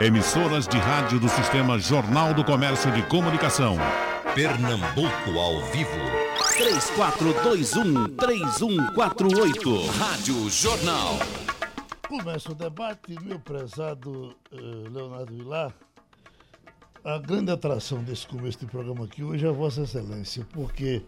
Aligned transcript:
Emissoras 0.00 0.66
de 0.66 0.76
rádio 0.76 1.20
do 1.20 1.28
Sistema 1.28 1.78
Jornal 1.78 2.34
do 2.34 2.42
Comércio 2.44 2.90
de 2.90 3.00
Comunicação. 3.04 3.76
Pernambuco 4.34 5.38
ao 5.38 5.62
vivo. 5.66 5.88
3421-3148. 8.18 9.86
Rádio 9.96 10.50
Jornal. 10.50 11.20
Começa 12.08 12.50
o 12.50 12.56
debate, 12.56 13.16
meu 13.22 13.38
prezado 13.38 14.34
uh, 14.50 14.90
Leonardo 14.92 15.32
Vilar. 15.32 15.72
A 17.04 17.16
grande 17.18 17.52
atração 17.52 18.02
desse 18.02 18.26
começo 18.26 18.58
de 18.58 18.66
programa 18.66 19.04
aqui 19.04 19.22
hoje 19.22 19.46
é 19.46 19.48
a 19.48 19.52
Vossa 19.52 19.82
Excelência, 19.82 20.44
porque 20.52 21.04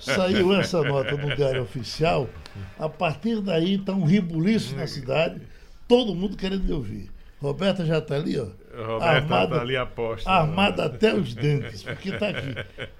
saiu 0.00 0.54
essa 0.54 0.82
nota 0.82 1.18
no 1.18 1.36
Diário 1.36 1.62
Oficial, 1.62 2.30
a 2.78 2.88
partir 2.88 3.42
daí 3.42 3.74
está 3.74 3.92
um 3.92 4.04
ribuliço 4.04 4.74
na 4.74 4.86
cidade, 4.86 5.42
todo 5.86 6.14
mundo 6.14 6.34
querendo 6.34 6.64
me 6.64 6.72
ouvir. 6.72 7.11
Roberta 7.42 7.84
já 7.84 7.98
está 7.98 8.14
ali, 8.14 8.38
ó. 8.38 8.46
Roberta 8.72 9.04
armada, 9.04 9.56
tá 9.56 9.62
ali 9.62 9.76
aposta. 9.76 10.30
Armada 10.30 10.84
até 10.84 11.12
os 11.12 11.34
dentes, 11.34 11.82
porque 11.82 12.10
está 12.10 12.28
aqui. 12.28 12.54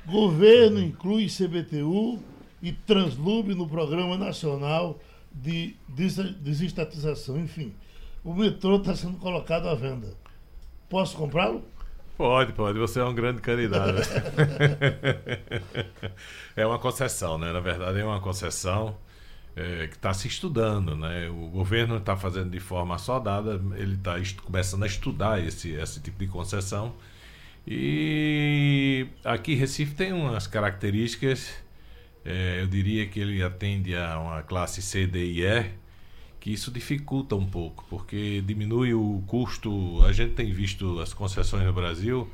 Governo 0.05 0.81
inclui 0.81 1.29
CBTU 1.29 2.19
e 2.61 2.73
Translube 2.73 3.55
no 3.55 3.69
Programa 3.69 4.19
Nacional 4.19 4.99
de 5.33 5.77
Desestatização. 5.89 7.39
Enfim, 7.39 7.73
o 8.25 8.35
metrô 8.35 8.77
está 8.77 8.97
sendo 8.97 9.17
colocado 9.19 9.69
à 9.69 9.77
venda. 9.77 10.09
Posso 10.91 11.17
comprá-lo? 11.17 11.63
Pode, 12.19 12.53
pode. 12.53 12.81
Você 12.81 12.99
é 12.99 13.05
um 13.05 13.15
grande 13.15 13.41
candidato. 13.41 14.03
é 16.57 16.67
uma 16.67 16.81
concessão, 16.81 17.39
né? 17.39 17.53
Na 17.53 17.61
verdade, 17.61 18.01
é 18.01 18.05
uma 18.05 18.21
concessão 18.21 18.97
é, 19.55 19.87
que 19.87 19.97
está 19.97 20.13
se 20.15 20.29
estudando, 20.29 20.97
né? 20.97 21.29
O 21.29 21.49
governo 21.49 21.97
está 21.97 22.17
fazendo 22.17 22.51
de 22.51 22.61
forma 22.61 22.95
assodada, 22.95 23.61
ele 23.77 23.95
está 23.95 24.17
começando 24.43 24.83
a 24.83 24.87
estudar 24.87 25.45
esse, 25.45 25.73
esse 25.73 26.01
tipo 26.01 26.19
de 26.19 26.27
concessão. 26.27 26.95
E 27.67 29.07
aqui 29.25 29.55
Recife 29.55 29.95
tem 29.95 30.13
umas 30.13 30.47
características, 30.47 31.55
é, 32.25 32.61
eu 32.61 32.67
diria 32.67 33.07
que 33.07 33.21
ele 33.21 33.43
atende 33.43 33.95
a 33.95 34.19
uma 34.19 34.43
classe 34.43 34.83
C, 34.83 35.07
D 35.07 35.25
e 35.25 35.45
E, 35.45 35.71
que 36.41 36.53
isso 36.53 36.71
dificulta 36.73 37.37
um 37.37 37.47
pouco, 37.47 37.85
porque 37.89 38.43
diminui 38.45 38.95
o 38.95 39.23
custo. 39.27 40.05
A 40.05 40.13
gente 40.13 40.35
tem 40.35 40.53
visto 40.53 40.99
as 41.01 41.15
concessões 41.15 41.65
no 41.65 41.73
Brasil, 41.73 42.29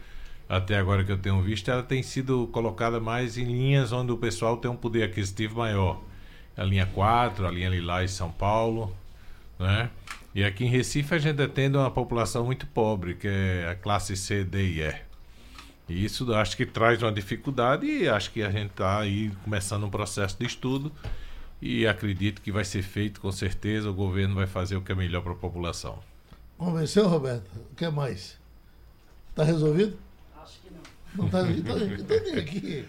até 0.48 0.78
agora 0.78 1.04
que 1.04 1.12
eu 1.12 1.18
tenho 1.18 1.42
visto, 1.42 1.70
ela 1.70 1.82
tem 1.82 2.02
sido 2.02 2.46
colocada 2.48 3.00
mais 3.00 3.36
em 3.36 3.44
linhas 3.44 3.92
onde 3.92 4.12
o 4.12 4.16
pessoal 4.16 4.56
tem 4.56 4.70
um 4.70 4.76
poder 4.76 5.02
aquisitivo 5.02 5.58
maior 5.58 6.07
a 6.58 6.64
linha 6.64 6.86
4, 6.86 7.46
a 7.46 7.50
linha 7.50 7.68
Lilás 7.68 8.10
São 8.10 8.30
Paulo, 8.30 8.94
né? 9.58 9.88
E 10.34 10.44
aqui 10.44 10.64
em 10.64 10.68
Recife 10.68 11.14
a 11.14 11.18
gente 11.18 11.40
atende 11.40 11.76
uma 11.76 11.90
população 11.90 12.44
muito 12.44 12.66
pobre, 12.66 13.14
que 13.14 13.28
é 13.28 13.68
a 13.70 13.74
classe 13.74 14.16
C, 14.16 14.44
D 14.44 14.62
e 14.62 14.80
E. 14.82 14.94
E 15.88 16.04
isso 16.04 16.32
acho 16.34 16.56
que 16.56 16.66
traz 16.66 17.02
uma 17.02 17.12
dificuldade 17.12 17.86
e 17.86 18.08
acho 18.08 18.30
que 18.30 18.42
a 18.42 18.50
gente 18.50 18.70
está 18.70 19.00
aí 19.00 19.30
começando 19.42 19.84
um 19.84 19.90
processo 19.90 20.36
de 20.38 20.46
estudo 20.46 20.92
e 21.62 21.86
acredito 21.86 22.42
que 22.42 22.52
vai 22.52 22.64
ser 22.64 22.82
feito 22.82 23.20
com 23.20 23.32
certeza, 23.32 23.88
o 23.88 23.94
governo 23.94 24.34
vai 24.34 24.46
fazer 24.46 24.76
o 24.76 24.82
que 24.82 24.92
é 24.92 24.94
melhor 24.94 25.22
para 25.22 25.32
a 25.32 25.36
população. 25.36 25.98
Convenceu, 26.58 27.08
Roberto? 27.08 27.48
O 27.72 27.74
que 27.74 27.88
mais? 27.88 28.36
Está 29.30 29.44
resolvido? 29.44 29.96
Acho 30.42 30.60
que 30.60 30.70
não. 30.70 30.80
Não 31.14 31.26
está 31.26 31.50
então, 31.50 31.78
então 31.78 32.38
aqui. 32.38 32.84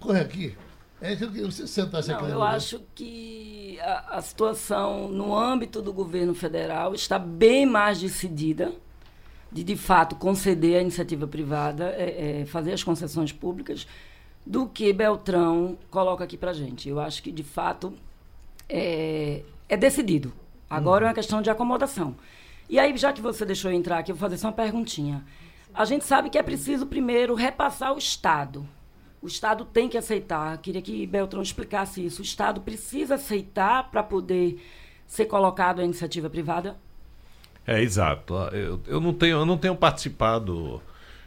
Corre 0.00 0.20
aqui. 0.20 0.56
É 1.00 1.14
que 1.14 1.26
você 1.26 1.66
sentasse 1.66 2.08
Não, 2.08 2.28
eu 2.28 2.42
acho 2.42 2.80
que 2.94 3.78
a, 3.80 4.16
a, 4.16 4.22
situação 4.22 5.08
no 5.08 5.36
âmbito 5.36 5.80
do 5.80 5.92
governo 5.92 6.34
federal 6.34 6.92
está 6.92 7.18
bem 7.18 7.64
mais 7.64 8.00
decidida 8.00 8.72
de, 9.50 9.62
de 9.62 9.76
fato, 9.76 10.16
conceder 10.16 10.78
a 10.78 10.82
iniciativa 10.82 11.26
privada, 11.26 11.94
é, 11.96 12.40
é, 12.40 12.46
fazer 12.46 12.72
as 12.72 12.82
concessões 12.82 13.32
públicas, 13.32 13.86
do 14.44 14.66
que 14.66 14.92
Beltrão 14.92 15.78
coloca 15.88 16.24
aqui 16.24 16.36
para 16.36 16.52
gente. 16.52 16.88
Eu 16.88 16.98
acho 16.98 17.22
que, 17.22 17.30
de 17.30 17.44
fato, 17.44 17.94
é, 18.68 19.42
é 19.68 19.76
decidido. 19.76 20.32
Agora 20.68 21.04
hum. 21.04 21.06
é 21.06 21.10
uma 21.10 21.14
questão 21.14 21.40
de 21.40 21.48
acomodação. 21.48 22.16
E 22.68 22.78
aí, 22.78 22.94
já 22.96 23.12
que 23.12 23.22
você 23.22 23.44
deixou 23.44 23.70
eu 23.70 23.76
entrar 23.76 23.98
aqui, 23.98 24.10
eu 24.10 24.16
vou 24.16 24.28
fazer 24.28 24.36
só 24.36 24.48
uma 24.48 24.52
perguntinha. 24.52 25.24
A 25.72 25.84
gente 25.84 26.04
sabe 26.04 26.28
que 26.28 26.36
é 26.36 26.42
preciso, 26.42 26.86
primeiro, 26.86 27.34
repassar 27.34 27.94
o 27.94 27.98
Estado 27.98 28.68
o 29.20 29.26
Estado 29.26 29.64
tem 29.64 29.88
que 29.88 29.98
aceitar. 29.98 30.56
Queria 30.58 30.80
que 30.80 31.06
Beltrão 31.06 31.42
explicasse 31.42 32.04
isso. 32.04 32.22
O 32.22 32.24
Estado 32.24 32.60
precisa 32.60 33.16
aceitar 33.16 33.90
para 33.90 34.02
poder 34.02 34.62
ser 35.06 35.26
colocado 35.26 35.80
a 35.80 35.84
iniciativa 35.84 36.30
privada? 36.30 36.76
É, 37.66 37.82
exato. 37.82 38.34
Eu, 38.52 38.80
eu, 38.86 39.00
não, 39.00 39.12
tenho, 39.12 39.38
eu 39.38 39.46
não 39.46 39.58
tenho 39.58 39.74
participado 39.74 40.80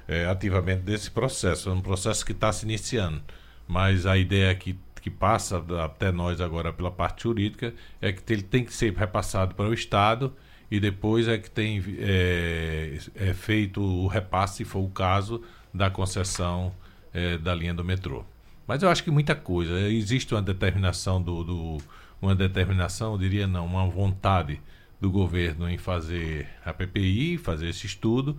é, 0.07 0.25
ativamente 0.25 0.81
desse 0.81 1.12
processo. 1.12 1.69
É 1.69 1.74
um 1.74 1.81
processo 1.81 2.25
que 2.25 2.31
está 2.31 2.52
se 2.52 2.66
iniciando. 2.66 3.22
Mas 3.68 4.06
a 4.06 4.18
ideia 4.18 4.53
que, 4.56 4.78
que 5.02 5.09
passa 5.09 5.63
até 5.84 6.12
nós 6.12 6.40
agora 6.40 6.72
pela 6.72 6.91
parte 6.91 7.23
jurídica 7.23 7.73
é 8.02 8.12
que 8.12 8.31
ele 8.31 8.44
tem 8.44 8.63
que 8.63 8.73
ser 8.73 8.94
repassado 8.94 9.53
para 9.56 9.68
o 9.68 9.73
Estado 9.73 10.34
e 10.69 10.79
depois 10.79 11.28
é 11.28 11.38
que 11.38 11.52
tem 11.52 11.84
é, 12.00 12.97
é 13.16 13.34
feito 13.34 13.81
o 13.81 14.08
repasse, 14.08 14.58
se 14.58 14.66
for 14.66 14.79
o 14.79 14.90
caso, 14.90 15.44
da 15.73 15.90
concessão 15.90 16.73
é, 17.13 17.38
da 17.38 17.53
linha 17.53 17.73
do 17.73 17.83
metrô. 17.83 18.23
Mas 18.67 18.83
eu 18.83 18.89
acho 18.89 19.03
que 19.03 19.11
muita 19.11 19.35
coisa. 19.35 19.79
Existe 19.89 20.33
uma 20.33 20.41
determinação 20.41 21.22
do, 21.22 21.44
do, 21.44 21.77
uma 22.22 22.35
determinação, 22.35 23.13
eu 23.13 23.17
diria 23.17 23.47
não, 23.47 23.66
uma 23.66 23.85
vontade 23.88 24.61
do 24.99 25.09
governo 25.09 25.69
em 25.69 25.77
fazer 25.77 26.47
a 26.63 26.72
PPI, 26.72 27.38
fazer 27.38 27.69
esse 27.69 27.85
estudo. 27.85 28.38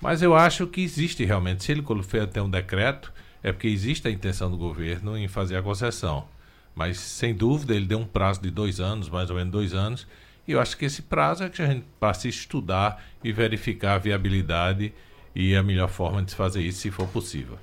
Mas 0.00 0.22
eu 0.22 0.34
acho 0.34 0.66
que 0.66 0.80
existe 0.80 1.24
realmente. 1.24 1.64
Se 1.64 1.72
ele 1.72 1.84
fez 2.02 2.24
até 2.24 2.40
um 2.40 2.48
decreto, 2.48 3.12
é 3.42 3.52
porque 3.52 3.68
existe 3.68 4.08
a 4.08 4.10
intenção 4.10 4.50
do 4.50 4.56
governo 4.56 5.16
em 5.16 5.28
fazer 5.28 5.56
a 5.56 5.62
concessão. 5.62 6.26
Mas 6.74 6.98
sem 6.98 7.34
dúvida 7.34 7.74
ele 7.74 7.86
deu 7.86 7.98
um 7.98 8.06
prazo 8.06 8.40
de 8.40 8.50
dois 8.50 8.80
anos, 8.80 9.08
mais 9.08 9.28
ou 9.30 9.36
menos 9.36 9.52
dois 9.52 9.74
anos. 9.74 10.06
E 10.46 10.52
eu 10.52 10.60
acho 10.60 10.76
que 10.78 10.86
esse 10.86 11.02
prazo 11.02 11.44
é 11.44 11.48
que 11.50 11.60
a 11.60 11.66
gente 11.66 11.84
passe 12.00 12.26
a 12.26 12.30
estudar 12.30 13.04
e 13.22 13.32
verificar 13.32 13.94
a 13.94 13.98
viabilidade 13.98 14.94
e 15.34 15.54
a 15.54 15.62
melhor 15.62 15.88
forma 15.88 16.22
de 16.22 16.30
se 16.30 16.36
fazer 16.36 16.62
isso, 16.62 16.80
se 16.80 16.90
for 16.90 17.06
possível. 17.08 17.58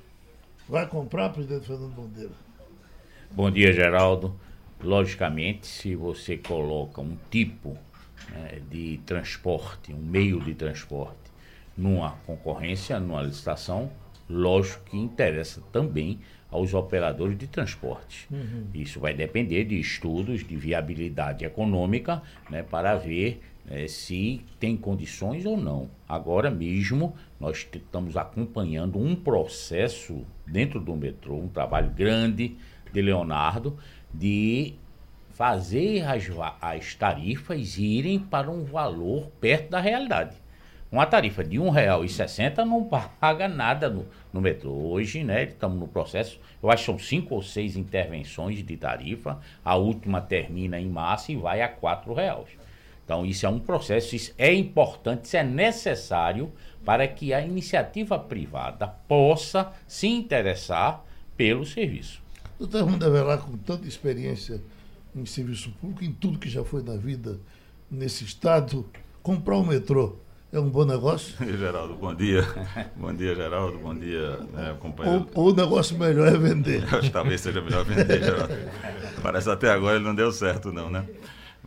Vai 0.68 0.86
comprar, 0.86 1.28
presidente 1.28 1.66
Fernando 1.66 1.94
Bandeira? 1.94 2.32
Bom 3.30 3.50
dia, 3.50 3.72
Geraldo. 3.72 4.34
Logicamente, 4.82 5.66
se 5.66 5.94
você 5.94 6.36
coloca 6.36 7.00
um 7.00 7.16
tipo 7.30 7.78
né, 8.30 8.60
de 8.68 8.98
transporte, 9.06 9.92
um 9.92 9.98
meio 9.98 10.40
de 10.40 10.54
transporte, 10.54 11.30
numa 11.76 12.12
concorrência, 12.26 12.98
numa 12.98 13.22
licitação, 13.22 13.92
lógico 14.28 14.84
que 14.86 14.96
interessa 14.96 15.62
também 15.70 16.18
aos 16.50 16.74
operadores 16.74 17.38
de 17.38 17.46
transporte. 17.46 18.26
Uhum. 18.28 18.66
Isso 18.74 18.98
vai 18.98 19.14
depender 19.14 19.64
de 19.64 19.78
estudos 19.78 20.44
de 20.44 20.56
viabilidade 20.56 21.44
econômica 21.44 22.22
né, 22.50 22.64
para 22.64 22.96
ver 22.96 23.40
né, 23.68 23.88
se 23.88 24.40
tem 24.58 24.76
condições 24.76 25.44
ou 25.44 25.56
não. 25.56 25.90
Agora 26.08 26.50
mesmo, 26.50 27.14
nós 27.38 27.68
estamos 27.72 28.16
acompanhando 28.16 28.98
um 28.98 29.14
processo 29.14 30.24
dentro 30.46 30.80
do 30.80 30.94
metrô, 30.94 31.36
um 31.36 31.48
trabalho 31.48 31.90
grande 31.90 32.56
de 32.92 33.02
Leonardo, 33.02 33.76
de 34.14 34.74
fazer 35.30 36.02
as, 36.04 36.24
as 36.62 36.94
tarifas 36.94 37.76
irem 37.76 38.18
para 38.18 38.50
um 38.50 38.64
valor 38.64 39.30
perto 39.40 39.70
da 39.70 39.80
realidade. 39.80 40.36
Uma 40.90 41.04
tarifa 41.04 41.42
de 41.42 41.58
R$ 41.58 41.64
1,60 41.64 42.64
não 42.64 42.84
paga 43.20 43.48
nada 43.48 43.90
no, 43.90 44.06
no 44.32 44.40
metrô. 44.40 44.70
Hoje, 44.70 45.24
né, 45.24 45.42
estamos 45.42 45.78
no 45.78 45.88
processo, 45.88 46.40
eu 46.62 46.70
acho 46.70 46.84
que 46.84 46.86
são 46.86 46.98
cinco 46.98 47.34
ou 47.34 47.42
seis 47.42 47.76
intervenções 47.76 48.64
de 48.64 48.76
tarifa, 48.76 49.40
a 49.64 49.74
última 49.74 50.20
termina 50.20 50.80
em 50.80 50.88
março 50.88 51.32
e 51.32 51.36
vai 51.36 51.60
a 51.60 51.66
R$ 51.66 52.14
reais. 52.14 52.48
Então, 53.06 53.24
isso 53.24 53.46
é 53.46 53.48
um 53.48 53.60
processo, 53.60 54.16
isso 54.16 54.34
é 54.36 54.52
importante, 54.52 55.26
isso 55.26 55.36
é 55.36 55.44
necessário 55.44 56.52
para 56.84 57.06
que 57.06 57.32
a 57.32 57.40
iniciativa 57.40 58.18
privada 58.18 58.88
possa 59.06 59.72
se 59.86 60.08
interessar 60.08 61.04
pelo 61.36 61.64
serviço. 61.64 62.20
Doutor 62.58 62.82
Raimundo 62.82 63.06
Avelar, 63.06 63.38
com 63.38 63.56
tanta 63.58 63.86
experiência 63.86 64.60
em 65.14 65.24
serviço 65.24 65.70
público, 65.80 66.02
em 66.04 66.12
tudo 66.12 66.36
que 66.36 66.50
já 66.50 66.64
foi 66.64 66.82
na 66.82 66.96
vida 66.96 67.38
nesse 67.88 68.24
estado, 68.24 68.84
comprar 69.22 69.56
um 69.56 69.66
metrô 69.66 70.16
é 70.52 70.58
um 70.58 70.68
bom 70.68 70.84
negócio? 70.84 71.34
Geraldo, 71.58 71.94
bom 71.94 72.14
dia. 72.14 72.44
Bom 72.96 73.12
dia, 73.12 73.34
Geraldo. 73.34 73.78
Bom 73.78 73.94
dia, 73.94 74.38
né, 74.52 74.76
companheiro. 74.80 75.28
Ou, 75.34 75.44
ou, 75.44 75.52
o 75.52 75.54
negócio 75.54 75.98
melhor 75.98 76.26
é 76.28 76.38
vender. 76.38 76.82
Acho 76.84 77.02
que 77.06 77.10
talvez 77.10 77.40
seja 77.40 77.60
melhor 77.60 77.84
vender, 77.84 78.22
Geraldo. 78.22 78.54
Parece 79.22 79.50
até 79.50 79.70
agora 79.70 79.96
ele 79.96 80.04
não 80.04 80.14
deu 80.14 80.32
certo, 80.32 80.72
não, 80.72 80.88
né? 80.90 81.04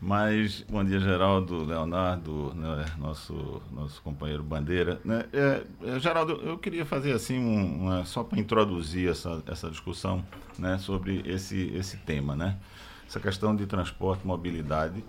Mas, 0.02 0.66
bom 0.70 0.84
dia, 0.84 1.00
Geraldo, 1.00 1.66
Leonardo, 1.66 2.54
né, 2.56 2.86
nosso, 2.98 3.62
nosso 3.72 4.02
companheiro 4.02 4.42
Bandeira. 4.42 5.02
Né? 5.04 5.26
É, 5.34 5.64
é, 5.84 6.00
Geraldo, 6.00 6.34
eu 6.44 6.58
queria 6.58 6.86
fazer 6.86 7.12
assim, 7.12 7.38
um, 7.38 7.84
uma, 7.84 8.06
só 8.06 8.24
para 8.24 8.40
introduzir 8.40 9.10
essa, 9.10 9.44
essa 9.46 9.70
discussão 9.70 10.26
né, 10.58 10.78
sobre 10.78 11.22
esse, 11.26 11.74
esse 11.76 11.98
tema, 11.98 12.34
né? 12.34 12.58
essa 13.06 13.20
questão 13.20 13.54
de 13.54 13.66
transporte, 13.66 14.26
mobilidade. 14.26 15.04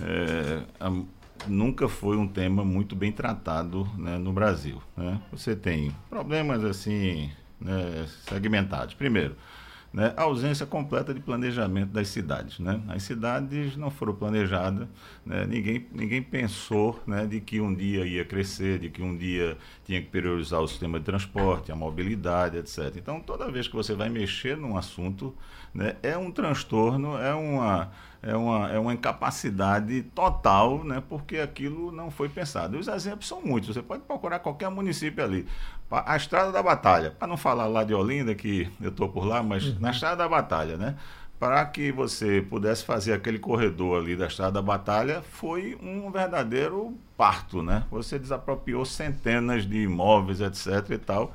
É, 0.00 0.62
a, 0.80 0.90
nunca 1.46 1.86
foi 1.86 2.16
um 2.16 2.26
tema 2.26 2.64
muito 2.64 2.96
bem 2.96 3.12
tratado 3.12 3.86
né, 3.98 4.16
no 4.16 4.32
Brasil. 4.32 4.80
Né? 4.96 5.20
Você 5.30 5.54
tem 5.54 5.94
problemas 6.08 6.64
assim 6.64 7.30
né, 7.60 8.06
segmentados. 8.28 8.94
Primeiro, 8.94 9.36
né, 9.92 10.14
a 10.16 10.22
ausência 10.22 10.64
completa 10.64 11.12
de 11.12 11.20
planejamento 11.20 11.90
das 11.90 12.08
cidades. 12.08 12.58
Né? 12.58 12.80
As 12.88 13.02
cidades 13.02 13.76
não 13.76 13.90
foram 13.90 14.14
planejadas, 14.14 14.88
né? 15.24 15.44
ninguém, 15.46 15.86
ninguém 15.92 16.22
pensou 16.22 17.00
né, 17.06 17.26
de 17.26 17.40
que 17.40 17.60
um 17.60 17.74
dia 17.74 18.06
ia 18.06 18.24
crescer, 18.24 18.78
de 18.78 18.88
que 18.88 19.02
um 19.02 19.16
dia 19.16 19.58
tinha 19.84 20.00
que 20.00 20.08
priorizar 20.08 20.60
o 20.60 20.68
sistema 20.68 20.98
de 20.98 21.04
transporte, 21.04 21.70
a 21.70 21.76
mobilidade, 21.76 22.56
etc. 22.56 22.96
Então, 22.96 23.20
toda 23.20 23.50
vez 23.50 23.68
que 23.68 23.74
você 23.74 23.94
vai 23.94 24.08
mexer 24.08 24.56
num 24.56 24.76
assunto, 24.76 25.34
né, 25.74 25.96
é 26.02 26.16
um 26.16 26.30
transtorno, 26.30 27.18
é 27.18 27.34
uma, 27.34 27.90
é 28.22 28.36
uma, 28.36 28.70
é 28.70 28.78
uma 28.78 28.94
incapacidade 28.94 30.02
total, 30.14 30.84
né, 30.84 31.02
porque 31.08 31.38
aquilo 31.38 31.90
não 31.90 32.10
foi 32.10 32.28
pensado. 32.28 32.76
E 32.76 32.80
os 32.80 32.86
exemplos 32.86 33.26
são 33.26 33.42
muitos, 33.42 33.74
você 33.74 33.82
pode 33.82 34.02
procurar 34.02 34.38
qualquer 34.38 34.70
município 34.70 35.24
ali. 35.24 35.46
A 35.90 36.16
Estrada 36.16 36.52
da 36.52 36.62
Batalha, 36.62 37.10
para 37.10 37.26
não 37.26 37.36
falar 37.36 37.66
lá 37.66 37.84
de 37.84 37.92
Olinda, 37.92 38.34
que 38.34 38.70
eu 38.80 38.90
estou 38.90 39.08
por 39.08 39.24
lá, 39.24 39.42
mas 39.42 39.66
uhum. 39.66 39.76
na 39.80 39.90
Estrada 39.90 40.16
da 40.16 40.28
Batalha, 40.28 40.76
né? 40.76 40.96
Para 41.38 41.64
que 41.66 41.90
você 41.90 42.40
pudesse 42.40 42.84
fazer 42.84 43.12
aquele 43.12 43.38
corredor 43.38 44.00
ali 44.00 44.16
da 44.16 44.28
Estrada 44.28 44.52
da 44.52 44.62
Batalha, 44.62 45.22
foi 45.22 45.76
um 45.82 46.10
verdadeiro 46.10 46.96
parto, 47.16 47.62
né? 47.62 47.84
Você 47.90 48.18
desapropriou 48.18 48.84
centenas 48.84 49.66
de 49.66 49.82
imóveis, 49.82 50.40
etc 50.40 50.90
e 50.90 50.98
tal 50.98 51.32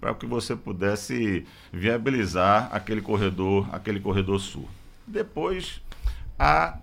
para 0.00 0.14
que 0.14 0.26
você 0.26 0.54
pudesse 0.54 1.44
viabilizar 1.72 2.68
aquele 2.72 3.02
corredor, 3.02 3.68
aquele 3.72 3.98
corredor 3.98 4.38
sul. 4.38 4.68
Depois, 5.06 5.80
a 6.38 6.78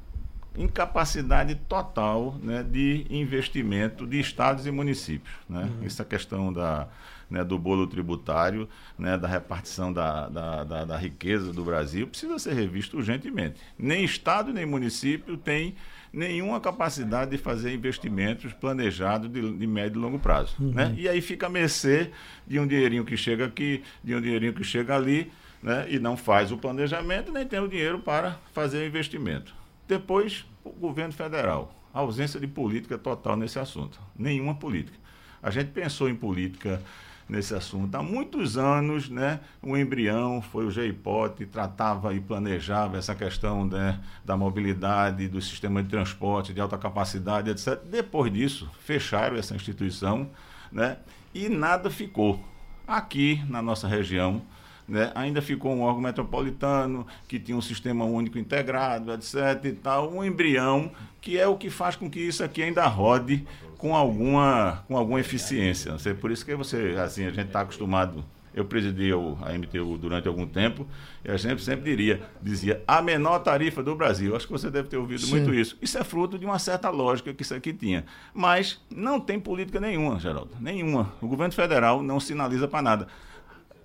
incapacidade 0.57 1.55
total 1.67 2.35
né, 2.41 2.63
de 2.63 3.05
investimento 3.09 4.07
de 4.07 4.19
estados 4.19 4.65
e 4.65 4.71
municípios. 4.71 5.33
Né? 5.49 5.63
Uhum. 5.63 5.85
Essa 5.85 6.05
questão 6.05 6.51
da, 6.51 6.87
né, 7.29 7.43
do 7.43 7.57
bolo 7.57 7.87
tributário, 7.87 8.67
né, 8.97 9.17
da 9.17 9.27
repartição 9.27 9.91
da, 9.91 10.27
da, 10.27 10.63
da, 10.63 10.85
da, 10.85 10.97
riqueza 10.97 11.51
do 11.51 11.63
Brasil, 11.63 12.07
precisa 12.07 12.39
ser 12.39 12.53
revisto 12.53 12.97
urgentemente. 12.97 13.59
Nem 13.77 14.03
estado 14.03 14.53
nem 14.53 14.65
município 14.65 15.37
tem 15.37 15.75
nenhuma 16.11 16.61
capacidade 16.61 17.31
de 17.31 17.37
fazer 17.37 17.73
investimentos 17.73 18.53
planejados 18.53 19.29
de, 19.29 19.57
de 19.57 19.67
médio 19.67 19.99
e 19.99 20.01
longo 20.01 20.17
prazo. 20.17 20.55
Uhum. 20.59 20.71
Né? 20.71 20.95
E 20.97 21.09
aí 21.09 21.21
fica 21.21 21.47
a 21.47 21.49
mercê 21.49 22.11
de 22.47 22.59
um 22.59 22.65
dinheirinho 22.65 23.03
que 23.03 23.17
chega 23.17 23.45
aqui, 23.45 23.83
de 24.01 24.15
um 24.15 24.21
dinheirinho 24.21 24.53
que 24.53 24.63
chega 24.63 24.95
ali, 24.95 25.29
né? 25.65 25.87
e 25.89 25.97
não 25.97 26.15
faz 26.15 26.51
o 26.51 26.57
planejamento, 26.57 27.31
nem 27.31 27.43
tem 27.43 27.59
o 27.59 27.67
dinheiro 27.67 27.97
para 27.97 28.37
fazer 28.53 28.83
o 28.83 28.85
investimento. 28.85 29.51
Depois, 29.87 30.45
o 30.63 30.69
governo 30.69 31.11
federal. 31.11 31.73
A 31.91 31.99
ausência 32.01 32.39
de 32.39 32.45
política 32.45 32.99
total 32.99 33.35
nesse 33.35 33.57
assunto. 33.57 33.99
Nenhuma 34.15 34.53
política. 34.53 34.95
A 35.41 35.49
gente 35.49 35.71
pensou 35.71 36.07
em 36.07 36.13
política 36.13 36.79
nesse 37.27 37.55
assunto. 37.55 37.95
Há 37.95 38.03
muitos 38.03 38.57
anos, 38.57 39.09
né, 39.09 39.39
o 39.59 39.75
embrião 39.75 40.39
foi 40.39 40.67
o 40.67 40.69
GIPOT, 40.69 41.47
tratava 41.47 42.13
e 42.13 42.19
planejava 42.19 42.97
essa 42.97 43.15
questão 43.15 43.65
né, 43.65 43.99
da 44.23 44.37
mobilidade, 44.37 45.27
do 45.27 45.41
sistema 45.41 45.81
de 45.81 45.89
transporte, 45.89 46.53
de 46.53 46.61
alta 46.61 46.77
capacidade, 46.77 47.49
etc. 47.49 47.81
Depois 47.89 48.31
disso, 48.31 48.69
fecharam 48.81 49.35
essa 49.35 49.55
instituição 49.55 50.29
né, 50.71 50.97
e 51.33 51.49
nada 51.49 51.89
ficou. 51.89 52.39
Aqui 52.87 53.43
na 53.49 53.63
nossa 53.63 53.87
região, 53.87 54.43
né? 54.87 55.11
Ainda 55.15 55.41
ficou 55.41 55.73
um 55.73 55.81
órgão 55.81 56.01
metropolitano 56.01 57.05
que 57.27 57.39
tinha 57.39 57.57
um 57.57 57.61
sistema 57.61 58.05
único 58.05 58.37
integrado, 58.37 59.11
etc. 59.13 59.65
e 59.65 59.71
tal, 59.71 60.11
um 60.11 60.23
embrião 60.23 60.91
que 61.21 61.39
é 61.39 61.47
o 61.47 61.57
que 61.57 61.69
faz 61.69 61.95
com 61.95 62.09
que 62.09 62.19
isso 62.19 62.43
aqui 62.43 62.61
ainda 62.61 62.85
rode 62.85 63.45
com 63.77 63.95
alguma, 63.95 64.83
com 64.87 64.95
alguma 64.95 65.19
eficiência. 65.19 65.91
Não 65.91 65.99
sei, 65.99 66.13
por 66.13 66.31
isso 66.31 66.45
que 66.45 66.55
você, 66.55 66.95
assim, 67.03 67.25
a 67.25 67.29
gente 67.29 67.47
está 67.47 67.61
acostumado. 67.61 68.23
Eu 68.53 68.63
presidi 68.63 69.11
a 69.11 69.51
MTU 69.51 69.97
durante 69.97 70.29
algum 70.29 70.47
tempo 70.47 70.87
e 71.25 71.29
a 71.29 71.35
gente 71.35 71.61
sempre 71.61 71.83
diria, 71.83 72.21
dizia 72.41 72.81
a 72.87 73.01
menor 73.01 73.39
tarifa 73.39 73.83
do 73.83 73.93
Brasil. 73.95 74.33
Acho 74.33 74.45
que 74.45 74.51
você 74.53 74.71
deve 74.71 74.87
ter 74.87 74.95
ouvido 74.95 75.23
Sim. 75.23 75.31
muito 75.31 75.53
isso. 75.53 75.77
Isso 75.81 75.97
é 75.97 76.05
fruto 76.05 76.39
de 76.39 76.45
uma 76.45 76.57
certa 76.57 76.89
lógica 76.89 77.33
que 77.33 77.41
isso 77.41 77.53
aqui 77.53 77.73
tinha. 77.73 78.05
Mas 78.33 78.79
não 78.89 79.19
tem 79.19 79.41
política 79.41 79.77
nenhuma, 79.81 80.17
Geraldo. 80.19 80.51
Nenhuma. 80.57 81.11
O 81.21 81.27
governo 81.27 81.53
federal 81.53 82.01
não 82.01 82.17
sinaliza 82.17 82.65
para 82.65 82.81
nada. 82.81 83.07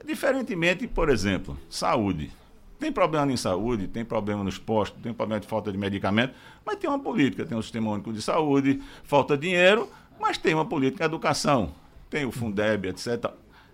Diferentemente, 0.04 0.86
por 0.86 1.08
exemplo, 1.08 1.58
saúde. 1.68 2.30
Tem 2.78 2.90
problema 2.90 3.30
em 3.30 3.36
saúde, 3.36 3.86
tem 3.86 4.04
problema 4.04 4.42
nos 4.42 4.58
postos, 4.58 5.02
tem 5.02 5.12
problema 5.12 5.38
de 5.38 5.46
falta 5.46 5.70
de 5.70 5.76
medicamento, 5.76 6.34
mas 6.64 6.76
tem 6.76 6.88
uma 6.88 6.98
política, 6.98 7.44
tem 7.44 7.56
um 7.56 7.60
sistema 7.60 7.90
único 7.90 8.10
de 8.10 8.22
saúde, 8.22 8.80
falta 9.04 9.36
dinheiro, 9.36 9.86
mas 10.18 10.38
tem 10.38 10.54
uma 10.54 10.64
política 10.64 11.04
de 11.04 11.10
educação, 11.14 11.74
tem 12.08 12.24
o 12.24 12.32
Fundeb, 12.32 12.88
etc. 12.88 13.32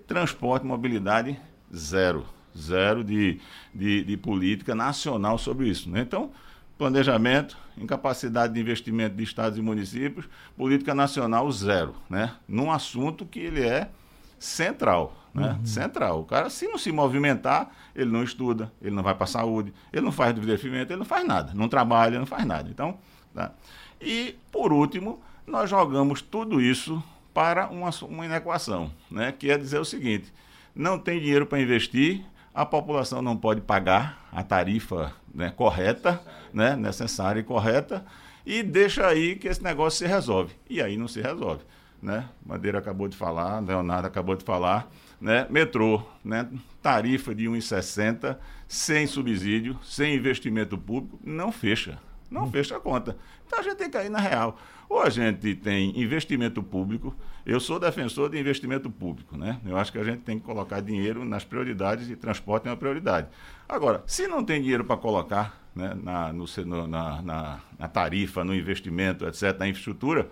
Transporte, 0.09 0.67
mobilidade, 0.67 1.39
zero. 1.75 2.27
Zero 2.57 3.05
de, 3.05 3.39
de, 3.73 4.03
de 4.03 4.17
política 4.17 4.75
nacional 4.75 5.39
sobre 5.39 5.69
isso. 5.69 5.91
Né? 5.91 6.01
Então, 6.01 6.31
planejamento, 6.77 7.57
incapacidade 7.77 8.55
de 8.55 8.61
investimento 8.61 9.15
de 9.15 9.23
estados 9.23 9.59
e 9.59 9.63
municípios, 9.63 10.27
política 10.57 10.95
nacional, 10.95 11.51
zero. 11.53 11.95
Né? 12.09 12.35
Num 12.49 12.73
assunto 12.73 13.27
que 13.27 13.39
ele 13.39 13.63
é 13.63 13.91
central 14.39 15.27
né? 15.37 15.51
Uhum. 15.59 15.67
Central. 15.67 16.21
O 16.21 16.25
cara, 16.25 16.49
se 16.49 16.67
não 16.67 16.79
se 16.79 16.91
movimentar, 16.91 17.71
ele 17.95 18.11
não 18.11 18.23
estuda, 18.23 18.73
ele 18.81 18.95
não 18.95 19.03
vai 19.03 19.15
para 19.15 19.25
a 19.25 19.29
saúde, 19.29 19.73
ele 19.93 20.03
não 20.03 20.11
faz 20.11 20.35
desenvolvimento, 20.35 20.91
ele 20.91 20.99
não 20.99 21.05
faz 21.05 21.27
nada, 21.27 21.53
não 21.55 21.69
trabalha, 21.69 22.19
não 22.19 22.27
faz 22.27 22.47
nada. 22.47 22.71
Então, 22.71 22.97
tá? 23.35 23.53
E, 24.01 24.35
por 24.51 24.73
último, 24.73 25.21
nós 25.47 25.69
jogamos 25.69 26.23
tudo 26.23 26.61
isso 26.61 27.03
para 27.35 27.69
uma, 27.69 27.91
uma 28.03 28.25
inequação, 28.25 28.91
né? 29.11 29.31
que 29.31 29.51
é 29.51 29.59
dizer 29.59 29.79
o 29.79 29.85
seguinte: 29.85 30.33
não 30.75 30.99
tem 30.99 31.21
dinheiro 31.21 31.45
para 31.45 31.61
investir, 31.61 32.25
a 32.55 32.65
população 32.65 33.21
não 33.21 33.37
pode 33.37 33.61
pagar 33.61 34.27
a 34.33 34.43
tarifa 34.43 35.13
né, 35.35 35.53
correta, 35.55 36.21
né, 36.53 36.75
necessária 36.75 37.41
e 37.41 37.45
correta, 37.45 38.05
e 38.47 38.63
deixa 38.63 39.07
aí 39.07 39.37
que 39.37 39.49
esse 39.49 39.63
negócio 39.63 39.99
se 39.99 40.07
resolve. 40.07 40.55
E 40.69 40.81
aí 40.81 40.97
não 40.97 41.09
se 41.09 41.21
resolve. 41.21 41.63
Né? 42.03 42.29
Madeira 42.45 42.79
acabou 42.79 43.09
de 43.09 43.17
falar, 43.17 43.61
Leonardo 43.61 44.07
acabou 44.07 44.37
de 44.37 44.45
falar 44.45 44.91
né? 45.21 45.47
Metrô, 45.51 46.03
né? 46.25 46.49
Tarifa 46.83 47.35
de 47.35 47.47
1,60, 47.47 48.37
sem 48.69 49.07
subsídio, 49.07 49.79
sem 49.83 50.15
investimento 50.15 50.77
público, 50.77 51.19
não 51.25 51.51
fecha. 51.51 51.99
Não 52.31 52.45
hum. 52.45 52.51
fecha 52.51 52.77
a 52.77 52.81
conta. 52.81 53.17
Então 53.47 53.61
a 53.61 53.63
gente 53.63 53.77
tem 53.77 53.87
que 53.89 53.97
cair 53.97 54.11
na 54.11 54.19
real. 54.19 54.59
Ou 54.89 55.01
a 55.01 55.09
gente 55.09 55.55
tem 55.55 55.99
investimento 56.01 56.63
público, 56.63 57.15
eu 57.45 57.59
sou 57.59 57.79
defensor 57.79 58.31
de 58.31 58.39
investimento 58.39 58.91
público, 58.91 59.37
né? 59.37 59.61
Eu 59.65 59.77
acho 59.77 59.93
que 59.93 59.99
a 59.99 60.05
gente 60.05 60.21
tem 60.21 60.39
que 60.39 60.45
colocar 60.45 60.81
dinheiro 60.81 61.25
nas 61.25 61.45
prioridades 61.45 62.09
e 62.11 62.17
transporte 62.17 62.67
é 62.67 62.71
uma 62.71 62.77
prioridade. 62.77 63.29
Agora, 63.69 64.03
se 64.07 64.27
não 64.29 64.45
tem 64.45 64.61
dinheiro 64.61 64.85
para 64.85 64.97
colocar 64.97 65.61
né, 65.75 65.97
na, 66.03 66.33
no, 66.33 66.47
na, 66.87 67.23
na, 67.23 67.61
na 67.79 67.89
tarifa, 67.89 68.45
no 68.45 68.55
investimento, 68.55 69.27
etc., 69.27 69.57
na 69.59 69.69
infraestrutura, 69.69 70.29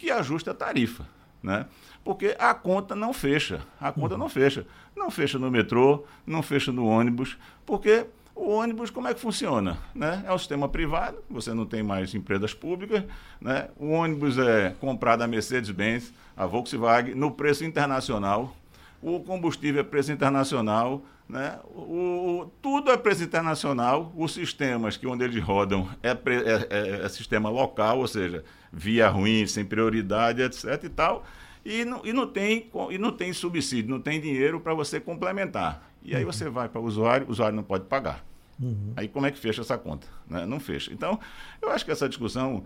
que 0.00 0.10
ajuste 0.10 0.48
a 0.48 0.54
tarifa. 0.54 1.06
Né? 1.42 1.66
Porque 2.02 2.34
a 2.38 2.54
conta 2.54 2.96
não 2.96 3.12
fecha. 3.12 3.60
A 3.78 3.92
conta 3.92 4.16
não 4.16 4.28
fecha. 4.28 4.66
Não 4.96 5.10
fecha 5.10 5.38
no 5.38 5.50
metrô, 5.50 6.04
não 6.26 6.42
fecha 6.42 6.72
no 6.72 6.86
ônibus, 6.86 7.36
porque 7.64 8.06
o 8.34 8.50
ônibus, 8.50 8.90
como 8.90 9.06
é 9.06 9.14
que 9.14 9.20
funciona? 9.20 9.76
Né? 9.94 10.24
É 10.26 10.32
um 10.32 10.38
sistema 10.38 10.68
privado, 10.68 11.18
você 11.28 11.52
não 11.52 11.66
tem 11.66 11.82
mais 11.82 12.14
empresas 12.14 12.54
públicas. 12.54 13.04
Né? 13.40 13.68
O 13.78 13.90
ônibus 13.90 14.38
é 14.38 14.74
comprado 14.80 15.22
a 15.22 15.26
Mercedes-Benz, 15.26 16.12
a 16.36 16.46
Volkswagen, 16.46 17.14
no 17.14 17.30
preço 17.30 17.64
internacional. 17.64 18.56
O 19.02 19.20
combustível 19.20 19.80
é 19.80 19.84
preço 19.84 20.10
internacional. 20.10 21.02
Né? 21.28 21.58
O, 21.74 22.50
tudo 22.62 22.90
é 22.90 22.96
preço 22.96 23.22
internacional. 23.22 24.12
Os 24.16 24.32
sistemas 24.32 24.96
que 24.96 25.06
onde 25.06 25.24
eles 25.24 25.42
rodam 25.42 25.88
é, 26.02 26.10
é, 26.10 26.14
é, 26.70 27.04
é 27.04 27.08
sistema 27.08 27.50
local, 27.50 27.98
ou 27.98 28.08
seja, 28.08 28.42
via 28.72 29.08
ruim, 29.08 29.46
sem 29.46 29.64
prioridade, 29.64 30.42
etc. 30.42 30.84
e 30.84 30.88
tal. 30.88 31.24
E 31.64 31.84
não, 31.84 32.00
e 32.04 32.12
não, 32.12 32.26
tem, 32.26 32.70
e 32.90 32.98
não 32.98 33.12
tem 33.12 33.32
subsídio, 33.32 33.90
não 33.90 34.00
tem 34.00 34.20
dinheiro 34.20 34.60
para 34.60 34.72
você 34.72 34.98
complementar. 34.98 35.90
E 36.02 36.16
aí 36.16 36.24
você 36.24 36.48
vai 36.48 36.68
para 36.68 36.80
o 36.80 36.84
usuário, 36.84 37.26
o 37.26 37.30
usuário 37.30 37.54
não 37.54 37.62
pode 37.62 37.84
pagar. 37.84 38.24
Uhum. 38.58 38.92
Aí 38.96 39.08
como 39.08 39.26
é 39.26 39.30
que 39.30 39.38
fecha 39.38 39.60
essa 39.60 39.76
conta? 39.76 40.06
Né? 40.28 40.46
Não 40.46 40.58
fecha. 40.58 40.92
Então, 40.92 41.18
eu 41.60 41.70
acho 41.70 41.84
que 41.84 41.90
essa 41.90 42.08
discussão, 42.08 42.64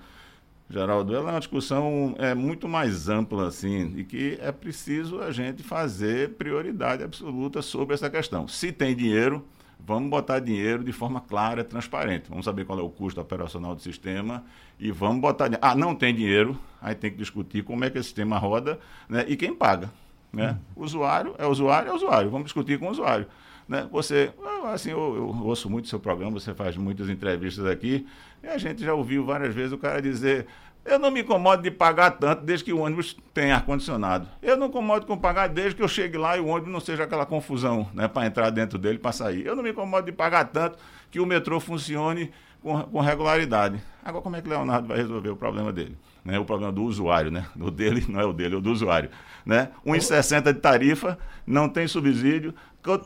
Geraldo, 0.71 1.15
ela 1.15 1.31
é 1.31 1.33
uma 1.35 1.41
discussão 1.41 2.15
é, 2.19 2.35
muito 2.35 2.69
mais 2.69 3.09
ampla, 3.09 3.49
assim, 3.49 3.95
e 3.97 4.05
que 4.05 4.39
é 4.41 4.53
preciso 4.53 5.21
a 5.21 5.33
gente 5.33 5.63
fazer 5.63 6.31
prioridade 6.35 7.03
absoluta 7.03 7.63
sobre 7.63 7.95
essa 7.95 8.09
questão. 8.09 8.47
Se 8.47 8.71
tem 8.71 8.95
dinheiro, 8.95 9.45
vamos 9.87 10.09
botar 10.09 10.39
dinheiro 10.39 10.83
de 10.83 10.93
forma 10.93 11.21
clara 11.21 11.61
e 11.61 11.65
transparente. 11.65 12.29
Vamos 12.29 12.45
saber 12.45 12.65
qual 12.65 12.79
é 12.79 12.83
o 12.83 12.89
custo 12.89 13.21
operacional 13.21 13.75
do 13.75 13.83
sistema 13.83 14.45
e 14.79 14.91
vamos 14.91 15.21
botar 15.21 15.49
dinheiro. 15.49 15.67
Ah, 15.67 15.75
não 15.75 15.95
tem 15.95 16.15
dinheiro, 16.15 16.59
aí 16.81 16.95
tem 16.95 17.11
que 17.11 17.17
discutir 17.17 17.63
como 17.63 17.85
é 17.85 17.91
que 17.91 17.99
esse 17.99 18.09
sistema 18.09 18.39
roda 18.39 18.79
né, 19.09 19.25
e 19.29 19.37
quem 19.37 19.55
paga. 19.55 19.91
Né? 20.33 20.59
Uhum. 20.77 20.85
Usuário 20.85 21.35
é 21.39 21.47
usuário, 21.47 21.91
é 21.91 21.95
usuário. 21.95 22.31
Vamos 22.31 22.47
discutir 22.47 22.79
com 22.79 22.87
o 22.87 22.91
usuário. 22.91 23.27
Né? 23.69 23.89
Você, 23.93 24.33
assim, 24.73 24.91
eu, 24.91 25.17
eu 25.17 25.47
ouço 25.47 25.71
muito 25.71 25.89
seu 25.89 26.01
programa, 26.01 26.33
você 26.33 26.53
faz 26.55 26.77
muitas 26.77 27.09
entrevistas 27.09 27.65
aqui, 27.67 28.07
e 28.43 28.47
a 28.47 28.59
gente 28.59 28.83
já 28.85 28.93
ouviu 28.93 29.25
várias 29.25 29.55
vezes 29.55 29.73
o 29.73 29.79
cara 29.79 30.03
dizer 30.03 30.47
Eu 30.85 30.99
não 30.99 31.11
me 31.11 31.23
incomodo 31.23 31.63
de 31.63 31.71
pagar 31.71 32.11
tanto 32.13 32.45
desde 32.45 32.65
que 32.65 32.73
o 32.73 32.79
ônibus 32.79 33.17
tenha 33.33 33.55
ar-condicionado. 33.55 34.29
Eu 34.43 34.57
não 34.57 34.67
me 34.67 34.71
incomodo 34.71 35.07
com 35.07 35.17
pagar 35.17 35.49
desde 35.49 35.75
que 35.75 35.83
eu 35.83 35.89
chegue 35.89 36.19
lá 36.19 36.37
e 36.37 36.41
o 36.41 36.47
ônibus 36.47 36.73
não 36.73 36.81
seja 36.81 37.05
aquela 37.05 37.25
confusão, 37.25 37.89
né? 37.95 38.07
Para 38.07 38.27
entrar 38.27 38.51
dentro 38.51 38.79
dele 38.79 38.99
para 38.99 39.13
sair. 39.13 39.47
Eu 39.47 39.57
não 39.57 39.63
me 39.63 39.71
incomodo 39.71 40.05
de 40.05 40.13
pagar 40.13 40.45
tanto 40.45 40.79
que 41.11 41.19
o 41.19 41.27
metrô 41.27 41.59
funcione 41.59 42.31
com, 42.63 42.83
com 42.83 43.01
regularidade. 43.01 43.81
Agora, 44.05 44.23
como 44.23 44.37
é 44.37 44.43
que 44.43 44.47
o 44.47 44.51
Leonardo 44.51 44.89
vai 44.89 44.99
resolver 44.99 45.31
o 45.31 45.37
problema 45.37 45.73
dele? 45.73 45.97
Né? 46.23 46.39
O 46.39 46.45
problema 46.45 46.73
do 46.73 46.83
usuário, 46.83 47.31
né? 47.31 47.47
O 47.59 47.71
dele 47.71 48.05
não 48.09 48.21
é 48.21 48.25
o 48.25 48.33
dele, 48.33 48.55
é 48.55 48.59
o 48.59 48.61
do 48.61 48.71
usuário. 48.71 49.11
Né? 49.45 49.71
1,60 49.87 50.53
de 50.53 50.61
tarifa, 50.61 51.19
não 51.47 51.69
tem 51.69 51.89
subsídio, 51.89 52.55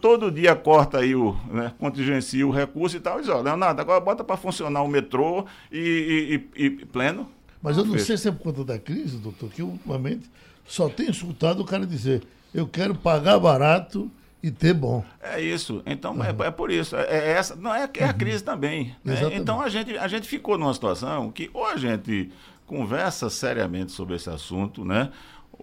todo 0.01 0.31
dia 0.31 0.57
corta 0.57 0.99
aí 0.99 1.15
o, 1.15 1.37
né, 1.49 1.73
contingencia 1.79 2.47
o 2.47 2.51
recurso 2.51 2.97
e 2.97 3.01
tal. 3.01 3.19
E 3.19 3.21
diz, 3.23 3.31
ó, 3.31 3.41
Leonardo, 3.41 3.81
agora 3.81 4.01
bota 4.01 4.25
para 4.25 4.37
funcionar 4.37 4.83
o 4.83 4.89
metrô 4.89 5.47
e, 5.71 6.43
e, 6.57 6.65
e 6.65 6.71
pleno. 6.87 7.29
Mas 7.63 7.77
eu 7.77 7.85
não 7.85 7.99
sei 7.99 8.17
se 8.17 8.29
é 8.29 8.33
por 8.33 8.43
conta 8.43 8.65
da 8.65 8.79
crise, 8.79 9.17
doutor, 9.19 9.51
que 9.51 9.63
ultimamente 9.63 10.31
só 10.67 10.89
tenho 10.89 11.11
escutado 11.11 11.61
o 11.61 11.65
cara 11.65 11.87
dizer, 11.87 12.23
eu 12.55 12.67
quero 12.67 12.95
pagar 12.95 13.39
barato 13.39 14.11
e 14.43 14.51
ter 14.51 14.75
bom. 14.75 15.05
É 15.21 15.41
isso. 15.41 15.83
Então 15.87 16.15
uhum. 16.15 16.25
é, 16.25 16.35
é, 16.47 16.51
por 16.51 16.71
isso. 16.71 16.97
É, 16.97 17.07
é, 17.09 17.31
essa, 17.33 17.57
não 17.57 17.75
é, 17.75 17.89
é 17.95 18.05
a 18.05 18.09
uhum. 18.09 18.13
crise 18.19 18.45
também. 18.45 18.95
Né? 19.05 19.15
Então 19.33 19.61
a 19.61 19.69
gente, 19.69 19.97
a 19.97 20.07
gente 20.07 20.29
ficou 20.29 20.57
numa 20.57 20.73
situação 20.73 21.31
que 21.31 21.51
ou 21.53 21.67
a 21.67 21.77
gente 21.77 22.31
conversa 22.67 23.31
seriamente 23.31 23.93
sobre 23.93 24.15
esse 24.15 24.29
assunto, 24.29 24.85
né? 24.85 25.11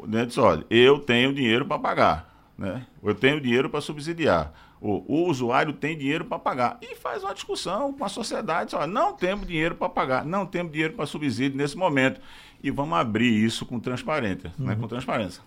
né 0.07 0.25
diz, 0.25 0.37
olha, 0.37 0.65
eu 0.69 0.99
tenho 0.99 1.33
dinheiro 1.33 1.65
para 1.65 1.79
pagar, 1.79 2.51
né? 2.57 2.85
Eu 3.03 3.13
tenho 3.13 3.39
dinheiro 3.39 3.69
para 3.69 3.79
subsidiar. 3.79 4.51
O, 4.85 5.03
o, 5.07 5.27
usuário 5.27 5.73
tem 5.73 5.97
dinheiro 5.97 6.25
para 6.25 6.37
pagar. 6.37 6.77
E 6.79 6.95
faz 6.95 7.23
uma 7.23 7.33
discussão 7.33 7.91
com 7.91 8.05
a 8.05 8.09
sociedade. 8.09 8.75
Olha, 8.75 8.85
não 8.85 9.13
temos 9.13 9.47
dinheiro 9.47 9.73
para 9.73 9.89
pagar, 9.89 10.23
não 10.23 10.45
temos 10.45 10.71
dinheiro 10.71 10.93
para 10.93 11.07
subsídio 11.07 11.57
nesse 11.57 11.75
momento. 11.75 12.21
E 12.61 12.69
vamos 12.69 12.95
abrir 12.95 13.31
isso 13.31 13.65
com 13.65 13.79
transparência. 13.79 14.49
Né? 14.49 14.53
Uhum. 14.59 14.65
Né? 14.67 14.75
Com 14.75 14.87
transparência. 14.87 15.41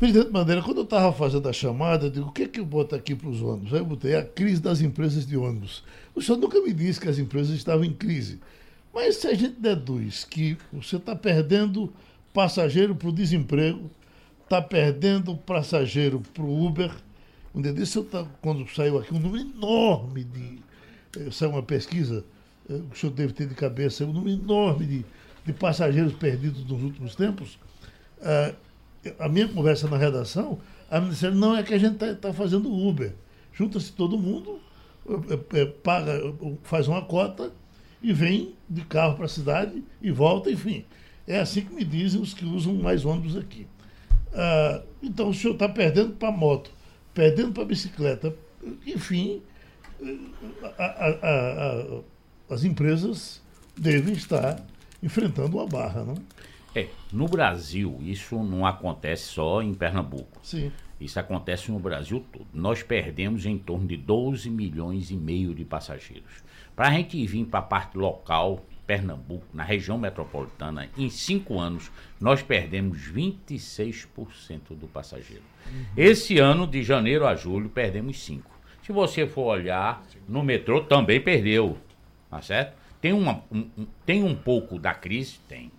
Presidente 0.00 0.32
Bandeira, 0.32 0.62
quando 0.62 0.78
eu 0.78 0.82
estava 0.82 1.12
fazendo 1.12 1.48
a 1.48 1.52
chamada, 1.52 2.06
eu 2.06 2.10
digo, 2.10 2.26
o 2.26 2.32
que 2.32 2.42
é 2.42 2.48
que 2.48 2.58
eu 2.58 2.64
boto 2.66 2.96
aqui 2.96 3.14
para 3.14 3.28
os 3.28 3.40
ônibus? 3.40 3.72
Aí 3.72 3.78
eu 3.78 3.84
botei 3.84 4.16
a 4.16 4.24
crise 4.24 4.60
das 4.60 4.80
empresas 4.80 5.24
de 5.24 5.36
ônibus. 5.36 5.84
O 6.12 6.20
senhor 6.20 6.36
nunca 6.36 6.60
me 6.60 6.72
disse 6.72 6.98
que 6.98 7.08
as 7.08 7.18
empresas 7.18 7.54
estavam 7.54 7.84
em 7.84 7.92
crise. 7.92 8.40
Mas 8.92 9.18
se 9.18 9.28
a 9.28 9.34
gente 9.34 9.60
deduz 9.60 10.24
que 10.24 10.58
você 10.72 10.96
está 10.96 11.14
perdendo 11.14 11.92
passageiro 12.34 12.96
para 12.96 13.10
o 13.10 13.12
desemprego, 13.12 13.88
está 14.42 14.60
perdendo 14.60 15.36
passageiro 15.36 16.20
para 16.34 16.42
o 16.42 16.66
Uber, 16.66 16.90
um 17.54 17.60
dia 17.60 17.72
desse, 17.72 18.02
tá, 18.04 18.26
quando 18.40 18.68
saiu 18.70 18.98
aqui 18.98 19.14
um 19.14 19.18
número 19.18 19.44
enorme 19.44 20.24
de. 20.24 20.58
Eh, 21.18 21.30
saiu 21.30 21.50
uma 21.50 21.62
pesquisa, 21.62 22.24
eh, 22.68 22.80
o 22.92 22.96
senhor 22.96 23.12
deve 23.12 23.32
ter 23.32 23.46
de 23.46 23.54
cabeça, 23.54 24.04
um 24.04 24.12
número 24.12 24.42
enorme 24.42 24.86
de, 24.86 25.04
de 25.44 25.52
passageiros 25.52 26.12
perdidos 26.12 26.64
nos 26.64 26.82
últimos 26.82 27.14
tempos. 27.14 27.58
Uh, 28.18 28.54
a 29.18 29.28
minha 29.28 29.48
conversa 29.48 29.88
na 29.88 29.96
redação, 29.96 30.58
a 30.90 31.00
ministério 31.00 31.34
não 31.34 31.56
é 31.56 31.62
que 31.62 31.72
a 31.72 31.78
gente 31.78 31.94
está 31.94 32.14
tá 32.14 32.32
fazendo 32.32 32.70
Uber. 32.70 33.14
Junta-se 33.52 33.92
todo 33.92 34.18
mundo, 34.18 34.60
é, 35.54 35.64
paga, 35.64 36.20
faz 36.62 36.86
uma 36.86 37.02
cota 37.02 37.50
e 38.02 38.12
vem 38.12 38.54
de 38.68 38.82
carro 38.82 39.16
para 39.16 39.24
a 39.24 39.28
cidade 39.28 39.82
e 40.00 40.10
volta, 40.10 40.50
enfim. 40.50 40.84
É 41.26 41.40
assim 41.40 41.62
que 41.62 41.74
me 41.74 41.84
dizem 41.84 42.20
os 42.20 42.34
que 42.34 42.44
usam 42.44 42.74
mais 42.74 43.04
ônibus 43.04 43.36
aqui. 43.36 43.66
Ah, 44.32 44.82
então 45.02 45.28
o 45.28 45.34
senhor 45.34 45.54
está 45.54 45.68
perdendo 45.68 46.12
para 46.12 46.30
moto, 46.30 46.70
perdendo 47.14 47.52
para 47.52 47.64
bicicleta, 47.64 48.34
enfim, 48.86 49.42
a, 50.78 50.84
a, 50.84 51.10
a, 51.10 52.54
as 52.54 52.64
empresas 52.64 53.42
devem 53.76 54.14
estar 54.14 54.64
enfrentando 55.02 55.56
uma 55.56 55.66
barra, 55.66 56.04
não? 56.04 56.14
É, 56.74 56.88
no 57.12 57.26
Brasil, 57.26 57.98
isso 58.02 58.42
não 58.42 58.64
acontece 58.64 59.24
só 59.24 59.60
em 59.62 59.74
Pernambuco. 59.74 60.40
Sim. 60.42 60.70
Isso 61.00 61.18
acontece 61.18 61.72
no 61.72 61.78
Brasil 61.78 62.24
todo. 62.30 62.46
Nós 62.52 62.82
perdemos 62.82 63.46
em 63.46 63.58
torno 63.58 63.86
de 63.88 63.96
12 63.96 64.50
milhões 64.50 65.10
e 65.10 65.16
meio 65.16 65.54
de 65.54 65.64
passageiros. 65.64 66.44
Para 66.76 66.88
a 66.88 66.92
gente 66.92 67.26
vir 67.26 67.46
para 67.46 67.60
a 67.60 67.62
parte 67.62 67.96
local, 67.96 68.64
Pernambuco, 68.90 69.46
na 69.54 69.62
região 69.62 69.96
metropolitana, 69.96 70.90
em 70.98 71.08
cinco 71.08 71.60
anos, 71.60 71.92
nós 72.20 72.42
perdemos 72.42 72.98
26% 72.98 74.70
do 74.70 74.88
passageiro. 74.88 75.44
Uhum. 75.72 75.84
Esse 75.96 76.40
ano, 76.40 76.66
de 76.66 76.82
janeiro 76.82 77.24
a 77.24 77.36
julho, 77.36 77.68
perdemos 77.68 78.16
5%. 78.16 78.42
Se 78.82 78.90
você 78.90 79.28
for 79.28 79.44
olhar, 79.44 80.04
no 80.28 80.42
metrô 80.42 80.80
também 80.80 81.20
perdeu. 81.20 81.78
Tá 82.28 82.42
certo? 82.42 82.76
Tem, 83.00 83.12
uma, 83.12 83.44
um, 83.52 83.70
um, 83.78 83.86
tem 84.04 84.24
um 84.24 84.34
pouco 84.34 84.76
da 84.76 84.92
crise? 84.92 85.38
Tem. 85.48 85.70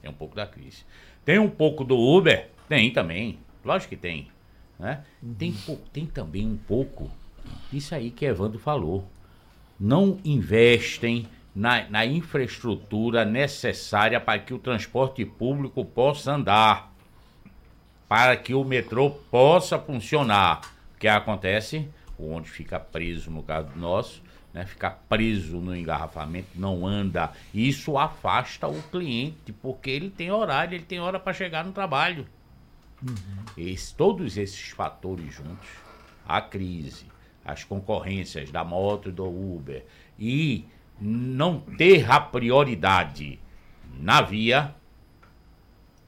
Tem 0.00 0.10
um 0.10 0.14
pouco 0.14 0.34
da 0.34 0.46
crise. 0.46 0.86
Tem 1.22 1.38
um 1.38 1.50
pouco 1.50 1.84
do 1.84 1.98
Uber? 1.98 2.48
Tem 2.66 2.90
também. 2.90 3.40
Lógico 3.62 3.90
que 3.90 3.96
tem. 4.00 4.28
Né? 4.78 5.04
Tem, 5.38 5.54
tem 5.92 6.06
também 6.06 6.46
um 6.46 6.56
pouco 6.56 7.10
disso 7.70 7.94
aí 7.94 8.10
que 8.10 8.24
Evandro 8.24 8.58
falou. 8.58 9.06
Não 9.78 10.18
investem 10.24 11.26
na, 11.54 11.88
na 11.88 12.04
infraestrutura 12.04 13.24
necessária 13.24 14.20
para 14.20 14.38
que 14.40 14.52
o 14.52 14.58
transporte 14.58 15.24
público 15.24 15.84
possa 15.84 16.32
andar. 16.32 16.92
Para 18.08 18.36
que 18.36 18.54
o 18.54 18.64
metrô 18.64 19.10
possa 19.10 19.78
funcionar. 19.78 20.60
O 20.94 20.98
que 20.98 21.08
acontece? 21.08 21.88
O 22.18 22.32
onde 22.32 22.50
fica 22.50 22.78
preso, 22.78 23.30
no 23.30 23.42
caso 23.42 23.70
nosso, 23.76 24.22
né, 24.52 24.64
ficar 24.66 25.04
preso 25.08 25.56
no 25.58 25.74
engarrafamento, 25.74 26.48
não 26.54 26.86
anda. 26.86 27.32
Isso 27.52 27.98
afasta 27.98 28.68
o 28.68 28.82
cliente, 28.84 29.52
porque 29.52 29.90
ele 29.90 30.10
tem 30.10 30.30
horário, 30.30 30.76
ele 30.76 30.84
tem 30.84 31.00
hora 31.00 31.18
para 31.18 31.32
chegar 31.32 31.64
no 31.64 31.72
trabalho. 31.72 32.26
Uhum. 33.02 33.44
Esse, 33.56 33.94
todos 33.94 34.36
esses 34.36 34.70
fatores 34.70 35.34
juntos, 35.34 35.68
a 36.26 36.40
crise, 36.40 37.06
as 37.44 37.64
concorrências 37.64 38.50
da 38.50 38.64
moto 38.64 39.08
e 39.08 39.12
do 39.12 39.26
Uber, 39.26 39.84
e 40.18 40.64
não 41.00 41.60
ter 41.60 42.10
a 42.10 42.20
prioridade 42.20 43.38
na 43.98 44.22
via, 44.22 44.74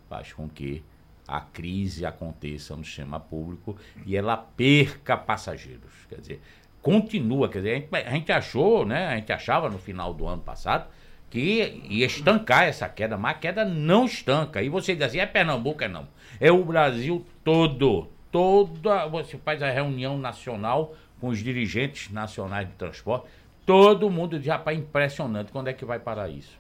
faz 0.09 0.33
com 0.33 0.49
que 0.49 0.83
a 1.27 1.41
crise 1.41 2.07
aconteça 2.07 2.77
no 2.77 2.85
sistema 2.85 3.19
público 3.19 3.77
e 4.05 4.17
ela 4.17 4.37
perca 4.37 5.17
passageiros. 5.17 5.93
Quer 6.09 6.21
dizer, 6.21 6.41
continua, 6.81 7.49
quer 7.49 7.59
dizer, 7.59 7.89
a 7.93 8.11
gente, 8.11 8.31
achou, 8.31 8.87
né, 8.87 9.09
a 9.09 9.17
gente 9.17 9.33
achava 9.33 9.69
no 9.69 9.79
final 9.79 10.15
do 10.15 10.27
ano 10.27 10.43
passado 10.43 10.89
que 11.29 11.83
ia 11.89 12.07
estancar 12.07 12.65
essa 12.65 12.89
queda, 12.89 13.17
mas 13.17 13.37
a 13.37 13.39
queda 13.39 13.65
não 13.65 14.05
estanca. 14.05 14.63
E 14.63 14.69
você 14.69 14.95
diz 14.95 15.07
assim, 15.07 15.19
é 15.19 15.27
Pernambuco, 15.27 15.83
é 15.83 15.89
não. 15.89 16.07
É 16.41 16.53
o 16.53 16.65
Brasil 16.65 17.27
todo. 17.43 18.09
Toda, 18.31 19.07
você 19.07 19.37
faz 19.39 19.63
a 19.63 19.71
reunião 19.71 20.17
nacional 20.17 20.95
com 21.21 21.29
os 21.29 21.41
dirigentes 21.41 22.13
nacionais 22.13 22.69
de 22.69 22.75
transporte, 22.75 23.27
todo 23.67 24.09
mundo 24.09 24.41
já 24.41 24.59
para 24.59 24.73
impressionante 24.73 25.53
quando 25.53 25.69
é 25.69 25.73
que 25.73 25.85
vai 25.85 25.99
parar 25.99 26.31
isso. 26.31 26.57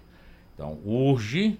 Então, 0.54 0.78
urge, 0.84 1.58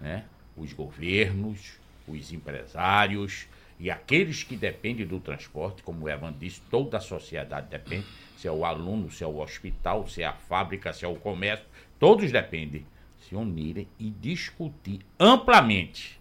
né, 0.00 0.24
os 0.56 0.72
governos, 0.72 1.78
os 2.06 2.32
empresários, 2.32 3.46
e 3.78 3.90
aqueles 3.90 4.42
que 4.42 4.56
dependem 4.56 5.06
do 5.06 5.20
transporte, 5.20 5.82
como 5.82 6.04
o 6.04 6.08
Evan 6.08 6.34
disse, 6.36 6.60
toda 6.68 6.96
a 6.96 7.00
sociedade 7.00 7.68
depende, 7.68 8.06
se 8.36 8.48
é 8.48 8.52
o 8.52 8.64
aluno, 8.64 9.10
se 9.10 9.22
é 9.22 9.26
o 9.26 9.38
hospital, 9.38 10.08
se 10.08 10.22
é 10.22 10.26
a 10.26 10.32
fábrica, 10.32 10.92
se 10.92 11.04
é 11.04 11.08
o 11.08 11.14
comércio, 11.14 11.66
todos 11.98 12.30
dependem. 12.32 12.84
Se 13.20 13.34
unirem 13.34 13.86
e 13.98 14.08
discutir 14.08 15.00
amplamente, 15.20 16.18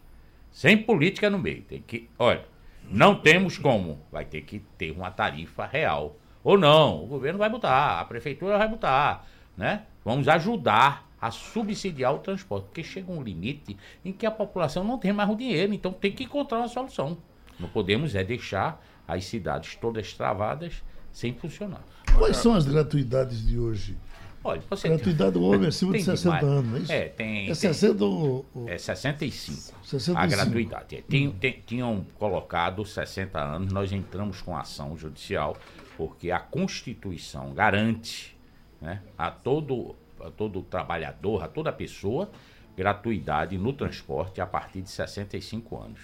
sem 0.52 0.78
política 0.78 1.30
no 1.30 1.40
meio. 1.40 1.62
Tem 1.62 1.82
que, 1.82 2.10
olha, 2.20 2.44
não 2.84 3.16
temos 3.16 3.58
como, 3.58 4.00
vai 4.12 4.26
ter 4.26 4.42
que 4.42 4.60
ter 4.78 4.92
uma 4.92 5.10
tarifa 5.10 5.66
real. 5.66 6.18
Ou 6.48 6.58
não, 6.58 7.04
o 7.04 7.08
governo 7.08 7.38
vai 7.38 7.50
botar, 7.50 8.00
a 8.00 8.06
prefeitura 8.06 8.58
vai 8.58 8.70
botar, 8.70 9.28
né? 9.58 9.82
Vamos 10.06 10.30
ajudar 10.30 11.06
a 11.20 11.30
subsidiar 11.30 12.16
o 12.16 12.20
transporte, 12.20 12.68
porque 12.68 12.86
chega 12.86 13.12
um 13.12 13.22
limite 13.22 13.76
em 14.06 14.14
que 14.14 14.26
a 14.26 14.32
população 14.32 14.82
não 14.82 14.98
tem 14.98 15.12
mais 15.12 15.30
o 15.30 15.36
dinheiro, 15.36 15.74
então 15.74 15.92
tem 15.92 16.10
que 16.10 16.24
encontrar 16.24 16.60
uma 16.60 16.70
solução. 16.70 17.18
Não 17.60 17.68
podemos 17.68 18.16
é 18.16 18.24
deixar 18.24 18.82
as 19.06 19.26
cidades 19.26 19.76
todas 19.76 20.14
travadas 20.14 20.82
sem 21.12 21.34
funcionar. 21.34 21.84
Quais 22.18 22.38
são 22.38 22.54
as 22.54 22.66
gratuidades 22.66 23.46
de 23.46 23.60
hoje? 23.60 23.98
Olha, 24.42 24.64
você 24.70 24.88
Gratuidade 24.88 25.32
do 25.32 25.44
homem 25.44 25.68
acima 25.68 25.92
de 25.98 26.04
60 26.04 26.22
demais. 26.22 26.44
anos, 26.46 26.70
não 26.70 26.78
é 26.78 26.82
isso? 26.82 26.92
É, 26.94 27.10
tem. 27.10 27.50
É 27.50 27.54
60 27.54 28.06
ou. 28.06 28.46
É 28.66 28.78
65. 28.78 29.74
65. 29.84 30.18
A 30.18 30.26
gratuidade. 30.26 30.96
É, 30.96 31.02
tem, 31.02 31.30
tem, 31.30 31.62
tinham 31.66 32.06
colocado 32.18 32.86
60 32.86 33.38
anos, 33.38 33.74
nós 33.74 33.92
entramos 33.92 34.42
com 34.42 34.56
ação 34.56 34.96
judicial, 34.96 35.58
porque 35.98 36.30
a 36.30 36.40
Constituição 36.40 37.54
garante 37.56 38.38
né, 38.80 39.02
a, 39.18 39.32
todo, 39.32 39.96
a 40.22 40.30
todo 40.30 40.62
trabalhador, 40.62 41.44
a 41.44 41.48
toda 41.48 41.74
pessoa, 41.74 42.30
gratuidade 42.78 43.58
no 43.58 43.74
transporte 43.74 44.40
a 44.40 44.46
partir 44.46 44.84
de 44.84 44.92
65 44.92 45.76
anos. 45.76 46.00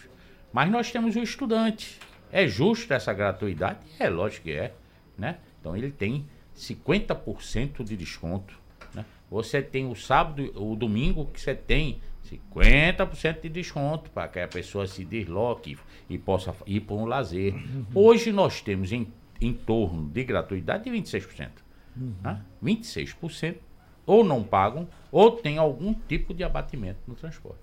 Mas 0.51 0.71
nós 0.71 0.91
temos 0.91 1.15
o 1.15 1.19
estudante. 1.19 1.99
É 2.31 2.47
justo 2.47 2.91
essa 2.91 3.13
gratuidade? 3.13 3.79
É, 3.99 4.09
lógico 4.09 4.45
que 4.45 4.53
é. 4.53 4.73
Né? 5.15 5.37
Então 5.61 5.77
ele 5.77 5.91
tem 5.91 6.25
50% 6.57 7.83
de 7.83 7.95
desconto. 7.95 8.59
Né? 8.95 9.05
Você 9.29 9.61
tem 9.61 9.87
o 9.87 9.95
sábado, 9.95 10.51
o 10.55 10.75
domingo, 10.75 11.27
que 11.27 11.39
você 11.39 11.53
tem 11.53 12.01
50% 12.27 13.41
de 13.41 13.49
desconto 13.49 14.09
para 14.09 14.27
que 14.27 14.39
a 14.39 14.47
pessoa 14.47 14.87
se 14.87 15.05
desloque 15.05 15.77
e 16.09 16.17
possa 16.17 16.55
ir 16.65 16.79
para 16.81 16.95
um 16.95 17.05
lazer. 17.05 17.53
Hoje 17.93 18.31
nós 18.31 18.61
temos 18.61 18.91
em, 18.91 19.07
em 19.45 19.53
torno 19.53 20.09
de 20.09 20.23
gratuidade 20.23 20.85
de 20.85 20.91
26%. 20.91 21.49
Né? 21.95 22.41
26% 22.63 23.57
ou 24.05 24.23
não 24.23 24.43
pagam 24.43 24.87
ou 25.11 25.31
tem 25.31 25.57
algum 25.57 25.93
tipo 25.93 26.33
de 26.33 26.43
abatimento 26.43 26.99
no 27.07 27.15
transporte. 27.15 27.61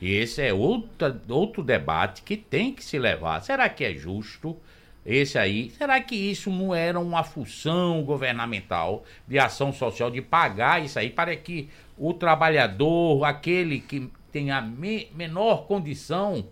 E 0.00 0.12
esse 0.12 0.42
é 0.42 0.52
outra, 0.52 1.20
outro 1.28 1.62
debate 1.62 2.22
que 2.22 2.36
tem 2.36 2.72
que 2.72 2.82
se 2.82 2.98
levar. 2.98 3.42
Será 3.42 3.68
que 3.68 3.84
é 3.84 3.94
justo 3.94 4.56
esse 5.04 5.38
aí? 5.38 5.70
Será 5.70 6.00
que 6.00 6.14
isso 6.14 6.50
não 6.50 6.74
era 6.74 6.98
uma 6.98 7.22
função 7.22 8.02
governamental 8.02 9.04
de 9.28 9.38
ação 9.38 9.72
social 9.72 10.10
de 10.10 10.22
pagar 10.22 10.82
isso 10.82 10.98
aí 10.98 11.10
para 11.10 11.36
que 11.36 11.68
o 11.98 12.14
trabalhador, 12.14 13.24
aquele 13.24 13.80
que 13.80 14.10
tem 14.32 14.50
a 14.50 14.60
me 14.60 15.08
menor 15.14 15.66
condição, 15.66 16.46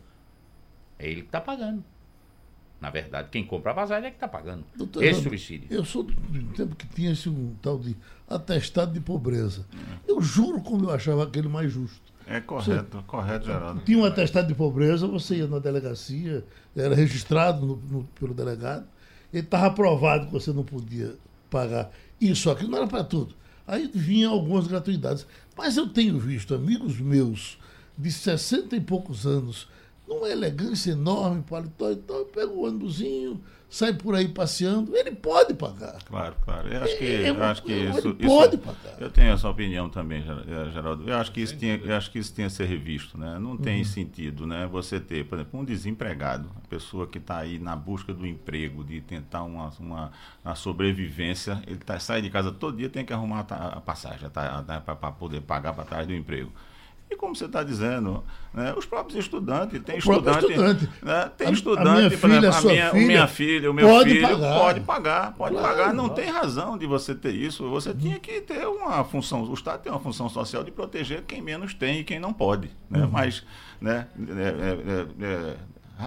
é 0.98 1.06
ele 1.08 1.22
que 1.22 1.28
está 1.28 1.40
pagando. 1.40 1.82
Na 2.80 2.90
verdade, 2.90 3.28
quem 3.30 3.44
compra 3.44 3.72
a 3.72 3.74
passagem 3.74 4.06
é 4.06 4.10
que 4.10 4.16
está 4.16 4.28
pagando. 4.28 4.64
Doutor, 4.76 5.02
esse 5.02 5.22
subsídio. 5.22 5.66
Eu 5.70 5.84
sou 5.84 6.04
do 6.04 6.14
tempo 6.54 6.76
que 6.76 6.86
tinha 6.86 7.10
esse 7.12 7.28
um 7.28 7.54
tal 7.60 7.78
de 7.78 7.96
atestado 8.28 8.92
de 8.92 9.00
pobreza. 9.00 9.66
Eu 10.06 10.20
juro 10.22 10.60
como 10.60 10.84
eu 10.84 10.90
achava 10.90 11.24
aquele 11.24 11.48
mais 11.48 11.72
justo. 11.72 12.12
É 12.26 12.40
correto, 12.40 13.02
correto, 13.06 13.46
Geraldo. 13.46 13.80
Tinha 13.80 13.98
um 13.98 14.04
atestado 14.04 14.46
de 14.46 14.54
pobreza, 14.54 15.06
você 15.06 15.36
ia 15.36 15.46
na 15.48 15.58
delegacia, 15.58 16.44
era 16.76 16.94
registrado 16.94 17.66
no- 17.66 17.76
no- 17.90 18.04
pelo 18.20 18.34
delegado, 18.34 18.86
ele 19.32 19.42
estava 19.42 19.66
aprovado 19.66 20.26
que 20.26 20.32
você 20.32 20.52
não 20.52 20.62
podia 20.62 21.16
pagar 21.50 21.90
isso, 22.20 22.50
aquilo, 22.50 22.70
não 22.70 22.78
era 22.78 22.86
para 22.86 23.02
tudo. 23.02 23.34
Aí 23.66 23.90
vinham 23.92 24.32
algumas 24.32 24.66
gratuidades. 24.66 25.26
Mas 25.56 25.76
eu 25.76 25.88
tenho 25.88 26.18
visto 26.18 26.54
amigos 26.54 27.00
meus 27.00 27.58
de 27.96 28.12
60 28.12 28.76
e 28.76 28.80
poucos 28.80 29.26
anos, 29.26 29.66
numa 30.08 30.28
elegância 30.28 30.92
enorme, 30.92 31.42
paletó 31.42 31.90
e 31.90 31.96
tal, 31.96 32.24
pega 32.24 32.48
o 32.50 32.64
ônibusinho, 32.64 33.40
sai 33.68 33.92
por 33.92 34.14
aí 34.14 34.26
passeando, 34.28 34.96
ele 34.96 35.10
pode 35.12 35.52
pagar. 35.52 35.98
Claro, 36.04 36.34
claro. 36.42 36.68
Eu 36.68 36.82
acho 36.82 36.96
que, 36.96 37.04
É, 37.04 37.28
eu 37.30 37.44
acho 37.44 37.62
que 37.62 37.72
ele 37.72 37.90
isso, 37.90 38.14
pode 38.14 38.56
isso- 38.56 38.64
pagar. 38.64 38.96
Eu 39.02 39.10
tenho 39.10 39.30
essa 39.32 39.46
opinião 39.48 39.90
também, 39.90 40.20
eh, 40.24 40.70
Geraldo. 40.72 41.06
Eu 41.08 41.14
acho 41.16 41.30
que 41.30 41.42
isso 41.42 41.54
tinha, 41.56 41.76
eu 41.76 41.94
acho 41.94 42.10
que 42.10 42.18
isso 42.18 42.32
tinha 42.34 42.46
que 42.46 42.52
ser 42.54 42.64
revisto, 42.64 43.18
né? 43.18 43.38
Não 43.38 43.50
Uhum. 43.50 43.56
tem 43.58 43.84
sentido, 43.84 44.46
né? 44.46 44.66
Você 44.72 44.98
ter, 44.98 45.26
por 45.26 45.36
exemplo, 45.36 45.60
um 45.60 45.64
desempregado, 45.64 46.50
a 46.64 46.66
pessoa 46.68 47.06
que 47.06 47.18
está 47.18 47.36
aí 47.38 47.58
na 47.58 47.76
busca 47.76 48.14
do 48.14 48.26
emprego, 48.26 48.82
de 48.82 49.02
tentar 49.02 49.42
uma, 49.42 49.68
uma, 49.78 50.10
uma 50.42 50.54
sobrevivência, 50.54 51.62
ele 51.66 51.78
tá, 51.78 52.00
sai 52.00 52.22
de 52.22 52.30
casa 52.30 52.50
todo 52.50 52.78
dia 52.78 52.88
tem 52.88 53.04
que 53.04 53.12
arrumar 53.12 53.40
a, 53.40 53.44
ta- 53.44 53.68
a 53.76 53.80
passagem 53.82 54.30
para 54.30 55.12
poder 55.12 55.42
pagar 55.42 55.74
para 55.74 55.84
trás 55.84 56.06
do 56.06 56.14
emprego. 56.14 56.50
E 57.10 57.16
como 57.16 57.34
você 57.34 57.46
está 57.46 57.62
dizendo, 57.62 58.22
né, 58.52 58.74
os 58.76 58.84
próprios 58.84 59.18
estudantes, 59.18 59.80
tem 59.82 59.96
O 59.96 59.98
estudante, 59.98 60.44
estudante. 60.46 60.90
né, 61.02 61.30
tem 61.36 61.46
A- 61.46 61.50
a 61.50 61.52
estudante, 61.54 61.88
minha 61.90 62.10
por 62.10 62.18
filha, 62.18 62.36
exemplo, 62.48 62.54
a 62.54 62.58
a 62.58 62.62
minha, 62.72 62.88
o 62.88 62.90
filha 62.92 63.06
minha 63.06 63.26
filha, 63.26 63.70
o 63.70 63.74
meu 63.74 63.88
pode 63.88 64.10
filho, 64.10 64.28
pagar. 64.28 64.58
pode 64.58 64.80
pagar, 64.80 65.32
pode 65.34 65.54
Claro, 65.56 65.68
pagar. 65.68 65.94
Não 65.94 66.08
claro. 66.08 66.22
tem 66.22 66.30
razão 66.30 66.76
de 66.76 66.86
você 66.86 67.14
ter 67.14 67.34
isso. 67.34 67.68
Você 67.70 67.94
tinha 67.94 68.18
que 68.18 68.40
ter 68.42 68.66
uma 68.66 69.02
função, 69.04 69.42
o 69.42 69.54
Estado 69.54 69.80
tem 69.82 69.90
uma 69.90 70.00
função 70.00 70.28
social 70.28 70.62
de 70.62 70.70
proteger 70.70 71.22
quem 71.26 71.40
menos 71.40 71.72
tem 71.72 72.00
e 72.00 72.04
quem 72.04 72.18
não 72.20 72.32
pode. 72.32 72.70
Né? 72.90 73.00
Uhum. 73.04 73.10
Mas 73.10 73.42
né, 73.80 74.06
é, 74.18 75.22
é, 75.22 75.26
é, 75.26 75.56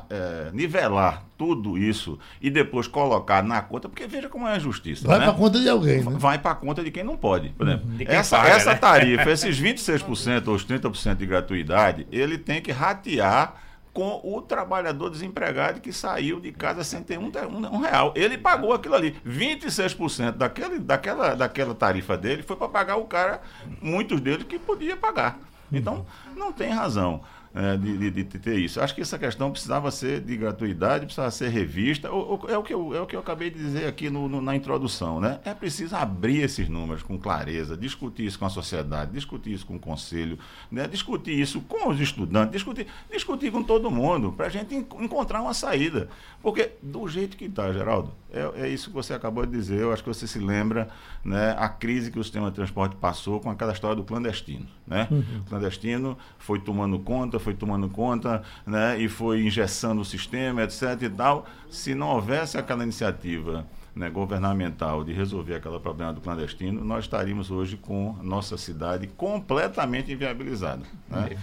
é, 0.10 0.50
nivelar 0.54 1.26
tudo 1.38 1.78
isso 1.78 2.18
e 2.42 2.50
depois 2.50 2.88
colocar 2.88 3.44
na 3.44 3.62
conta, 3.62 3.90
porque 3.90 4.08
veja 4.08 4.30
como 4.30 4.48
é 4.48 4.54
a 4.54 4.60
justiça. 4.60 5.08
Vai 5.08 5.20
né? 5.20 5.26
para 5.26 5.34
conta 5.34 5.60
de 5.60 5.70
alguém, 5.70 6.04
né? 6.04 6.16
vai 6.18 6.38
para 6.38 6.56
conta 6.56 6.84
de 6.84 6.92
quem 6.92 7.04
não 7.04 7.18
pode. 7.18 7.50
Por 7.50 7.68
exemplo, 7.68 7.90
quem 7.98 8.08
essa, 8.08 8.38
paga, 8.38 8.50
essa 8.50 8.72
né? 8.72 8.78
tarifa, 8.78 9.30
esses 9.32 9.60
26% 9.60 10.48
ou 10.48 10.56
os 10.56 10.66
30% 10.66 11.16
de 11.16 11.26
gratuidade, 11.26 12.08
ele 12.12 12.38
tem 12.38 12.62
que 12.62 12.72
ratear 12.72 13.56
com 13.94 14.22
o 14.24 14.42
trabalhador 14.42 15.10
desempregado 15.10 15.82
que 15.82 15.92
saiu 15.92 16.40
de 16.40 16.52
casa 16.52 16.84
sem 16.84 17.04
ter 17.04 17.20
um, 17.20 17.26
um, 17.26 17.76
um 17.76 17.80
real. 17.80 18.14
Ele 18.16 18.38
pagou 18.38 18.74
aquilo 18.74 18.96
ali. 18.96 19.18
26% 19.28 20.32
daquele, 20.32 20.80
daquela, 20.80 21.36
daquela 21.36 21.76
tarifa 21.76 22.18
dele 22.18 22.42
foi 22.42 22.56
para 22.56 22.70
pagar 22.70 22.96
o 22.96 23.06
cara, 23.06 23.42
muitos 23.82 24.22
deles 24.22 24.46
que 24.46 24.58
podia 24.58 24.96
pagar. 24.96 25.38
Então, 25.72 26.06
não 26.36 26.52
tem 26.52 26.72
razão. 26.72 27.22
É, 27.54 27.76
de, 27.78 27.98
de- 27.98 28.12
de 28.12 28.24
ter 28.40 28.58
isso. 28.58 28.80
Acho 28.80 28.96
que 28.96 29.02
essa 29.02 29.20
questão 29.20 29.52
precisava 29.52 29.92
ser 29.92 30.22
de 30.22 30.38
gratuidade, 30.38 31.06
precisava 31.06 31.30
ser 31.32 31.50
revista. 31.50 32.12
O- 32.12 32.36
o- 32.46 32.50
é, 32.50 32.58
o 32.58 32.64
que 32.64 32.74
eu, 32.74 32.96
é 32.96 33.02
o 33.02 33.06
que 33.06 33.16
eu 33.16 33.20
acabei 33.20 33.50
de 33.50 33.58
dizer 33.60 33.88
aqui 33.88 34.10
no- 34.10 34.30
no- 34.30 34.42
na 34.42 34.56
introdução. 34.56 35.20
Né? 35.20 35.40
É 35.44 35.54
preciso 35.54 35.96
abrir 35.96 36.38
esses 36.42 36.70
números 36.70 37.04
com 37.04 37.18
clareza, 37.18 37.76
discutir 37.76 38.26
isso 38.26 38.40
com 38.40 38.46
a 38.46 38.50
sociedade, 38.50 39.12
discutir 39.12 39.52
isso 39.54 39.66
com 39.66 39.76
o 39.76 39.80
conselho, 39.80 40.40
né? 40.72 40.88
discutir 40.88 41.38
isso 41.40 41.60
com 41.62 41.90
os 41.90 42.00
estudantes, 42.00 42.52
discutir, 42.54 42.88
discutir 43.12 43.52
com 43.52 43.62
todo 43.64 43.92
mundo, 43.92 44.32
para 44.32 44.46
a 44.46 44.50
gente 44.50 44.74
en- 44.74 44.86
encontrar 45.04 45.42
uma 45.42 45.54
saída. 45.54 46.08
Porque 46.42 46.72
do 46.82 47.08
jeito 47.08 47.36
que 47.38 47.46
está, 47.46 47.72
Geraldo, 47.74 48.12
é, 48.32 48.64
é 48.64 48.70
isso 48.70 48.90
que 48.90 48.96
você 48.96 49.14
acabou 49.14 49.46
de 49.46 49.52
dizer, 49.52 49.80
eu 49.82 49.92
acho 49.92 50.02
que 50.04 50.10
você 50.10 50.26
se 50.26 50.40
lembra 50.40 50.88
né, 51.24 51.54
a 51.60 51.68
crise 51.70 52.10
que 52.10 52.18
o 52.18 52.24
sistema 52.24 52.50
de 52.50 52.56
transporte 52.56 52.96
passou 52.96 53.40
com 53.40 53.50
aquela 53.52 53.74
história 53.74 53.96
do 53.96 54.04
clandestino. 54.04 54.66
Né? 54.88 55.08
O 55.12 55.44
clandestino 55.50 56.18
foi 56.40 56.60
tomando 56.60 56.98
conta, 57.00 57.40
foi 57.42 57.54
tomando 57.54 57.90
conta, 57.90 58.42
né, 58.66 58.98
e 59.00 59.10
foi 59.10 59.42
engessando 59.42 60.02
o 60.02 60.06
sistema, 60.06 60.64
etc. 60.64 61.02
e 61.02 61.10
tal. 61.10 61.46
Se 61.70 61.94
não 61.94 62.08
houvesse 62.08 62.58
aquela 62.58 62.84
iniciativa 62.84 63.66
né, 63.96 64.10
governamental 64.10 65.04
de 65.04 65.14
resolver 65.14 65.56
aquele 65.56 65.80
problema 65.80 66.14
do 66.14 66.22
clandestino, 66.22 66.84
nós 66.84 67.06
estaríamos 67.06 67.52
hoje 67.52 67.78
com 67.78 68.16
a 68.20 68.24
nossa 68.24 68.58
cidade 68.58 69.08
completamente 69.08 70.12
inviabilizada. 70.12 70.84
Né? 71.10 71.38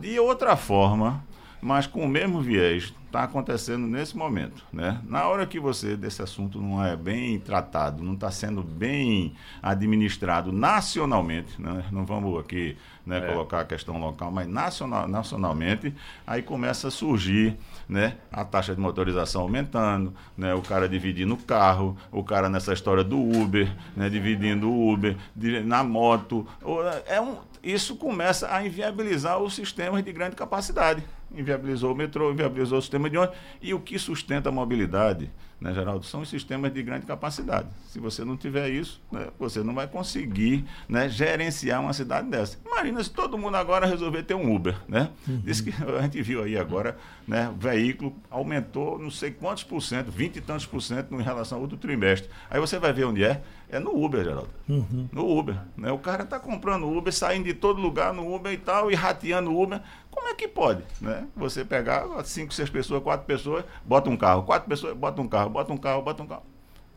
De 0.00 0.18
outra 0.18 0.56
forma, 0.56 1.24
mas 1.60 1.86
com 1.86 2.04
o 2.04 2.08
mesmo 2.08 2.40
viés, 2.40 2.92
está 3.12 3.24
acontecendo 3.24 3.86
nesse 3.86 4.16
momento. 4.16 4.64
Né? 4.72 4.98
Na 5.06 5.28
hora 5.28 5.46
que 5.46 5.60
você, 5.60 5.96
desse 5.96 6.22
assunto 6.22 6.60
não 6.60 6.82
é 6.82 6.96
bem 6.96 7.38
tratado, 7.38 8.02
não 8.02 8.14
está 8.14 8.30
sendo 8.30 8.62
bem 8.62 9.34
administrado 9.62 10.50
nacionalmente, 10.50 11.60
né? 11.60 11.84
não 11.92 12.06
vamos 12.06 12.40
aqui 12.40 12.76
né, 13.04 13.20
colocar 13.20 13.60
a 13.60 13.64
questão 13.64 13.98
local, 13.98 14.30
mas 14.30 14.46
nacional, 14.46 15.06
nacionalmente, 15.06 15.94
aí 16.26 16.40
começa 16.40 16.88
a 16.88 16.90
surgir 16.90 17.56
né, 17.88 18.16
a 18.30 18.44
taxa 18.44 18.74
de 18.74 18.80
motorização 18.80 19.42
aumentando, 19.42 20.14
né, 20.36 20.54
o 20.54 20.62
cara 20.62 20.88
dividindo 20.88 21.34
o 21.34 21.36
carro, 21.36 21.96
o 22.10 22.22
cara 22.22 22.48
nessa 22.48 22.72
história 22.72 23.04
do 23.04 23.18
Uber, 23.18 23.70
né, 23.96 24.08
dividindo 24.08 24.70
o 24.70 24.92
Uber, 24.92 25.16
na 25.64 25.82
moto. 25.82 26.46
É 27.06 27.20
um, 27.20 27.38
isso 27.62 27.96
começa 27.96 28.52
a 28.52 28.64
inviabilizar 28.64 29.38
os 29.38 29.54
sistemas 29.54 30.02
de 30.02 30.12
grande 30.12 30.34
capacidade. 30.34 31.04
Inviabilizou 31.34 31.92
o 31.92 31.96
metrô, 31.96 32.30
inviabilizou 32.30 32.78
o 32.78 32.82
sistema 32.82 33.01
de 33.10 33.18
ônibus. 33.18 33.36
E 33.60 33.74
o 33.74 33.80
que 33.80 33.98
sustenta 33.98 34.48
a 34.48 34.52
mobilidade, 34.52 35.30
né, 35.62 35.72
Geraldo, 35.72 36.04
são 36.04 36.22
os 36.22 36.28
sistemas 36.28 36.74
de 36.74 36.82
grande 36.82 37.06
capacidade. 37.06 37.68
Se 37.88 38.00
você 38.00 38.24
não 38.24 38.36
tiver 38.36 38.68
isso, 38.68 39.00
né, 39.12 39.28
você 39.38 39.62
não 39.62 39.72
vai 39.72 39.86
conseguir 39.86 40.64
né, 40.88 41.08
gerenciar 41.08 41.80
uma 41.80 41.92
cidade 41.92 42.28
dessa. 42.28 42.58
Imagina 42.66 43.02
se 43.02 43.10
todo 43.10 43.38
mundo 43.38 43.56
agora 43.56 43.86
resolver 43.86 44.24
ter 44.24 44.34
um 44.34 44.52
Uber. 44.54 44.76
Né? 44.88 45.08
Diz 45.24 45.60
que 45.60 45.70
a 45.96 46.02
gente 46.02 46.20
viu 46.20 46.42
aí 46.42 46.58
agora, 46.58 46.98
né, 47.26 47.48
o 47.48 47.56
veículo 47.56 48.12
aumentou 48.28 48.98
não 48.98 49.10
sei 49.10 49.30
quantos 49.30 49.62
por 49.62 49.80
cento, 49.80 50.10
20 50.10 50.36
e 50.36 50.40
tantos 50.40 50.66
por 50.66 50.82
cento 50.82 51.14
em 51.14 51.22
relação 51.22 51.58
ao 51.58 51.62
outro 51.62 51.76
trimestre. 51.76 52.28
Aí 52.50 52.58
você 52.58 52.78
vai 52.78 52.92
ver 52.92 53.04
onde 53.04 53.22
é. 53.22 53.40
É 53.72 53.78
no 53.78 54.04
Uber, 54.04 54.22
Geraldo. 54.22 54.50
No 55.10 55.38
Uber. 55.38 55.56
Né? 55.78 55.90
O 55.90 55.98
cara 55.98 56.24
está 56.24 56.38
comprando 56.38 56.86
Uber, 56.86 57.10
saindo 57.10 57.44
de 57.44 57.54
todo 57.54 57.80
lugar 57.80 58.12
no 58.12 58.34
Uber 58.34 58.52
e 58.52 58.58
tal, 58.58 58.90
e 58.90 58.94
rateando 58.94 59.58
Uber. 59.58 59.80
Como 60.10 60.28
é 60.28 60.34
que 60.34 60.46
pode? 60.46 60.84
Né? 61.00 61.26
Você 61.34 61.64
pegar 61.64 62.04
cinco, 62.24 62.52
seis 62.52 62.68
pessoas, 62.68 63.02
quatro 63.02 63.26
pessoas, 63.26 63.64
bota 63.82 64.10
um 64.10 64.16
carro, 64.16 64.42
quatro 64.42 64.68
pessoas, 64.68 64.94
bota 64.94 65.22
um 65.22 65.26
carro, 65.26 65.48
bota 65.52 65.72
um 65.72 65.76
carro, 65.76 66.02
bota 66.02 66.22
um 66.22 66.26
carro. 66.26 66.42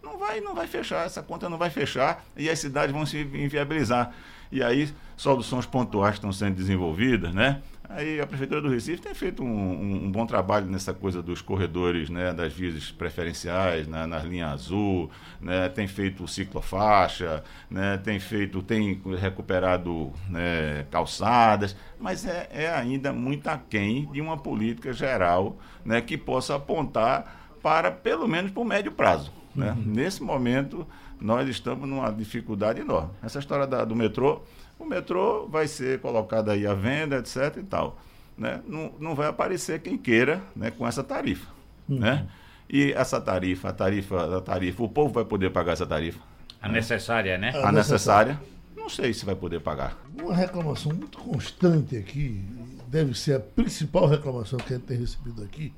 Não 0.02 0.18
vai, 0.18 0.40
não 0.40 0.54
vai 0.56 0.68
fechar, 0.68 1.06
essa 1.06 1.22
conta 1.24 1.50
não 1.50 1.58
vai 1.58 1.70
fechar 1.70 2.24
e 2.38 2.50
as 2.50 2.60
cidades 2.60 2.94
vão 2.94 3.06
se 3.06 3.20
inviabilizar. 3.22 4.12
E 4.52 4.64
aí, 4.64 4.90
soluções 5.18 5.66
pontuais 5.66 6.16
estão 6.16 6.32
sendo 6.32 6.56
desenvolvidas, 6.56 7.34
né? 7.34 7.62
Aí 7.90 8.20
a 8.20 8.26
Prefeitura 8.26 8.62
do 8.62 8.70
Recife 8.70 9.02
tem 9.02 9.14
feito 9.14 9.44
um, 9.44 9.48
um- 9.48 10.06
um 10.06 10.12
bom 10.12 10.26
trabalho 10.26 10.66
nessa 10.66 10.92
coisa 10.94 11.22
dos 11.22 11.40
corredores, 11.42 12.10
né, 12.10 12.34
das 12.34 12.52
vias 12.52 12.92
preferenciais, 12.92 13.88
né, 13.88 14.08
nas 14.08 14.24
linhas 14.24 14.52
azul, 14.54 15.10
né, 15.40 15.70
tem 15.70 15.88
feito 15.88 16.28
ciclofaixa, 16.28 17.44
né, 17.70 17.98
tem 17.98 18.20
feito, 18.20 18.62
tem 18.64 19.00
recuperado 19.20 20.12
né, 20.30 20.86
calçadas, 20.90 21.76
mas 22.00 22.26
é, 22.26 22.50
é 22.52 22.70
ainda 22.74 23.14
muito 23.14 23.48
aquém 23.48 24.10
de 24.12 24.20
uma 24.20 24.38
política 24.38 24.92
geral 24.92 25.56
né, 25.84 26.02
que 26.02 26.18
possa 26.18 26.56
apontar 26.56 27.45
para, 27.66 27.90
pelo 27.90 28.28
menos, 28.28 28.52
para 28.52 28.62
o 28.62 28.64
médio 28.64 28.92
prazo. 28.92 29.32
Né? 29.56 29.76
Nesse 29.84 30.22
momento, 30.22 30.86
nós 31.20 31.50
estamos 31.50 31.90
numa 31.90 32.12
dificuldade 32.12 32.82
enorme. 32.82 33.10
Essa 33.24 33.40
história 33.40 33.66
da- 33.66 33.84
do 33.84 33.96
metrô, 33.96 34.44
o 34.78 34.86
metrô 34.86 35.48
vai 35.48 35.68
ser 35.68 36.00
colocado 36.00 36.52
aí 36.52 36.68
à 36.68 36.76
venda, 36.76 37.18
etc. 37.18 37.58
e 37.58 37.64
tal. 37.64 37.98
Né? 38.38 38.62
Não, 38.68 38.92
não 39.00 39.16
vai 39.16 39.28
aparecer 39.30 39.82
quem 39.82 39.98
queira 39.98 40.44
né, 40.56 40.70
com 40.70 40.88
essa 40.88 41.04
tarifa. 41.04 41.48
Né? 41.90 42.28
E 42.70 42.92
essa 42.92 43.20
tarifa, 43.20 43.70
a 43.70 43.74
tarifa, 43.74 44.38
a 44.38 44.42
tarifa, 44.42 44.84
o 44.84 44.90
povo 44.90 45.12
vai 45.12 45.26
poder 45.26 45.50
pagar 45.50 45.72
essa 45.72 45.88
tarifa. 45.88 46.20
A 46.62 46.70
necessária, 46.70 47.36
né? 47.36 47.52
A 47.64 47.72
necessária. 47.72 48.40
Não 48.76 48.84
não 48.84 48.90
sei 48.92 49.12
se 49.16 49.26
vai 49.26 49.34
poder 49.34 49.62
pagar. 49.62 49.98
Uma 50.22 50.36
reclamação 50.36 50.94
muito 50.94 51.18
constante 51.18 51.98
aqui, 51.98 52.46
deve 52.88 53.18
ser 53.18 53.34
a 53.38 53.40
principal 53.40 54.06
reclamação 54.06 54.60
que 54.60 54.72
a 54.72 54.78
gente 54.78 54.86
tem 54.86 55.00
recebido 55.00 55.44
aqui, 55.44 55.74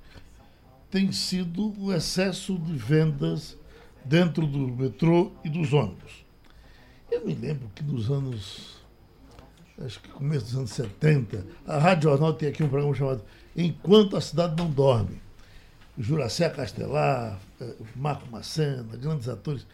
tem 0.89 1.11
sido 1.11 1.73
o 1.81 1.93
excesso 1.93 2.57
de 2.57 2.73
vendas 2.73 3.57
dentro 4.05 4.45
do 4.45 4.59
metrô 4.67 5.31
e 5.43 5.49
dos 5.49 5.73
ônibus. 5.73 6.25
Eu 7.11 7.25
me 7.25 7.33
lembro 7.33 7.69
que 7.75 7.83
nos 7.83 8.09
anos, 8.09 8.77
acho 9.79 9.99
que 9.99 10.09
começo 10.09 10.45
dos 10.45 10.55
anos 10.55 10.71
70, 10.71 11.45
a 11.65 11.77
Rádio 11.77 12.09
Jornal 12.09 12.33
tem 12.33 12.49
aqui 12.49 12.63
um 12.63 12.69
programa 12.69 12.95
chamado 12.95 13.23
Enquanto 13.55 14.15
a 14.15 14.21
Cidade 14.21 14.55
Não 14.61 14.69
Dorme. 14.69 15.21
Juracé 15.97 16.47
Castelar, 16.49 17.39
eh, 17.59 17.73
Marco 17.95 18.29
Macena, 18.29 18.95
grandes 18.95 19.27
atores. 19.27 19.65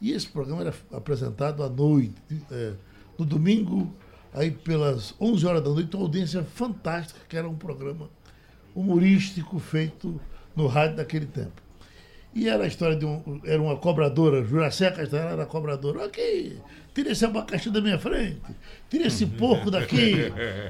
E 0.00 0.12
esse 0.12 0.26
programa 0.26 0.62
era 0.62 0.74
apresentado 0.92 1.62
à 1.62 1.68
noite, 1.68 2.14
eh, 2.50 2.74
no 3.16 3.24
domingo, 3.24 3.92
aí 4.34 4.50
pelas 4.50 5.14
11 5.20 5.46
horas 5.46 5.62
da 5.62 5.70
noite, 5.70 5.94
uma 5.94 6.04
audiência 6.04 6.42
fantástica, 6.42 7.20
que 7.28 7.36
era 7.36 7.48
um 7.48 7.54
programa 7.54 8.10
humorístico 8.74 9.58
feito 9.60 10.20
no 10.58 10.66
rádio 10.66 10.96
daquele 10.96 11.26
tempo. 11.26 11.62
E 12.34 12.48
era 12.48 12.64
a 12.64 12.66
história 12.66 12.96
de 12.96 13.06
um. 13.06 13.40
Era 13.44 13.62
uma 13.62 13.76
cobradora, 13.76 14.44
Juracé 14.44 14.90
Castelar 14.90 15.32
era 15.32 15.46
cobradora. 15.46 16.04
Ok, 16.04 16.58
tira 16.92 17.12
esse 17.12 17.24
abacaxi 17.24 17.70
da 17.70 17.80
minha 17.80 17.98
frente, 17.98 18.40
tira 18.90 19.06
esse 19.06 19.24
porco 19.38 19.70
daqui, 19.70 20.14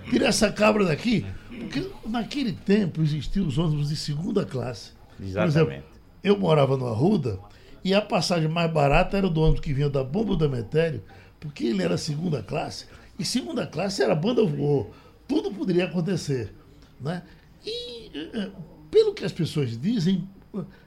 tira 0.08 0.26
essa 0.26 0.52
cabra 0.52 0.84
daqui. 0.84 1.26
Porque 1.48 1.90
naquele 2.06 2.52
tempo 2.52 3.02
existiam 3.02 3.46
os 3.46 3.58
ônibus 3.58 3.88
de 3.88 3.96
segunda 3.96 4.44
classe. 4.44 4.92
Exatamente. 5.20 5.54
Por 5.54 5.72
exemplo, 5.72 5.84
eu 6.22 6.38
morava 6.38 6.76
no 6.76 6.86
Arruda 6.86 7.40
e 7.82 7.92
a 7.92 8.00
passagem 8.00 8.48
mais 8.48 8.70
barata 8.70 9.16
era 9.16 9.28
do 9.28 9.40
ônibus 9.40 9.60
que 9.60 9.72
vinha 9.72 9.90
da 9.90 10.04
Bomba 10.04 10.36
do 10.36 10.44
Emetério, 10.44 11.02
porque 11.40 11.64
ele 11.66 11.82
era 11.82 11.96
segunda 11.96 12.42
classe. 12.42 12.86
E 13.18 13.24
segunda 13.24 13.66
classe 13.66 14.02
era 14.02 14.14
banda 14.14 14.44
voou. 14.44 14.94
Tudo 15.26 15.50
poderia 15.50 15.86
acontecer. 15.86 16.54
Né? 17.00 17.22
E, 17.66 18.10
eh, 18.14 18.50
pelo 18.90 19.14
que 19.14 19.24
as 19.24 19.32
pessoas 19.32 19.80
dizem, 19.80 20.28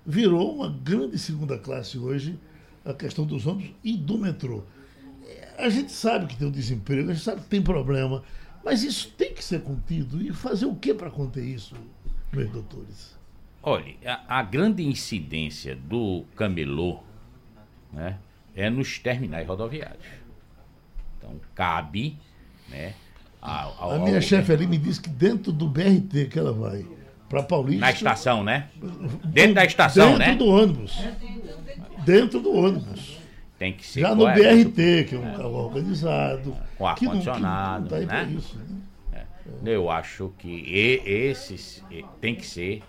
virou 0.06 0.56
uma 0.56 0.70
grande 0.70 1.18
segunda 1.18 1.58
classe 1.58 1.98
hoje 1.98 2.38
a 2.84 2.94
questão 2.94 3.26
dos 3.26 3.46
ônibus 3.46 3.72
e 3.84 3.96
do 3.96 4.18
metrô. 4.18 4.64
A 5.58 5.70
gente 5.70 5.92
sabe 5.92 6.26
que 6.26 6.38
tem 6.38 6.48
o 6.48 6.52
desemprego, 6.52 7.12
a 7.12 7.14
gente 7.14 7.24
sabe 7.24 7.42
que 7.42 7.48
tem 7.48 7.62
problema, 7.62 8.24
mas 8.64 8.84
isso 8.84 9.12
tem 9.12 9.34
que 9.34 9.44
ser 9.44 9.62
contido. 9.62 10.22
E 10.22 10.34
fazer 10.34 10.66
o 10.66 10.76
que 10.76 10.94
para 10.94 11.10
conter 11.10 11.44
isso, 11.44 11.76
meus 12.34 12.50
doutores? 12.50 13.16
Olha, 13.62 13.96
a, 14.06 14.40
a 14.40 14.44
grande 14.44 14.84
incidência 14.84 15.76
do 15.76 16.26
camelô 16.36 17.00
né, 17.94 18.18
é 18.56 18.70
nos 18.70 18.98
terminais 18.98 19.48
rodoviários. 19.48 20.06
Então, 21.18 21.40
cabe 21.54 22.18
né, 22.68 22.96
ao, 23.40 23.76
ao, 23.78 23.92
A 23.92 24.00
minha 24.00 24.20
chefe 24.20 24.52
ali 24.52 24.66
me 24.66 24.80
disse 24.80 25.00
que 25.00 25.10
dentro 25.10 25.52
do 25.52 25.68
BRT 25.68 26.30
que 26.32 26.40
ela 26.40 26.52
vai 26.52 26.86
para 27.32 27.44
Paulista. 27.44 27.80
Na 27.80 27.92
estação, 27.92 28.44
né? 28.44 28.68
Dentro 29.24 29.56
da 29.56 29.66
estação, 29.66 30.18
dentro 30.18 30.26
né? 30.28 30.36
do 30.36 30.46
ônibus. 30.48 31.00
Dentro 32.06 32.42
do 32.42 32.54
ônibus. 32.54 33.18
Tem 33.58 33.74
que 33.74 33.86
ser 33.86 34.02
Já 34.02 34.14
no. 34.14 34.26
BRT, 34.26 35.06
que 35.08 35.16
é 35.16 35.18
um 35.18 35.34
carro 35.34 35.66
organizado. 35.66 36.58
Com 36.78 36.88
ar-condicionado, 36.88 37.90
tá 37.90 38.00
né? 38.00 38.34
isso, 38.36 38.60
né? 39.62 39.76
Eu 39.76 39.90
acho 39.90 40.34
que 40.38 40.64
esses 41.06 41.84
tem 42.20 42.36
que 42.36 42.46
ser. 42.46 42.84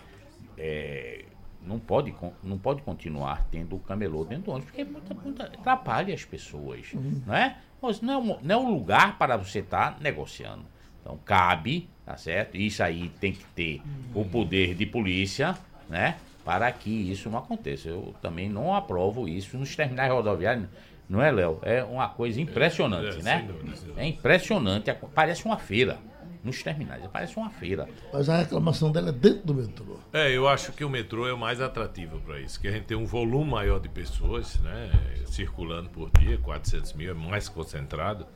eh, 0.59 1.25
não, 1.65 1.79
pode, 1.79 2.13
não 2.43 2.59
pode 2.59 2.83
continuar 2.83 3.47
tendo 3.51 3.77
o 3.77 3.79
camelô 3.79 4.25
dentro 4.25 4.47
do 4.47 4.51
ônibus, 4.53 4.71
porque 4.71 4.85
muita, 4.85 5.15
muita, 5.15 5.45
atrapalha 5.45 6.13
as 6.13 6.25
pessoas. 6.25 6.93
Não 7.27 7.35
é? 7.35 7.59
Mas 7.81 8.01
não 8.01 8.15
é, 8.15 8.19
um, 8.19 8.39
não 8.43 8.55
é 8.55 8.59
um 8.59 8.75
lugar 8.75 9.19
para 9.19 9.37
você 9.37 9.61
estar 9.61 10.01
negociando. 10.01 10.65
Então 11.03 11.19
cabe, 11.25 11.89
tá 12.07 12.17
certo? 12.17 12.57
Isso 12.57 12.83
aí 12.83 13.11
tem 13.21 13.33
que 13.33 13.45
ter 13.55 13.83
o 14.15 14.25
poder 14.25 14.75
de 14.75 14.87
polícia, 14.87 15.55
né? 15.91 16.17
Para 16.45 16.71
que 16.73 16.91
isso 16.91 17.29
não 17.29 17.39
aconteça. 17.39 17.89
Eu 17.89 18.15
também 18.23 18.49
não 18.49 18.75
aprovo 18.75 19.29
isso 19.29 19.59
nos 19.59 19.77
terminais 19.77 20.11
rodoviários. 20.11 20.67
Não 21.09 21.21
é, 21.21 21.31
Léo? 21.31 21.59
É 21.63 21.85
uma 21.85 22.09
coisa 22.09 22.41
impressionante, 22.41 23.19
É, 23.21 23.23
né? 23.23 23.39
sem 23.39 23.47
dúvida. 23.47 23.77
É 24.01 24.07
impressionante. 24.07 24.93
Parece 25.15 25.45
uma 25.45 25.59
feira. 25.59 25.99
Nos 26.43 26.61
terminais, 26.61 27.05
parece 27.13 27.37
uma 27.37 27.51
feira. 27.51 27.89
Mas 28.13 28.29
a 28.29 28.39
reclamação 28.39 28.91
dela 28.91 29.11
é 29.11 29.13
dentro 29.13 29.47
do 29.47 29.55
metrô. 29.55 30.01
É, 30.13 30.29
eu 30.33 30.49
acho 30.49 30.73
que 30.73 30.85
o 30.85 30.91
metrô 30.91 31.29
é 31.29 31.33
o 31.33 31.39
mais 31.39 31.61
atrativo 31.61 32.19
para 32.21 32.41
isso, 32.41 32.61
que 32.61 32.67
a 32.67 32.73
gente 32.73 32.87
tem 32.87 32.97
um 32.97 33.05
volume 33.07 33.49
maior 33.49 33.79
de 33.79 33.89
pessoas, 33.89 34.59
né, 34.59 34.91
circulando 35.27 35.89
por 35.91 36.11
dia, 36.19 36.39
400 36.39 36.95
mil, 36.95 37.13
é 37.13 37.15
mais 37.15 37.49
concentrado, 37.49 38.27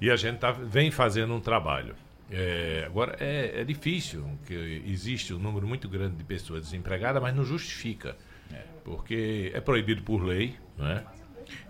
e 0.00 0.10
a 0.10 0.16
gente 0.16 0.38
tá, 0.38 0.52
vem 0.52 0.90
fazendo 0.90 1.34
um 1.34 1.40
trabalho. 1.40 1.94
É, 2.30 2.84
agora, 2.86 3.16
é, 3.20 3.60
é 3.60 3.64
difícil, 3.64 4.24
que 4.46 4.82
existe 4.86 5.32
um 5.32 5.38
número 5.38 5.66
muito 5.66 5.88
grande 5.88 6.16
de 6.16 6.24
pessoas 6.24 6.62
desempregadas, 6.62 7.22
mas 7.22 7.34
não 7.34 7.44
justifica, 7.44 8.16
porque 8.84 9.50
é 9.54 9.60
proibido 9.60 10.02
por 10.02 10.22
lei, 10.22 10.56
né? 10.76 11.04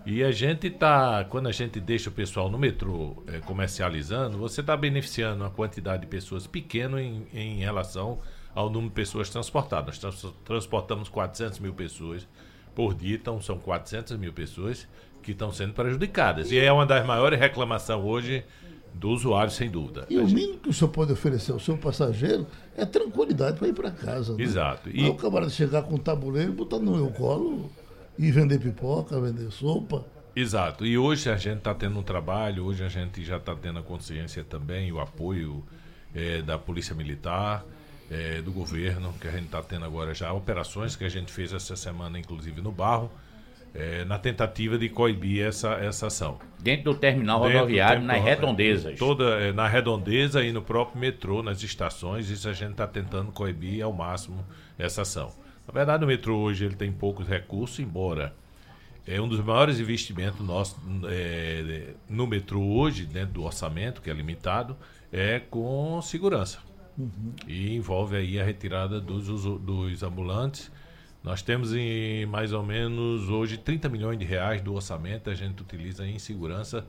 E 0.05 0.21
a 0.23 0.31
gente 0.31 0.69
tá, 0.69 1.23
quando 1.29 1.47
a 1.47 1.53
gente 1.53 1.79
deixa 1.79 2.09
o 2.09 2.11
pessoal 2.13 2.49
no 2.49 2.57
metrô 2.59 3.23
eh, 3.27 3.39
comercializando, 3.39 4.37
você 4.37 4.59
está 4.59 4.75
beneficiando 4.75 5.41
uma 5.43 5.49
quantidade 5.49 6.01
de 6.01 6.07
pessoas 6.07 6.45
pequena 6.45 7.01
em, 7.01 7.25
em 7.33 7.59
relação 7.59 8.19
ao 8.53 8.69
número 8.69 8.89
de 8.89 8.95
pessoas 8.95 9.29
transportadas. 9.29 10.01
Nós 10.01 10.19
trans- 10.19 10.33
transportamos 10.43 11.07
400 11.07 11.59
mil 11.59 11.73
pessoas 11.73 12.27
por 12.75 12.93
dia, 12.93 13.15
então 13.15 13.41
são 13.41 13.57
400 13.57 14.17
mil 14.17 14.33
pessoas 14.33 14.85
que 15.21 15.31
estão 15.31 15.51
sendo 15.51 15.73
prejudicadas. 15.73 16.51
E 16.51 16.57
é 16.57 16.71
uma 16.71 16.85
das 16.85 17.05
maiores 17.05 17.39
reclamações 17.39 18.03
hoje 18.03 18.43
do 18.93 19.09
usuário, 19.09 19.51
sem 19.51 19.69
dúvida. 19.69 20.05
E 20.09 20.17
o 20.17 20.25
mínimo 20.25 20.59
que 20.59 20.69
o 20.69 20.73
senhor 20.73 20.89
pode 20.91 21.11
oferecer 21.13 21.51
ao 21.51 21.59
seu 21.59 21.77
passageiro 21.77 22.45
é 22.75 22.85
tranquilidade 22.85 23.57
para 23.57 23.67
ir 23.67 23.73
para 23.73 23.91
casa. 23.91 24.35
né? 24.35 24.43
Exato. 24.43 24.89
E... 24.89 25.05
E- 25.05 25.09
o 25.09 25.15
camarada 25.15 25.49
chegar 25.51 25.83
com 25.83 25.95
um 25.95 25.99
tabuleiro, 25.99 26.51
botar 26.53 26.79
no 26.79 26.95
meu 26.95 27.09
colo 27.11 27.69
e 28.17 28.31
vender 28.31 28.59
pipoca, 28.59 29.19
vender 29.21 29.51
sopa. 29.51 30.05
Exato. 30.35 30.85
E 30.85 30.97
hoje 30.97 31.29
a 31.29 31.37
gente 31.37 31.59
está 31.59 31.73
tendo 31.73 31.99
um 31.99 32.03
trabalho, 32.03 32.65
hoje 32.65 32.83
a 32.83 32.89
gente 32.89 33.23
já 33.23 33.37
está 33.37 33.55
tendo 33.55 33.79
a 33.79 33.83
consciência 33.83 34.43
também, 34.43 34.91
o 34.91 34.99
apoio 34.99 35.63
eh, 36.13 36.41
da 36.41 36.57
Polícia 36.57 36.95
Militar, 36.95 37.63
eh, 38.09 38.41
do 38.41 38.51
governo, 38.51 39.13
que 39.19 39.27
a 39.27 39.31
gente 39.31 39.45
está 39.45 39.61
tendo 39.61 39.85
agora 39.85 40.13
já 40.13 40.31
operações 40.33 40.95
que 40.95 41.03
a 41.03 41.09
gente 41.09 41.31
fez 41.31 41.53
essa 41.53 41.75
semana, 41.75 42.17
inclusive 42.19 42.61
no 42.61 42.71
Barro, 42.71 43.11
eh, 43.73 44.03
na 44.05 44.17
tentativa 44.17 44.77
de 44.77 44.89
coibir 44.89 45.45
essa, 45.45 45.73
essa 45.73 46.07
ação. 46.07 46.39
Dentro 46.59 46.93
do 46.93 46.99
terminal 46.99 47.39
Dentro 47.39 47.53
do 47.53 47.59
rodoviário, 47.59 48.01
tempo, 48.01 48.07
nas 48.07 48.17
é, 48.17 48.21
redondezas. 48.21 48.99
Toda, 48.99 49.23
eh, 49.41 49.53
na 49.53 49.67
redondeza 49.67 50.43
e 50.43 50.51
no 50.51 50.61
próprio 50.61 50.99
metrô, 50.99 51.43
nas 51.43 51.61
estações, 51.61 52.29
isso 52.29 52.49
a 52.49 52.53
gente 52.53 52.71
está 52.71 52.87
tentando 52.87 53.31
coibir 53.31 53.83
ao 53.83 53.93
máximo 53.93 54.45
essa 54.77 55.03
ação. 55.03 55.31
Na 55.67 55.73
verdade, 55.73 56.03
o 56.03 56.07
metrô 56.07 56.37
hoje 56.37 56.65
ele 56.65 56.75
tem 56.75 56.91
poucos 56.91 57.27
recursos, 57.27 57.79
embora 57.79 58.33
é 59.05 59.19
um 59.19 59.27
dos 59.27 59.39
maiores 59.39 59.79
investimentos 59.79 60.39
nossos 60.45 60.77
eh, 61.07 61.93
no 62.07 62.27
metrô 62.27 62.61
hoje, 62.61 63.05
dentro 63.05 63.33
do 63.33 63.43
orçamento, 63.43 64.01
que 64.01 64.09
é 64.09 64.13
limitado, 64.13 64.77
é 65.11 65.39
com 65.39 66.01
segurança. 66.01 66.59
E 67.47 67.75
envolve 67.75 68.15
aí 68.15 68.39
a 68.39 68.43
retirada 68.43 68.99
dos, 68.99 69.25
dos 69.43 70.03
ambulantes. 70.03 70.71
Nós 71.23 71.41
temos 71.41 71.73
em 71.73 72.25
mais 72.25 72.53
ou 72.53 72.63
menos 72.63 73.29
hoje 73.29 73.57
30 73.57 73.89
milhões 73.89 74.17
de 74.17 74.25
reais 74.25 74.61
do 74.61 74.73
orçamento, 74.73 75.29
a 75.29 75.35
gente 75.35 75.61
utiliza 75.61 76.05
em 76.05 76.17
segurança 76.17 76.85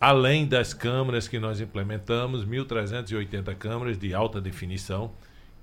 além 0.00 0.46
das 0.46 0.72
câmeras 0.72 1.26
que 1.26 1.38
nós 1.38 1.60
implementamos, 1.60 2.44
1.380 2.44 3.54
câmeras 3.56 3.98
de 3.98 4.14
alta 4.14 4.40
definição, 4.40 5.12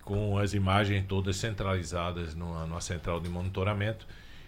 com 0.03 0.37
as 0.37 0.53
imagens 0.53 1.05
todas 1.07 1.37
centralizadas 1.37 2.35
numa 2.35 2.81
central 2.81 3.19
de 3.19 3.29
monitoramento. 3.29 4.05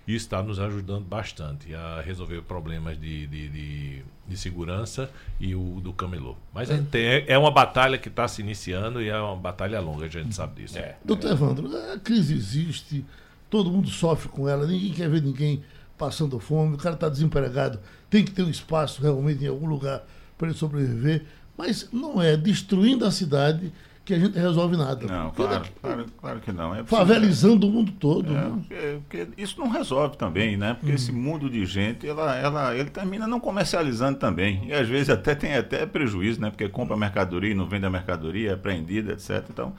E 0.07 0.15
está 0.15 0.41
nos 0.41 0.57
ajudando 0.59 1.03
bastante 1.03 1.75
a 1.75 1.99
resolver 2.01 2.41
problemas 2.43 2.97
de, 2.99 3.27
de, 3.27 3.49
de, 3.49 4.01
de 4.27 4.37
segurança 4.37 5.09
e 5.39 5.53
o 5.53 5.81
do 5.81 5.91
camelô. 5.91 6.37
Mas 6.53 6.71
a 6.71 6.77
gente 6.77 6.87
tem- 6.87 7.05
é, 7.05 7.25
é 7.27 7.37
uma 7.37 7.51
batalha 7.51 7.97
que 7.97 8.07
está 8.07 8.25
se 8.27 8.41
iniciando 8.41 9.01
e 9.01 9.09
é 9.09 9.19
uma 9.19 9.35
batalha 9.35 9.79
longa, 9.81 10.05
a 10.05 10.09
gente 10.09 10.33
sabe 10.33 10.61
disso. 10.61 10.77
É. 10.77 10.95
Doutor 11.03 11.31
Evandro, 11.31 11.69
a 11.93 11.99
crise 11.99 12.33
existe, 12.33 13.03
todo 13.49 13.69
mundo 13.69 13.89
sofre 13.89 14.29
com 14.29 14.47
ela, 14.47 14.65
ninguém 14.65 14.93
quer 14.93 15.09
ver 15.09 15.21
ninguém 15.21 15.61
passando 15.97 16.39
fome, 16.39 16.75
o 16.75 16.77
cara 16.77 16.95
está 16.95 17.09
desempregado, 17.09 17.79
tem 18.09 18.23
que 18.23 18.31
ter 18.31 18.43
um 18.43 18.49
espaço 18.49 19.01
realmente 19.01 19.43
em 19.43 19.47
algum 19.47 19.67
lugar 19.67 20.03
para 20.37 20.47
ele 20.47 20.57
sobreviver, 20.57 21.25
mas 21.57 21.89
não 21.91 22.21
é 22.21 22.37
destruindo 22.37 23.03
a 23.03 23.11
cidade 23.11 23.73
que 24.07 24.13
a 24.13 24.19
gente 24.19 24.39
resolve 24.39 24.77
nada. 24.77 25.05
Não, 25.05 25.31
claro, 25.31 25.51
daqui- 25.59 25.71
claro, 25.81 26.05
claro 26.21 26.39
que 26.39 26.51
não. 26.53 26.73
É 26.73 26.81
Favelizando 26.85 27.67
o 27.67 27.69
mundo 27.69 27.91
todo. 27.91 28.31
É, 28.31 28.33
né? 28.33 28.61
porque, 28.61 29.25
porque 29.25 29.41
isso 29.41 29.59
não 29.59 29.67
resolve 29.67 30.15
também, 30.15 30.55
né? 30.55 30.75
Porque 30.79 30.93
esse 30.93 31.11
mundo 31.11 31.49
de 31.49 31.65
gente, 31.65 32.07
ela, 32.07 32.33
ela, 32.37 32.73
ele 32.73 32.89
termina 32.89 33.27
não 33.27 33.37
comercializando 33.37 34.17
também. 34.17 34.69
E 34.69 34.73
às 34.73 34.87
vezes 34.87 35.09
até 35.09 35.35
tem 35.35 35.55
até 35.55 35.85
prejuízo, 35.85 36.39
né? 36.39 36.49
Porque 36.49 36.69
compra 36.69 36.95
mercadoria 36.95 37.51
e 37.51 37.53
não 37.53 37.67
vende 37.67 37.85
a 37.85 37.89
mercadoria, 37.89 38.51
é 38.51 38.53
apreendida, 38.53 39.11
etc. 39.11 39.43
Então, 39.49 39.73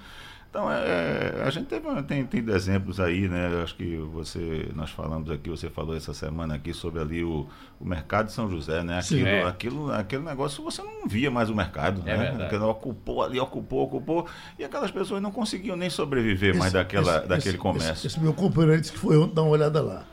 Então, 0.51 0.73
é, 0.73 1.43
a 1.45 1.51
gente 1.51 1.67
teve, 1.67 1.87
tem, 2.05 2.25
tem 2.25 2.43
exemplos 2.55 2.99
aí, 2.99 3.29
né? 3.29 3.61
Acho 3.63 3.75
que 3.77 3.99
você, 3.99 4.69
nós 4.75 4.89
falamos 4.91 5.31
aqui, 5.31 5.51
você 5.51 5.69
falou 5.69 5.95
essa 5.95 6.15
semana 6.15 6.55
aqui 6.55 6.73
sobre 6.73 7.03
ali 7.03 7.23
o, 7.23 7.47
o 7.79 7.85
mercado 7.85 8.27
de 8.27 8.33
São 8.33 8.49
José, 8.51 8.83
né? 8.83 8.99
Aquilo, 8.99 9.27
é. 9.29 9.43
aquilo, 9.45 9.93
aquele 9.93 10.23
negócio, 10.23 10.65
você 10.65 10.81
não 10.83 11.07
via 11.07 11.31
mais 11.31 11.51
o 11.51 11.55
mercado, 11.55 12.01
É 12.01 12.05
né? 12.05 12.17
verdade. 12.17 12.45
Aquilo 12.45 12.67
ocupou 12.67 13.23
ali, 13.23 13.39
ocupou, 13.39 13.85
ocupou, 13.85 14.27
e 14.59 14.65
aquelas 14.65 14.91
pessoas 14.91 15.21
não 15.21 15.31
conseguiam 15.31 15.77
nem 15.77 15.91
sobreviver 15.91 16.55
mais 16.57 16.69
Esse- 16.73 16.75
daquela, 16.83 17.19
esse- 17.19 17.29
daquele 17.29 17.49
esse- 17.51 17.59
comércio. 17.59 17.93
Esse, 17.93 18.07
esse 18.07 18.21
meu 18.21 18.33
companheiro 18.33 18.81
disse 18.81 18.93
que 18.95 18.99
foi 18.99 19.19
ontem 19.19 19.35
dar 19.35 19.43
uma 19.43 19.51
olhada 19.51 19.83
lá. 19.83 20.05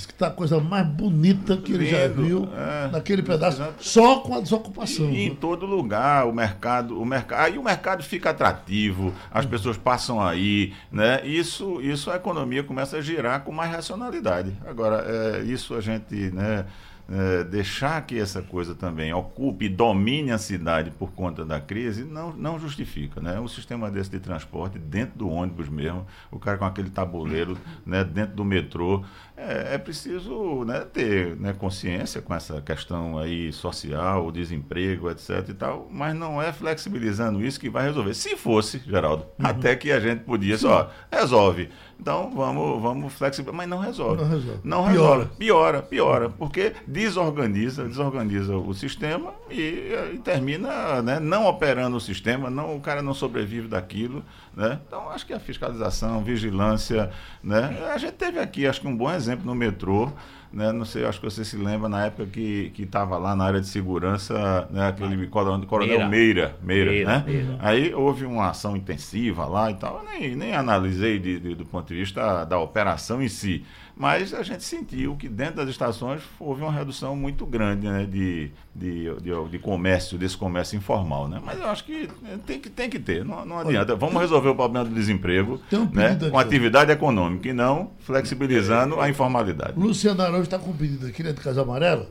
Disse 0.00 0.08
que 0.08 0.14
está 0.14 0.28
a 0.28 0.30
coisa 0.30 0.58
mais 0.58 0.86
bonita 0.86 1.58
que 1.58 1.74
ele 1.74 1.84
já 1.84 2.08
viu 2.08 2.48
é. 2.56 2.88
naquele 2.90 3.22
pedaço, 3.22 3.60
Exato. 3.60 3.84
só 3.84 4.20
com 4.20 4.34
a 4.34 4.40
desocupação. 4.40 5.10
E 5.10 5.26
em 5.26 5.28
né? 5.28 5.36
todo 5.38 5.66
lugar, 5.66 6.26
o 6.26 6.32
mercado, 6.32 6.98
o 6.98 7.04
mercado, 7.04 7.40
aí 7.40 7.58
o 7.58 7.62
mercado 7.62 8.02
fica 8.02 8.30
atrativo, 8.30 9.12
as 9.30 9.44
pessoas 9.44 9.76
passam 9.76 10.18
aí, 10.18 10.72
né? 10.90 11.20
Isso, 11.26 11.82
isso 11.82 12.10
a 12.10 12.16
economia 12.16 12.62
começa 12.64 12.96
a 12.96 13.02
girar 13.02 13.42
com 13.42 13.52
mais 13.52 13.70
racionalidade. 13.70 14.56
Agora, 14.66 15.04
é, 15.06 15.42
isso 15.42 15.74
a 15.74 15.82
gente, 15.82 16.14
né? 16.30 16.64
é, 17.10 17.42
deixar 17.42 18.00
que 18.06 18.18
essa 18.18 18.40
coisa 18.40 18.74
também 18.74 19.12
ocupe 19.12 19.64
e 19.64 19.68
domine 19.68 20.30
a 20.30 20.38
cidade 20.38 20.92
por 20.92 21.10
conta 21.10 21.44
da 21.44 21.60
crise 21.60 22.04
não, 22.04 22.32
não 22.32 22.58
justifica, 22.58 23.20
né? 23.20 23.40
Um 23.40 23.48
sistema 23.48 23.90
desse 23.90 24.10
de 24.10 24.20
transporte 24.20 24.78
dentro 24.78 25.18
do 25.18 25.28
ônibus 25.28 25.68
mesmo, 25.68 26.06
o 26.30 26.38
cara 26.38 26.56
com 26.56 26.64
aquele 26.64 26.88
tabuleiro, 26.88 27.58
né? 27.84 28.04
Dentro 28.04 28.36
do 28.36 28.44
metrô, 28.44 29.04
é, 29.40 29.74
é 29.74 29.78
preciso 29.78 30.64
né, 30.64 30.80
ter 30.80 31.36
né, 31.36 31.52
consciência 31.52 32.20
com 32.20 32.34
essa 32.34 32.60
questão 32.60 33.18
aí 33.18 33.52
social, 33.52 34.30
desemprego, 34.30 35.10
etc 35.10 35.48
e 35.48 35.54
tal, 35.54 35.88
mas 35.90 36.14
não 36.14 36.40
é 36.40 36.52
flexibilizando 36.52 37.44
isso 37.44 37.58
que 37.58 37.70
vai 37.70 37.84
resolver. 37.84 38.14
Se 38.14 38.36
fosse, 38.36 38.78
Geraldo, 38.86 39.24
até 39.42 39.74
que 39.74 39.90
a 39.90 39.98
gente 39.98 40.24
podia 40.24 40.58
só, 40.58 40.90
resolve. 41.10 41.70
Então 41.98 42.30
vamos, 42.34 42.80
vamos 42.80 43.12
flexibilizar, 43.12 43.56
mas 43.56 43.68
não 43.68 43.78
resolve. 43.78 44.22
Não 44.22 44.28
resolve. 44.28 44.60
Não 44.62 44.82
Piora. 44.84 44.94
resolve. 44.94 45.30
Piora, 45.38 45.82
piora, 45.82 46.30
porque 46.30 46.72
desorganiza, 46.86 47.84
desorganiza 47.84 48.56
o 48.56 48.72
sistema 48.74 49.32
e, 49.50 49.92
e 50.14 50.20
termina 50.22 51.02
né, 51.02 51.20
não 51.20 51.46
operando 51.46 51.96
o 51.96 52.00
sistema, 52.00 52.48
não, 52.50 52.76
o 52.76 52.80
cara 52.80 53.02
não 53.02 53.14
sobrevive 53.14 53.68
daquilo. 53.68 54.24
Né? 54.56 54.80
Então, 54.86 55.08
acho 55.10 55.24
que 55.26 55.32
a 55.32 55.38
fiscalização, 55.38 56.22
vigilância, 56.24 57.10
né? 57.42 57.88
a 57.94 57.98
gente 57.98 58.12
teve 58.14 58.38
aqui, 58.38 58.66
acho 58.66 58.80
que 58.80 58.88
um 58.88 58.96
bom 58.96 59.10
exemplo 59.10 59.46
no 59.46 59.54
metrô, 59.54 60.10
né? 60.52 60.72
não 60.72 60.84
sei, 60.84 61.04
acho 61.04 61.20
que 61.20 61.24
você 61.24 61.44
se 61.44 61.56
lembra 61.56 61.88
na 61.88 62.06
época 62.06 62.26
que 62.26 62.72
estava 62.76 63.16
lá 63.16 63.36
na 63.36 63.44
área 63.44 63.60
de 63.60 63.68
segurança, 63.68 64.66
né? 64.70 64.88
aquele 64.88 65.26
coronel, 65.28 65.66
coronel 65.68 66.08
Meira, 66.08 66.56
Meira, 66.62 66.90
Meira, 66.90 67.08
né? 67.08 67.24
Meira. 67.26 67.56
Aí 67.60 67.94
houve 67.94 68.24
uma 68.26 68.50
ação 68.50 68.76
intensiva 68.76 69.46
lá 69.46 69.70
e 69.70 69.74
tal. 69.74 69.98
Eu 70.04 70.10
nem, 70.18 70.34
nem 70.34 70.54
analisei 70.54 71.18
de- 71.20 71.38
de- 71.38 71.54
do 71.54 71.64
ponto 71.64 71.86
de 71.88 71.94
vista 72.00 72.44
da 72.44 72.58
operação 72.58 73.22
em 73.22 73.28
si. 73.28 73.64
Mas 73.96 74.32
a 74.32 74.42
gente 74.42 74.62
sentiu 74.64 75.16
que 75.16 75.28
dentro 75.28 75.56
das 75.56 75.68
estações 75.68 76.22
houve 76.38 76.62
uma 76.62 76.72
redução 76.72 77.14
muito 77.14 77.44
grande 77.44 77.86
né, 77.86 78.06
de, 78.06 78.50
de, 78.74 79.14
de, 79.16 79.48
de 79.50 79.58
comércio, 79.58 80.16
desse 80.16 80.36
comércio 80.36 80.76
informal. 80.76 81.28
Né? 81.28 81.40
Mas 81.44 81.58
eu 81.58 81.66
acho 81.66 81.84
que 81.84 82.08
tem 82.46 82.60
que, 82.60 82.70
tem 82.70 82.88
que 82.88 82.98
ter, 82.98 83.24
não, 83.24 83.44
não 83.44 83.58
adianta. 83.58 83.94
Vamos 83.94 84.20
resolver 84.20 84.48
o 84.48 84.54
problema 84.54 84.88
do 84.88 84.94
desemprego 84.94 85.60
um 85.72 85.84
né, 85.86 86.18
com 86.30 86.38
atividade 86.38 86.90
econômica 86.90 87.48
e 87.48 87.52
não 87.52 87.90
flexibilizando 88.00 89.00
a 89.00 89.08
informalidade. 89.08 89.78
Luciano 89.78 90.22
Araújo 90.22 90.42
está 90.42 90.58
com 90.58 90.70
um 90.70 90.76
pedido 90.76 91.06
aqui, 91.06 91.22
né, 91.22 91.32
de 91.32 91.40
Casa 91.40 91.62
Amarela. 91.62 92.08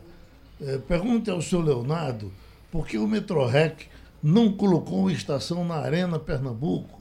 É, 0.61 0.77
pergunte 0.77 1.29
ao 1.31 1.41
seu 1.41 1.61
Leonardo 1.61 2.31
por 2.71 2.85
que 2.85 2.97
o 2.97 3.07
Metrorec 3.07 3.87
não 4.21 4.51
colocou 4.51 5.01
uma 5.01 5.11
estação 5.11 5.65
na 5.65 5.75
Arena 5.75 6.19
Pernambuco. 6.19 6.99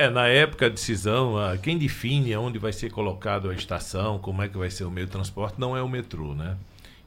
É, 0.00 0.08
na 0.08 0.26
época 0.26 0.64
a 0.64 0.68
decisão, 0.70 1.36
ah, 1.36 1.58
quem 1.58 1.76
define 1.76 2.34
onde 2.34 2.58
vai 2.58 2.72
ser 2.72 2.90
colocado 2.90 3.50
a 3.50 3.54
estação, 3.54 4.18
como 4.18 4.40
é 4.40 4.48
que 4.48 4.56
vai 4.56 4.70
ser 4.70 4.84
o 4.84 4.90
meio 4.90 5.06
de 5.06 5.12
transporte, 5.12 5.60
não 5.60 5.76
é 5.76 5.82
o 5.82 5.88
metrô, 5.90 6.34
né? 6.34 6.56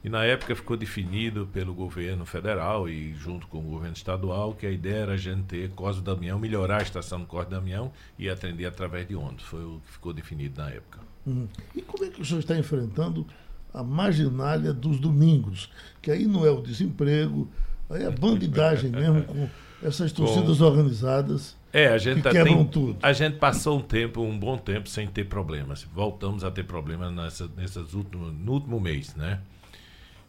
E 0.04 0.08
na 0.08 0.24
época 0.24 0.54
ficou 0.54 0.76
definido 0.76 1.48
pelo 1.52 1.74
governo 1.74 2.24
federal 2.24 2.88
e 2.88 3.12
junto 3.14 3.48
com 3.48 3.58
o 3.58 3.62
governo 3.62 3.96
estadual 3.96 4.54
que 4.54 4.64
a 4.64 4.70
ideia 4.70 4.98
era 4.98 5.14
a 5.14 5.16
gente 5.16 5.42
ter 5.42 5.70
Cosme 5.70 6.04
Damião, 6.04 6.38
melhorar 6.38 6.78
a 6.78 6.82
estação 6.82 7.18
do 7.18 7.26
Cosme 7.26 7.50
Damião 7.50 7.90
e 8.16 8.28
atender 8.30 8.64
através 8.64 9.08
de 9.08 9.16
ônibus. 9.16 9.42
Foi 9.42 9.64
o 9.64 9.82
que 9.84 9.92
ficou 9.94 10.12
definido 10.12 10.62
na 10.62 10.70
época. 10.70 11.00
Hum. 11.26 11.48
E 11.74 11.82
como 11.82 12.04
é 12.04 12.10
que 12.10 12.22
o 12.22 12.24
senhor 12.24 12.38
está 12.38 12.56
enfrentando 12.56 13.26
a 13.72 13.82
marginália 13.82 14.72
dos 14.72 15.00
domingos? 15.00 15.68
Que 16.00 16.12
aí 16.12 16.26
não 16.26 16.46
é 16.46 16.50
o 16.52 16.62
desemprego, 16.62 17.50
aí 17.90 18.04
é 18.04 18.06
a 18.06 18.12
bandidagem 18.12 18.92
mesmo 18.92 19.24
com 19.24 19.48
essas 19.82 20.12
torcidas 20.12 20.60
organizadas. 20.60 21.56
É, 21.76 21.88
a 21.88 21.98
gente 21.98 22.16
Que 22.18 22.22
tá- 22.22 22.30
quebram 22.30 22.54
tem- 22.58 22.66
tudo. 22.68 22.96
A 23.02 23.12
gente 23.12 23.36
passou 23.38 23.78
um 23.78 23.82
tempo, 23.82 24.22
um 24.22 24.38
bom 24.38 24.56
tempo 24.56 24.88
sem 24.88 25.08
ter 25.08 25.24
problemas. 25.24 25.82
Voltamos 25.92 26.44
a 26.44 26.50
ter 26.50 26.62
problemas 26.62 27.12
nessa, 27.12 27.48
nessas 27.56 27.94
últimas, 27.94 28.32
no 28.32 28.52
último 28.52 28.78
mês, 28.78 29.14
né? 29.16 29.40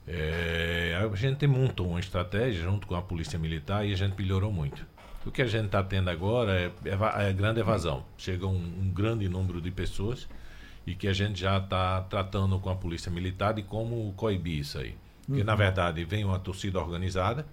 É, 0.08 0.97
a 0.99 1.15
gente 1.15 1.47
montou 1.47 1.88
uma 1.89 1.99
estratégia 1.99 2.63
junto 2.63 2.86
com 2.86 2.95
a 2.95 3.01
polícia 3.01 3.39
militar 3.39 3.86
e 3.88 3.93
a 3.93 3.95
gente 3.95 4.15
melhorou 4.19 4.51
muito. 4.51 4.86
O 5.25 5.31
que 5.31 5.41
a 5.41 5.47
gente 5.47 5.65
está 5.65 5.81
tendo 5.84 6.10
agora 6.10 6.51
é, 6.51 6.71
eva- 6.89 7.13
é 7.23 7.34
grande 7.34 7.60
evasão. 7.60 8.03
Chega 8.17 8.45
um, 8.45 8.55
um 8.55 8.89
grande 8.93 9.27
número 9.27 9.60
de 9.60 9.71
pessoas 9.71 10.27
e 10.86 10.93
que 10.93 11.08
a 11.08 11.13
gente 11.13 11.39
já 11.39 11.58
está 11.58 12.01
tratando 12.01 12.60
com 12.60 12.69
a 12.69 12.75
polícia 12.75 13.12
militar 13.12 13.53
de 13.53 13.63
como 13.63 14.13
coibir 14.15 14.60
isso 14.60 14.77
aí. 14.77 14.95
Porque, 15.25 15.43
na 15.43 15.55
verdade, 15.55 16.03
vem 16.05 16.23
uma 16.23 16.38
torcida 16.38 16.79
organizada, 16.79 17.45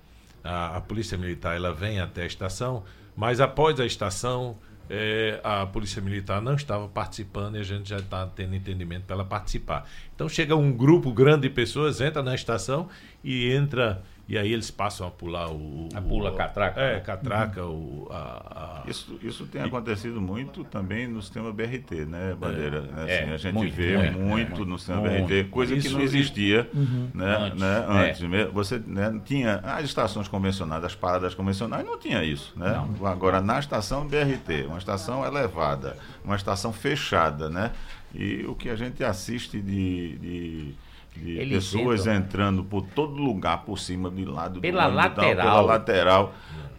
a, 0.44 0.76
a 0.76 0.80
polícia 0.82 1.16
militar 1.16 1.56
ela 1.56 1.72
vem 1.72 2.00
até 2.00 2.22
a 2.24 2.26
estação, 2.26 2.84
mas 3.16 3.40
após 3.40 3.78
a 3.78 3.86
estação, 3.86 4.56
eh, 4.88 5.40
a 5.42 5.66
polícia 5.66 6.02
militar 6.02 6.40
não 6.40 6.54
estava 6.54 6.88
participando 6.88 7.56
e 7.56 7.60
a 7.60 7.62
gente 7.62 7.88
já 7.88 7.98
está 7.98 8.26
tendo 8.26 8.54
entendimento 8.54 9.04
para 9.04 9.14
ela 9.14 9.24
participar. 9.24 9.88
Então 10.14 10.28
chega 10.28 10.54
um 10.56 10.72
grupo 10.72 11.12
grande 11.12 11.48
de 11.48 11.50
pessoas, 11.50 12.00
entra 12.00 12.22
na 12.22 12.34
estação 12.34 12.88
e 13.22 13.52
entra. 13.52 14.02
E 14.28 14.38
aí 14.38 14.52
eles 14.52 14.70
passam 14.70 15.06
a 15.06 15.10
pular 15.10 15.50
o. 15.50 15.88
A 15.94 15.98
o- 15.98 16.02
pula 16.02 16.32
catraca, 16.34 16.80
É, 16.80 16.94
né? 16.94 17.00
catraca, 17.00 17.64
o, 17.66 18.06
a, 18.10 18.82
a- 18.86 18.90
Isso, 18.90 19.18
isso 19.20 19.46
tem 19.46 19.60
acontecido 19.62 20.20
muito 20.20 20.62
também 20.64 21.08
no 21.08 21.20
sistema 21.20 21.52
BRT, 21.52 22.06
né, 22.06 22.34
Bandeira? 22.38 22.82
Né, 22.82 23.02
assim, 23.02 23.30
É, 23.30 23.34
a 23.34 23.36
gente 23.36 23.54
muito, 23.54 23.74
vê 23.74 23.94
é, 23.94 24.10
muito 24.12 24.62
é, 24.62 24.64
no 24.64 24.78
sistema 24.78 25.00
muito. 25.02 25.26
BRT, 25.26 25.44
coisa 25.50 25.72
que 25.74 25.80
Isso- 25.80 25.92
não 25.96 26.00
existia 26.00 26.70
né, 27.12 27.36
Antes, 27.36 27.60
né, 27.60 27.86
é. 27.88 28.08
antes. 28.10 28.20
né? 28.22 28.44
Você 28.54 28.78
né, 28.86 29.20
tinha 29.24 29.56
as 29.64 29.84
estações 29.84 30.28
convencionais, 30.28 30.84
as 30.84 30.94
paradas 30.94 31.34
convencionais, 31.34 31.84
não 31.84 31.98
tinha 31.98 32.22
isso. 32.24 32.52
Né? 32.56 32.80
Agora, 33.04 33.40
na 33.42 33.58
estação 33.58 34.06
BRT, 34.06 34.66
uma 34.68 34.78
estação 34.78 35.26
elevada, 35.26 35.96
uma 36.24 36.36
estação 36.36 36.72
fechada, 36.72 37.50
né? 37.50 37.72
E 38.14 38.44
o 38.46 38.54
que 38.54 38.68
a 38.70 38.76
gente 38.76 39.02
assiste 39.02 39.60
de. 39.60 40.16
de 40.18 40.74
de 41.20 41.38
Eles 41.38 41.70
pessoas 41.70 42.00
entram- 42.02 42.16
entrando 42.16 42.64
por 42.64 42.82
todo 42.82 43.14
lugar, 43.14 43.64
por 43.64 43.78
cima, 43.78 44.10
de 44.10 44.24
lado, 44.24 44.54
do 44.54 44.60
Pela 44.60 44.82
e 44.82 44.86
tal, 44.86 44.94
lateral. 44.94 45.34
pela 45.36 45.60
lateral. 45.60 46.34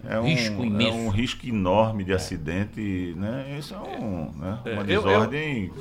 É 0.05 0.19
um, 0.19 0.23
Risco 0.25 0.61
é 0.61 0.65
imenso. 0.65 0.97
um 0.97 1.09
risco 1.09 1.47
enorme 1.47 2.03
de 2.03 2.11
acidente, 2.13 3.13
né? 3.15 3.55
Isso 3.57 3.73
é, 3.73 3.77
um, 3.77 4.31
né? 4.35 4.59
É, 4.65 4.73
uma 4.73 4.81
eu- 4.83 4.87
eu- 4.87 5.01
desordem. 5.03 5.71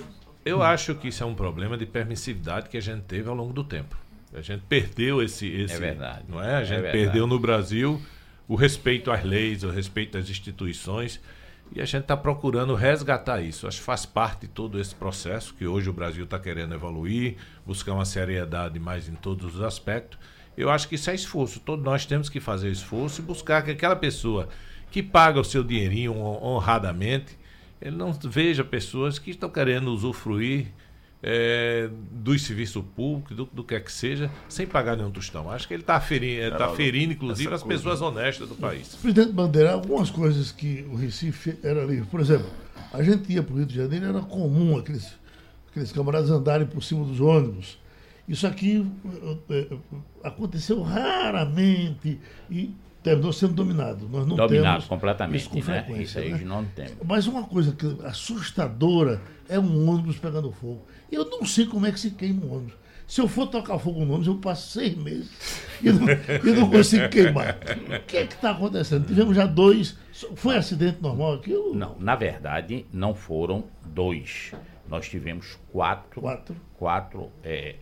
Eu 0.45 0.62
acho 0.62 0.95
que 0.95 1.09
isso 1.09 1.23
é 1.23 1.27
um 1.27 1.35
problema 1.35 1.77
de 1.77 1.87
permissividade 1.87 2.69
que 2.69 2.77
a 2.77 2.81
gente 2.81 3.03
teve 3.03 3.29
ao 3.29 3.35
longo 3.35 3.53
do 3.53 3.65
tempo. 3.65 3.97
A 4.35 4.41
gente 4.41 4.62
perdeu 4.69 5.23
esse. 5.23 5.47
esse 5.47 5.75
É 5.75 5.79
verdade. 5.79 6.23
Não 6.29 6.43
é? 6.43 6.57
A 6.57 6.61
É 6.61 6.65
gente 6.65 6.91
perdeu 6.91 7.27
no 7.27 7.38
Brasil 7.38 8.01
o 8.49 8.55
respeito 8.55 9.11
às 9.11 9.23
leis, 9.25 9.62
o 9.65 9.71
respeito 9.71 10.17
às 10.17 10.29
instituições. 10.31 11.21
E 11.75 11.81
a 11.81 11.85
gente 11.87 12.03
está 12.03 12.17
procurando 12.17 12.75
resgatar 12.75 13.41
isso. 13.41 13.67
Acho 13.67 13.79
que 13.79 13.85
faz 13.85 14.05
parte 14.05 14.43
de 14.43 14.49
todo 14.49 14.79
esse 14.79 14.95
processo 14.95 15.55
que 15.55 15.67
hoje 15.67 15.89
o 15.89 15.93
Brasil 15.93 16.25
está 16.25 16.39
querendo 16.39 16.75
evoluir, 16.75 17.37
buscar 17.67 17.95
uma 17.95 18.05
seriedade 18.05 18.79
mais 18.79 19.09
em 19.09 19.15
todos 19.15 19.55
os 19.55 19.63
aspectos. 19.63 20.19
Eu 20.55 20.69
acho 20.69 20.87
que 20.87 20.97
isso 20.97 21.09
é 21.11 21.15
esforço. 21.15 21.61
Todos 21.61 21.83
nós 21.83 22.05
temos 22.05 22.29
que 22.29 22.41
fazer 22.41 22.71
esforço 22.71 23.23
e 23.23 23.25
buscar 23.25 23.63
que 23.63 23.71
aquela 23.71 23.97
pessoa 23.97 24.49
que 24.91 25.03
paga 25.03 25.41
o 25.41 25.45
seu 25.45 25.65
dinheirinho 25.65 26.13
hon- 26.15 26.39
honradamente, 26.43 27.39
ele 27.81 27.97
não 27.97 28.13
veja 28.13 28.63
pessoas 28.63 29.19
que 29.19 29.31
estão 29.31 29.49
querendo 29.49 29.89
usufruir 29.93 30.67
é, 31.23 31.89
dos 32.11 32.43
serviços 32.43 32.83
públicos, 32.97 33.37
do, 33.37 33.45
do 33.47 33.63
que 33.63 33.75
é 33.75 33.81
que 33.81 33.93
seja, 33.93 34.31
sem 34.49 34.67
pagar 34.67 34.97
nenhum 34.97 35.11
tostão. 35.11 35.51
Acho 35.51 35.69
que 35.69 35.75
ele 35.75 35.83
está 35.83 36.01
ferindo, 36.01 36.51
tá 36.51 36.57
Geraldo, 36.57 36.77
ferindo, 36.77 37.13
inclusive, 37.13 37.55
as 37.55 37.63
coisa- 37.63 37.79
pessoas 37.83 38.01
honestas 38.03 38.49
do 38.49 38.55
país. 38.57 38.89
Presidente 38.97 39.33
Bandeira, 39.33 39.73
algumas 39.73 40.11
coisas 40.11 40.51
que 40.51 40.85
o 40.91 40.97
Recife 40.97 41.57
era 41.63 41.85
livre. 41.85 42.07
Por 42.11 42.21
exemplo, 42.21 42.47
a 42.93 43.03
gente 43.03 43.33
ia 43.33 43.43
para 43.43 43.55
o 43.55 43.57
Rio 43.59 43.67
de 43.67 43.75
Janeiro, 43.77 44.07
era 44.07 44.21
comum 44.21 44.77
aqueles, 44.77 45.15
aqueles 45.71 45.93
camaradas 45.93 46.31
andarem 46.31 46.67
por 46.67 46.83
cima 46.83 47.05
dos 47.05 47.21
ônibus. 47.21 47.79
Isso 48.29 48.47
aqui 48.47 48.87
eh, 49.51 49.67
eh, 49.71 49.77
aconteceu 50.25 50.81
raramente 50.83 52.19
e 52.51 52.75
terminou 53.03 53.33
sendo 53.33 53.53
dominado. 53.55 54.09
Nós 54.09 54.27
não 54.27 54.37
Dominado 54.37 54.75
temos 54.77 54.85
completamente, 54.87 55.41
isso 55.41 55.51
com 55.51 55.57
né? 55.57 55.62
frequência, 55.62 56.21
Isso 56.21 56.35
aí 56.35 56.41
né? 56.41 56.45
não 56.45 56.65
tem. 56.65 56.87
Mas 57.05 57.27
uma 57.27 57.43
coisa 57.45 57.73
que 57.73 57.87
assustadora 58.05 59.21
é 59.49 59.59
um 59.59 59.88
ônibus 59.91 60.19
pegando 60.19 60.51
fogo. 60.53 60.87
Eu 61.11 61.29
não 61.29 61.45
sei 61.45 61.67
como 61.67 61.87
é 61.87 61.93
que 61.93 62.01
se 62.01 62.11
queima 62.12 62.45
um 62.47 62.55
ônibus. 62.55 62.75
Se 63.07 63.21
eu 63.21 63.29
for 63.29 63.47
tocar 63.49 63.79
fogo 63.79 64.01
no 64.05 64.12
ônibus, 64.15 64.27
eu 64.29 64.37
passo 64.37 64.71
seis 64.71 64.97
meses 64.97 65.31
e 65.83 65.91
não, 65.93 66.07
e 66.09 66.57
não 66.59 66.71
consigo 66.71 67.09
queimar. 67.11 67.59
O 68.01 68.07
que 68.07 68.17
é 68.17 68.27
que 68.27 68.35
está 68.35 68.53
acontecendo? 68.53 69.07
Tivemos 69.07 69.37
já 69.37 69.45
dois. 69.45 69.99
Foi 70.37 70.57
acidente 70.57 71.03
normal 71.03 71.35
aquilo? 71.35 71.75
Não, 71.75 71.97
na 71.99 72.15
verdade, 72.15 72.87
não 72.93 73.15
foram 73.15 73.65
dois. 73.85 74.53
Nós 74.88 75.09
tivemos 75.09 75.59
quatro, 75.71 76.21
Quatro. 76.21 76.57
quatro 76.79 77.31
é, 77.43 77.77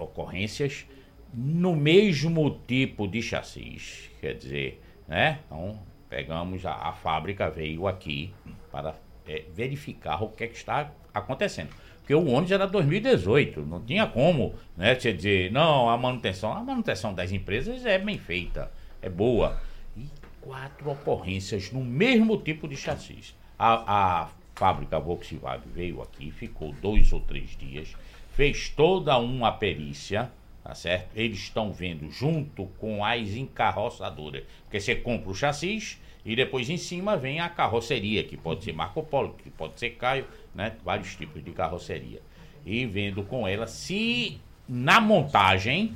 ocorrências 0.00 0.86
no 1.32 1.74
mesmo 1.74 2.60
tipo 2.66 3.06
de 3.06 3.22
chassis. 3.22 4.10
Quer 4.20 4.34
dizer, 4.34 4.82
né? 5.06 5.40
Então, 5.46 5.78
pegamos, 6.08 6.64
a, 6.64 6.72
a 6.72 6.92
fábrica 6.92 7.50
veio 7.50 7.86
aqui 7.86 8.32
para 8.70 8.94
é, 9.26 9.44
verificar 9.54 10.22
o 10.22 10.28
que, 10.28 10.44
é 10.44 10.46
que 10.46 10.56
está 10.56 10.90
acontecendo. 11.12 11.70
Porque 11.98 12.14
o 12.14 12.26
ônibus 12.26 12.52
era 12.52 12.66
2018, 12.66 13.62
não 13.62 13.82
tinha 13.82 14.06
como, 14.06 14.54
né? 14.76 14.94
Você 14.94 15.12
dizer, 15.12 15.50
não, 15.50 15.90
a 15.90 15.98
manutenção, 15.98 16.52
a 16.52 16.62
manutenção 16.62 17.12
das 17.12 17.32
empresas 17.32 17.84
é 17.84 17.98
bem 17.98 18.16
feita, 18.16 18.70
é 19.02 19.08
boa. 19.08 19.60
E 19.96 20.06
quatro 20.40 20.88
ocorrências 20.90 21.72
no 21.72 21.84
mesmo 21.84 22.36
tipo 22.36 22.68
de 22.68 22.76
chassis. 22.76 23.34
A, 23.58 24.22
a 24.22 24.28
fábrica 24.54 25.00
Volkswagen 25.00 25.68
veio 25.74 26.00
aqui, 26.00 26.30
ficou 26.30 26.72
dois 26.80 27.12
ou 27.12 27.20
três 27.20 27.56
dias, 27.56 27.96
fez 28.34 28.68
toda 28.68 29.18
uma 29.18 29.50
perícia, 29.50 30.30
tá 30.66 30.74
certo? 30.74 31.10
Eles 31.14 31.38
estão 31.38 31.72
vendo 31.72 32.10
junto 32.10 32.66
com 32.80 33.04
as 33.04 33.28
encarroçadoras, 33.28 34.42
porque 34.64 34.80
você 34.80 34.96
compra 34.96 35.30
o 35.30 35.34
chassis 35.34 36.00
e 36.24 36.34
depois 36.34 36.68
em 36.68 36.76
cima 36.76 37.16
vem 37.16 37.38
a 37.38 37.48
carroceria, 37.48 38.24
que 38.24 38.36
pode 38.36 38.64
ser 38.64 38.72
Marco 38.72 39.00
Polo, 39.04 39.34
que 39.34 39.48
pode 39.48 39.78
ser 39.78 39.90
Caio, 39.90 40.26
né? 40.52 40.72
Vários 40.84 41.14
tipos 41.14 41.44
de 41.44 41.52
carroceria. 41.52 42.20
E 42.64 42.84
vendo 42.84 43.22
com 43.22 43.46
ela 43.46 43.68
se 43.68 44.40
na 44.68 45.00
montagem 45.00 45.94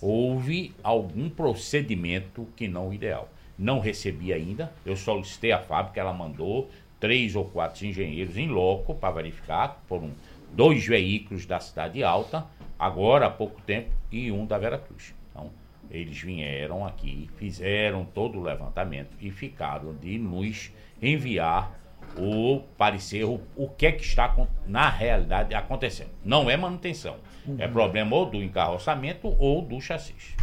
houve 0.00 0.74
algum 0.82 1.28
procedimento 1.28 2.48
que 2.56 2.66
não 2.66 2.94
ideal. 2.94 3.28
Não 3.58 3.78
recebi 3.78 4.32
ainda, 4.32 4.72
eu 4.86 4.96
solicitei 4.96 5.52
a 5.52 5.58
fábrica, 5.58 6.00
ela 6.00 6.14
mandou 6.14 6.70
três 6.98 7.36
ou 7.36 7.44
quatro 7.44 7.84
engenheiros 7.84 8.38
em 8.38 8.48
loco 8.48 8.94
para 8.94 9.10
verificar, 9.16 9.82
foram 9.86 10.12
dois 10.50 10.86
veículos 10.86 11.44
da 11.44 11.60
Cidade 11.60 12.02
Alta, 12.02 12.46
agora 12.78 13.26
há 13.26 13.30
pouco 13.30 13.60
tempo, 13.62 13.97
e 14.10 14.30
um 14.32 14.46
da 14.46 14.58
Veracruz. 14.58 15.14
Então, 15.30 15.50
eles 15.90 16.18
vieram 16.20 16.86
aqui, 16.86 17.30
fizeram 17.36 18.04
todo 18.04 18.38
o 18.38 18.42
levantamento 18.42 19.10
e 19.20 19.30
ficaram 19.30 19.94
de 19.94 20.18
nos 20.18 20.70
enviar 21.00 21.78
o 22.16 22.60
parecer, 22.76 23.24
o, 23.24 23.40
o 23.56 23.68
que 23.68 23.86
é 23.86 23.92
que 23.92 24.02
está 24.02 24.34
na 24.66 24.88
realidade 24.88 25.54
acontecendo. 25.54 26.10
Não 26.24 26.50
é 26.50 26.56
manutenção, 26.56 27.16
é 27.58 27.68
problema 27.68 28.16
ou 28.16 28.26
do 28.26 28.42
encarroçamento 28.42 29.34
ou 29.38 29.62
do 29.62 29.80
chassis. 29.80 30.34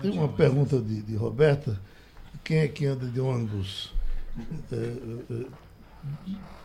Tem 0.00 0.10
uma 0.10 0.28
pergunta 0.28 0.80
de, 0.80 1.02
de 1.02 1.14
Roberta. 1.14 1.78
Quem 2.42 2.58
é 2.58 2.68
que 2.68 2.86
anda 2.86 3.06
de 3.06 3.20
ônibus? 3.20 3.92
É, 4.72 4.76
é, 4.76 5.42
é, 5.42 5.46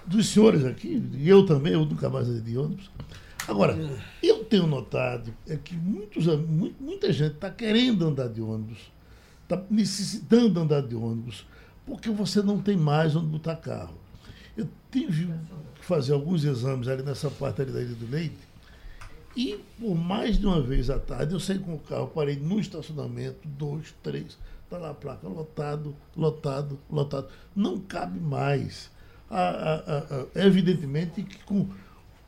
dos 0.05 0.27
senhores 0.27 0.63
aqui, 0.63 1.03
e 1.13 1.27
eu 1.27 1.45
também, 1.45 1.73
eu 1.73 1.83
nunca 1.85 2.09
mais 2.09 2.27
andei 2.29 2.41
de 2.41 2.57
ônibus. 2.57 2.89
Agora, 3.47 3.77
eu 4.23 4.43
tenho 4.45 4.65
notado 4.65 5.33
é 5.47 5.55
que 5.55 5.75
muitos, 5.75 6.25
muita 6.79 7.13
gente 7.13 7.35
está 7.35 7.49
querendo 7.49 8.07
andar 8.07 8.27
de 8.27 8.41
ônibus, 8.41 8.91
está 9.43 9.61
necessitando 9.69 10.59
andar 10.59 10.81
de 10.81 10.95
ônibus, 10.95 11.45
porque 11.85 12.09
você 12.09 12.41
não 12.41 12.59
tem 12.59 12.75
mais 12.75 13.15
onde 13.15 13.27
botar 13.27 13.55
carro. 13.55 13.95
Eu 14.57 14.67
tive 14.91 15.31
que 15.75 15.85
fazer 15.85 16.13
alguns 16.13 16.43
exames 16.43 16.87
ali 16.87 17.03
nessa 17.03 17.29
parte 17.29 17.61
ali 17.61 17.71
da 17.71 17.81
Ilha 17.81 17.95
do 17.95 18.09
Leite, 18.09 18.55
e 19.35 19.59
por 19.79 19.93
mais 19.95 20.39
de 20.39 20.45
uma 20.47 20.61
vez 20.61 20.89
à 20.89 20.97
tarde 20.97 21.33
eu 21.33 21.39
saí 21.39 21.59
com 21.59 21.75
o 21.75 21.79
carro, 21.79 22.07
parei 22.07 22.37
no 22.37 22.59
estacionamento, 22.59 23.47
dois, 23.47 23.93
três, 24.01 24.37
está 24.63 24.77
lá 24.77 24.91
a 24.91 24.93
placa, 24.93 25.27
lotado, 25.27 25.95
lotado, 26.15 26.79
lotado. 26.89 27.27
Não 27.55 27.79
cabe 27.79 28.19
mais. 28.19 28.89
Ah, 29.29 29.49
ah, 29.49 29.83
ah, 29.87 30.03
ah, 30.11 30.39
evidentemente 30.45 31.23
que 31.23 31.43
com 31.43 31.67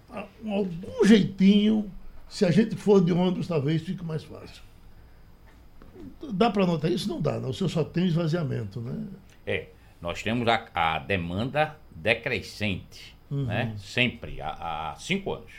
algum 0.10 1.06
jeitinho, 1.06 1.91
se 2.30 2.46
a 2.46 2.52
gente 2.52 2.76
for 2.76 3.04
de 3.04 3.12
ônibus, 3.12 3.48
talvez 3.48 3.82
fique 3.82 4.04
mais 4.04 4.24
fácil. 4.24 4.62
Dá 6.32 6.50
para 6.50 6.65
notar 6.65 6.91
isso? 6.91 7.08
Não 7.08 7.22
dá, 7.22 7.39
não. 7.39 7.50
O 7.50 7.54
senhor 7.54 7.70
só 7.70 7.84
tem 7.84 8.08
esvaziamento, 8.08 8.80
né? 8.82 9.08
É, 9.46 9.67
nós 10.02 10.22
temos 10.22 10.48
a, 10.48 10.67
a 10.74 11.00
demanda 11.00 11.76
decrescente, 11.91 13.15
né? 13.30 13.76
Sempre, 13.78 14.41
há, 14.41 14.91
há 14.91 14.96
cinco 14.96 15.34
anos. 15.34 15.52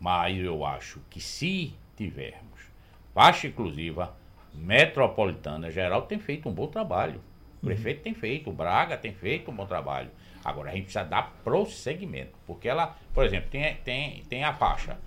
Mas 0.00 0.38
eu 0.38 0.64
acho 0.64 1.00
que 1.08 1.20
se 1.20 1.72
tivermos 1.96 2.60
faixa 3.14 3.46
exclusiva, 3.46 4.14
metropolitana, 4.52 5.70
geral 5.70 6.02
tem 6.02 6.18
feito 6.18 6.48
um 6.48 6.52
bom 6.52 6.66
trabalho. 6.66 7.20
O 7.62 7.66
prefeito 7.66 8.02
tem 8.02 8.12
feito, 8.12 8.50
o 8.50 8.52
Braga 8.52 8.96
tem 8.96 9.14
feito 9.14 9.50
um 9.50 9.54
bom 9.54 9.64
trabalho. 9.64 10.10
Agora 10.44 10.70
a 10.70 10.72
gente 10.74 10.84
precisa 10.84 11.04
dar 11.04 11.32
prosseguimento, 11.42 12.32
porque 12.46 12.68
ela, 12.68 12.94
por 13.12 13.24
exemplo, 13.24 13.48
tem, 13.50 13.74
tem, 13.84 14.22
tem 14.28 14.44
a 14.44 14.52
faixa 14.52 14.98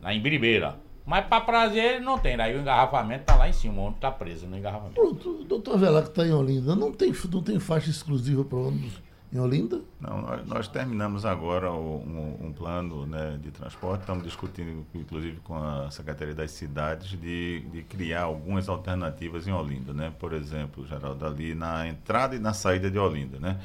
na 0.00 0.14
Embiribeira, 0.14 0.76
mas 1.04 1.26
para 1.26 1.40
prazer 1.40 2.00
não 2.00 2.18
tem, 2.18 2.36
daí 2.36 2.56
o 2.56 2.60
engarrafamento 2.60 3.22
está 3.22 3.36
lá 3.36 3.48
em 3.48 3.52
cima, 3.52 3.74
o 3.74 3.78
ônibus 3.78 3.96
está 3.96 4.10
preso 4.10 4.46
no 4.46 4.56
engarrafamento. 4.56 4.94
Pronto, 4.94 5.40
o 5.40 5.44
doutor 5.44 5.78
Velar 5.78 6.02
que 6.04 6.10
está 6.10 6.26
em 6.26 6.32
Olinda, 6.32 6.74
não 6.76 6.92
tem, 6.92 7.12
não 7.32 7.42
tem 7.42 7.58
faixa 7.58 7.90
exclusiva 7.90 8.44
para 8.44 8.56
ônibus 8.58 9.02
em 9.32 9.38
Olinda? 9.40 9.80
Não, 10.00 10.22
nós, 10.22 10.46
nós 10.46 10.68
terminamos 10.68 11.26
agora 11.26 11.70
o- 11.72 11.96
um, 11.98 12.46
um 12.46 12.52
plano 12.52 13.04
né, 13.04 13.36
de 13.42 13.50
transporte, 13.50 14.02
estamos 14.02 14.22
discutindo, 14.22 14.86
inclusive, 14.94 15.40
com 15.40 15.56
a 15.56 15.90
Secretaria 15.90 16.34
das 16.34 16.52
Cidades, 16.52 17.10
de, 17.20 17.60
de 17.72 17.82
criar 17.82 18.22
algumas 18.22 18.68
alternativas 18.68 19.48
em 19.48 19.52
Olinda, 19.52 19.92
né? 19.92 20.12
Por 20.20 20.32
exemplo, 20.32 20.86
Geraldo, 20.86 21.26
ali 21.26 21.52
na 21.54 21.88
entrada 21.88 22.36
e 22.36 22.38
na 22.38 22.52
saída 22.54 22.88
de 22.90 22.98
Olinda, 22.98 23.38
né? 23.40 23.58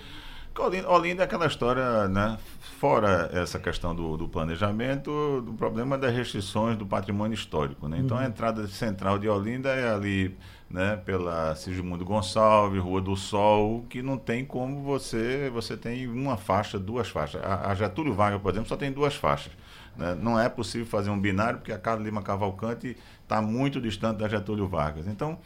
Olinda, 0.57 0.89
Olinda 0.89 1.23
é 1.23 1.25
aquela 1.25 1.45
história, 1.47 2.07
né? 2.09 2.37
Fora 2.79 3.29
essa 3.33 3.57
questão 3.59 3.95
do, 3.95 4.17
do 4.17 4.27
planejamento, 4.27 5.41
do 5.41 5.53
problema 5.53 5.97
das 5.97 6.13
restrições 6.13 6.77
do 6.77 6.85
patrimônio 6.85 7.33
histórico, 7.33 7.87
né? 7.87 7.97
Então, 7.99 8.17
a 8.17 8.25
entrada 8.25 8.67
central 8.67 9.17
de 9.17 9.27
Olinda 9.29 9.69
é 9.69 9.93
ali, 9.93 10.37
né? 10.69 10.97
Pela 11.05 11.55
Sigismundo 11.55 12.03
Gonçalves, 12.05 12.81
Rua 12.81 13.01
do 13.01 13.15
Sol, 13.15 13.85
que 13.89 14.01
não 14.01 14.17
tem 14.17 14.43
como 14.45 14.81
você... 14.83 15.49
Você 15.53 15.77
tem 15.77 16.07
uma 16.07 16.35
faixa, 16.37 16.77
duas 16.77 17.09
faixas. 17.09 17.41
A, 17.43 17.71
a 17.71 17.75
Getúlio 17.75 18.13
Vargas, 18.13 18.41
por 18.41 18.51
exemplo, 18.51 18.67
só 18.69 18.75
tem 18.77 18.91
duas 18.91 19.15
faixas. 19.15 19.51
né? 19.95 20.17
Não 20.21 20.37
é 20.39 20.49
possível 20.49 20.85
fazer 20.87 21.09
um 21.09 21.19
binário, 21.19 21.59
porque 21.59 21.71
a 21.71 21.77
Carlos 21.79 22.05
Lima 22.05 22.21
Cavalcante 22.21 22.97
está 23.23 23.41
muito 23.41 23.79
distante 23.79 24.17
da 24.17 24.27
Getúlio 24.27 24.67
Vargas. 24.67 25.07
Então, 25.07 25.37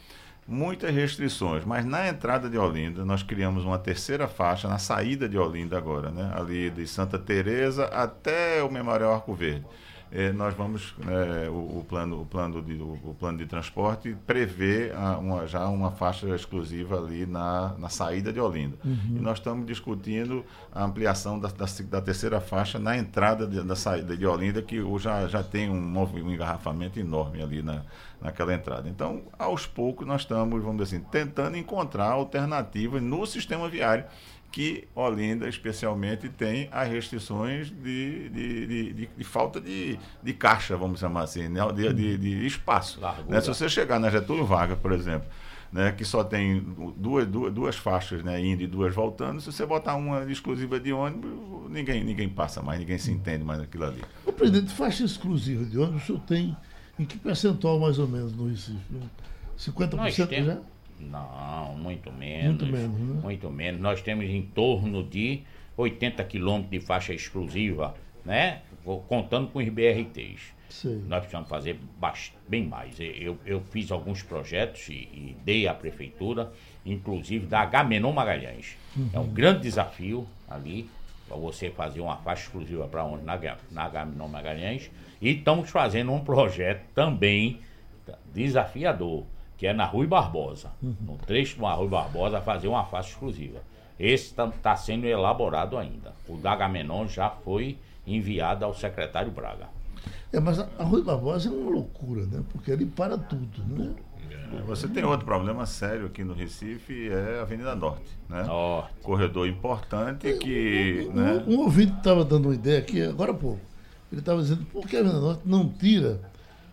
muitas 0.46 0.94
restrições, 0.94 1.64
mas 1.64 1.84
na 1.84 2.08
entrada 2.08 2.48
de 2.48 2.58
Olinda 2.58 3.04
nós 3.04 3.22
criamos 3.22 3.64
uma 3.64 3.78
terceira 3.78 4.28
faixa 4.28 4.68
na 4.68 4.78
saída 4.78 5.28
de 5.28 5.38
Olinda 5.38 5.76
agora, 5.78 6.10
né? 6.10 6.32
Ali 6.34 6.70
de 6.70 6.86
Santa 6.86 7.18
Teresa 7.18 7.86
até 7.86 8.62
o 8.62 8.70
Memorial 8.70 9.14
Arco 9.14 9.34
Verde. 9.34 9.64
Eh, 10.16 10.32
nós 10.32 10.54
vamos 10.54 10.94
eh, 11.08 11.48
o, 11.50 11.80
o 11.80 11.86
plano 11.88 12.20
o 12.22 12.24
plano 12.24 12.62
de 12.62 12.74
o, 12.74 12.92
o 13.02 13.16
plano 13.18 13.36
de 13.38 13.46
transporte 13.46 14.16
prevê 14.24 14.92
a- 14.94 15.18
uma, 15.18 15.44
já 15.48 15.66
uma 15.66 15.90
faixa 15.90 16.28
exclusiva 16.32 16.96
ali 16.98 17.26
na, 17.26 17.74
na 17.76 17.88
saída 17.88 18.32
de 18.32 18.38
Olinda. 18.38 18.76
E 18.84 19.18
nós 19.18 19.38
estamos 19.38 19.66
discutindo 19.66 20.44
a 20.72 20.84
ampliação 20.84 21.40
da, 21.40 21.48
da, 21.48 21.66
da 21.90 22.00
terceira 22.00 22.40
faixa 22.40 22.78
na 22.78 22.96
entrada 22.96 23.44
de- 23.44 23.60
da 23.64 23.74
saída 23.74 24.16
de 24.16 24.24
Olinda 24.24 24.62
que 24.62 24.80
já 25.00 25.26
já 25.26 25.42
tem 25.42 25.68
um, 25.68 25.98
um 25.98 26.30
engarrafamento 26.30 27.00
enorme 27.00 27.42
ali 27.42 27.60
na, 27.60 27.82
naquela 28.20 28.54
entrada. 28.54 28.88
Então 28.88 29.22
aos 29.36 29.66
poucos 29.66 30.06
nós 30.06 30.20
estamos 30.20 30.62
vamos 30.62 30.80
dizer 30.84 30.96
assim 30.98 31.04
tentando 31.10 31.56
encontrar 31.56 32.12
alternativas 32.12 33.02
no 33.02 33.26
sistema 33.26 33.68
viário 33.68 34.04
que 34.54 34.86
Olinda, 34.94 35.48
especialmente, 35.48 36.28
tem 36.28 36.68
as 36.70 36.88
restrições 36.88 37.70
de, 37.72 38.28
de, 38.28 38.66
de, 38.68 38.92
de- 38.92 39.08
de 39.18 39.24
falta 39.24 39.60
de, 39.60 39.98
de 40.22 40.32
caixa, 40.32 40.76
vamos 40.76 41.00
chamar 41.00 41.22
assim, 41.22 41.48
né? 41.48 41.60
de, 41.72 41.92
de, 41.92 42.16
de 42.18 42.46
espaço. 42.46 43.00
Né? 43.28 43.40
Se 43.40 43.48
você 43.48 43.68
chegar 43.68 43.98
na 43.98 44.08
Getúlio 44.10 44.46
Vargas, 44.46 44.78
por 44.78 44.92
exemplo, 44.92 45.26
né? 45.72 45.90
que 45.90 46.04
só 46.04 46.22
tem 46.22 46.60
duas, 46.96 47.26
duas, 47.26 47.52
duas 47.52 47.74
faixas 47.76 48.22
né? 48.22 48.40
indo 48.40 48.62
e 48.62 48.68
duas 48.68 48.94
voltando, 48.94 49.40
se 49.40 49.50
você 49.50 49.66
botar 49.66 49.96
uma 49.96 50.22
exclusiva 50.30 50.78
de 50.78 50.92
ônibus, 50.92 51.68
ninguém, 51.68 52.04
ninguém 52.04 52.28
passa 52.28 52.62
mais, 52.62 52.78
ninguém 52.78 52.96
se 52.96 53.10
entende 53.10 53.42
mais 53.42 53.58
naquilo 53.58 53.86
ali. 53.86 54.02
O 54.24 54.32
presidente, 54.32 54.72
faixa 54.72 55.02
exclusiva 55.02 55.64
de 55.64 55.76
ônibus, 55.76 56.04
o 56.04 56.06
senhor 56.06 56.20
tem 56.20 56.56
em 56.96 57.04
que 57.04 57.18
percentual 57.18 57.80
mais 57.80 57.98
ou 57.98 58.06
menos 58.06 58.32
no 58.32 58.48
Recife? 58.48 58.78
50% 59.58 59.96
Nós 59.96 60.14
já? 60.16 60.58
Não, 61.10 61.76
muito 61.76 62.12
menos. 62.12 62.62
Muito 62.62 62.66
menos, 62.66 63.00
né? 63.00 63.20
Muito 63.22 63.50
menos. 63.50 63.80
Nós 63.80 64.02
temos 64.02 64.24
em 64.26 64.42
torno 64.42 65.02
de 65.02 65.42
80 65.76 66.22
quilômetros 66.24 66.70
de 66.70 66.80
faixa 66.80 67.12
exclusiva, 67.12 67.94
né? 68.24 68.62
Vou 68.84 69.00
Contando 69.00 69.48
com 69.48 69.58
os 69.58 69.68
BRTs. 69.68 70.54
Sei. 70.68 71.02
Nós 71.06 71.20
precisamos 71.20 71.48
fazer 71.48 71.78
bem 72.48 72.66
mais. 72.66 72.96
Eu, 72.98 73.38
eu 73.46 73.62
fiz 73.70 73.92
alguns 73.92 74.22
projetos 74.22 74.88
e, 74.88 74.92
e 74.92 75.36
dei 75.44 75.68
à 75.68 75.74
prefeitura, 75.74 76.52
inclusive 76.84 77.46
da 77.46 77.60
Agamenon 77.60 78.12
Magalhães. 78.12 78.76
É 79.12 79.18
um 79.18 79.28
grande 79.28 79.62
desafio 79.62 80.26
ali, 80.48 80.88
para 81.28 81.36
você 81.36 81.70
fazer 81.70 82.00
uma 82.00 82.16
faixa 82.16 82.42
exclusiva 82.44 82.86
para 82.86 83.04
onde? 83.04 83.24
Na, 83.24 83.38
na 83.70 83.88
Gaminão 83.88 84.28
Magalhães. 84.28 84.90
E 85.20 85.30
estamos 85.30 85.70
fazendo 85.70 86.12
um 86.12 86.20
projeto 86.20 86.84
também 86.94 87.60
desafiador, 88.34 89.24
que 89.56 89.66
é 89.66 89.72
na 89.72 89.84
Rui 89.84 90.06
Barbosa. 90.06 90.72
No 90.82 91.16
trecho 91.26 91.60
da 91.60 91.72
Rui 91.72 91.88
Barbosa, 91.88 92.40
fazer 92.40 92.68
uma 92.68 92.84
faixa 92.84 93.10
exclusiva. 93.10 93.60
Esse 93.98 94.34
está 94.40 94.76
sendo 94.76 95.06
elaborado 95.06 95.78
ainda. 95.78 96.12
O 96.28 96.36
da 96.36 96.52
Agamenon 96.52 97.06
já 97.06 97.30
foi 97.30 97.78
enviado 98.06 98.64
ao 98.64 98.74
secretário 98.74 99.30
Braga. 99.30 99.68
É, 100.32 100.40
mas 100.40 100.58
a, 100.58 100.68
a 100.78 100.82
Rui 100.82 101.02
Barbosa 101.02 101.48
é 101.48 101.52
uma 101.52 101.70
loucura, 101.70 102.26
né? 102.26 102.42
Porque 102.52 102.70
ele 102.70 102.86
para 102.86 103.16
tudo, 103.16 103.62
né? 103.68 103.94
Você 104.66 104.86
tem 104.86 105.04
outro 105.04 105.24
problema 105.24 105.66
sério 105.66 106.06
aqui 106.06 106.22
no 106.22 106.32
Recife, 106.32 107.08
é 107.08 107.38
a 107.38 107.42
Avenida 107.42 107.74
Norte, 107.74 108.18
né? 108.28 108.42
Norte. 108.44 108.94
Corredor 109.02 109.48
importante 109.48 110.32
que, 110.34 111.10
né? 111.12 111.44
Um, 111.46 111.54
um 111.54 111.60
ouvinte 111.60 111.92
estava 111.96 112.24
dando 112.24 112.46
uma 112.46 112.54
ideia 112.54 112.78
aqui, 112.78 113.02
agora 113.02 113.32
há 113.32 113.34
pouco. 113.34 113.60
Ele 114.12 114.20
estava 114.20 114.40
dizendo 114.42 114.64
por 114.66 114.86
que 114.86 114.96
a 114.96 115.00
Avenida 115.00 115.20
Norte 115.20 115.42
não 115.44 115.68
tira 115.68 116.20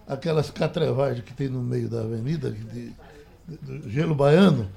aquelas 0.08 0.50
catrevagens 0.52 1.24
que 1.24 1.34
tem 1.34 1.48
no 1.50 1.62
meio 1.62 1.90
da 1.90 2.02
avenida, 2.02 2.52
de, 2.52 2.64
de- 2.64 2.94
do 3.62 3.90
gelo 3.90 4.16
baiano, 4.16 4.70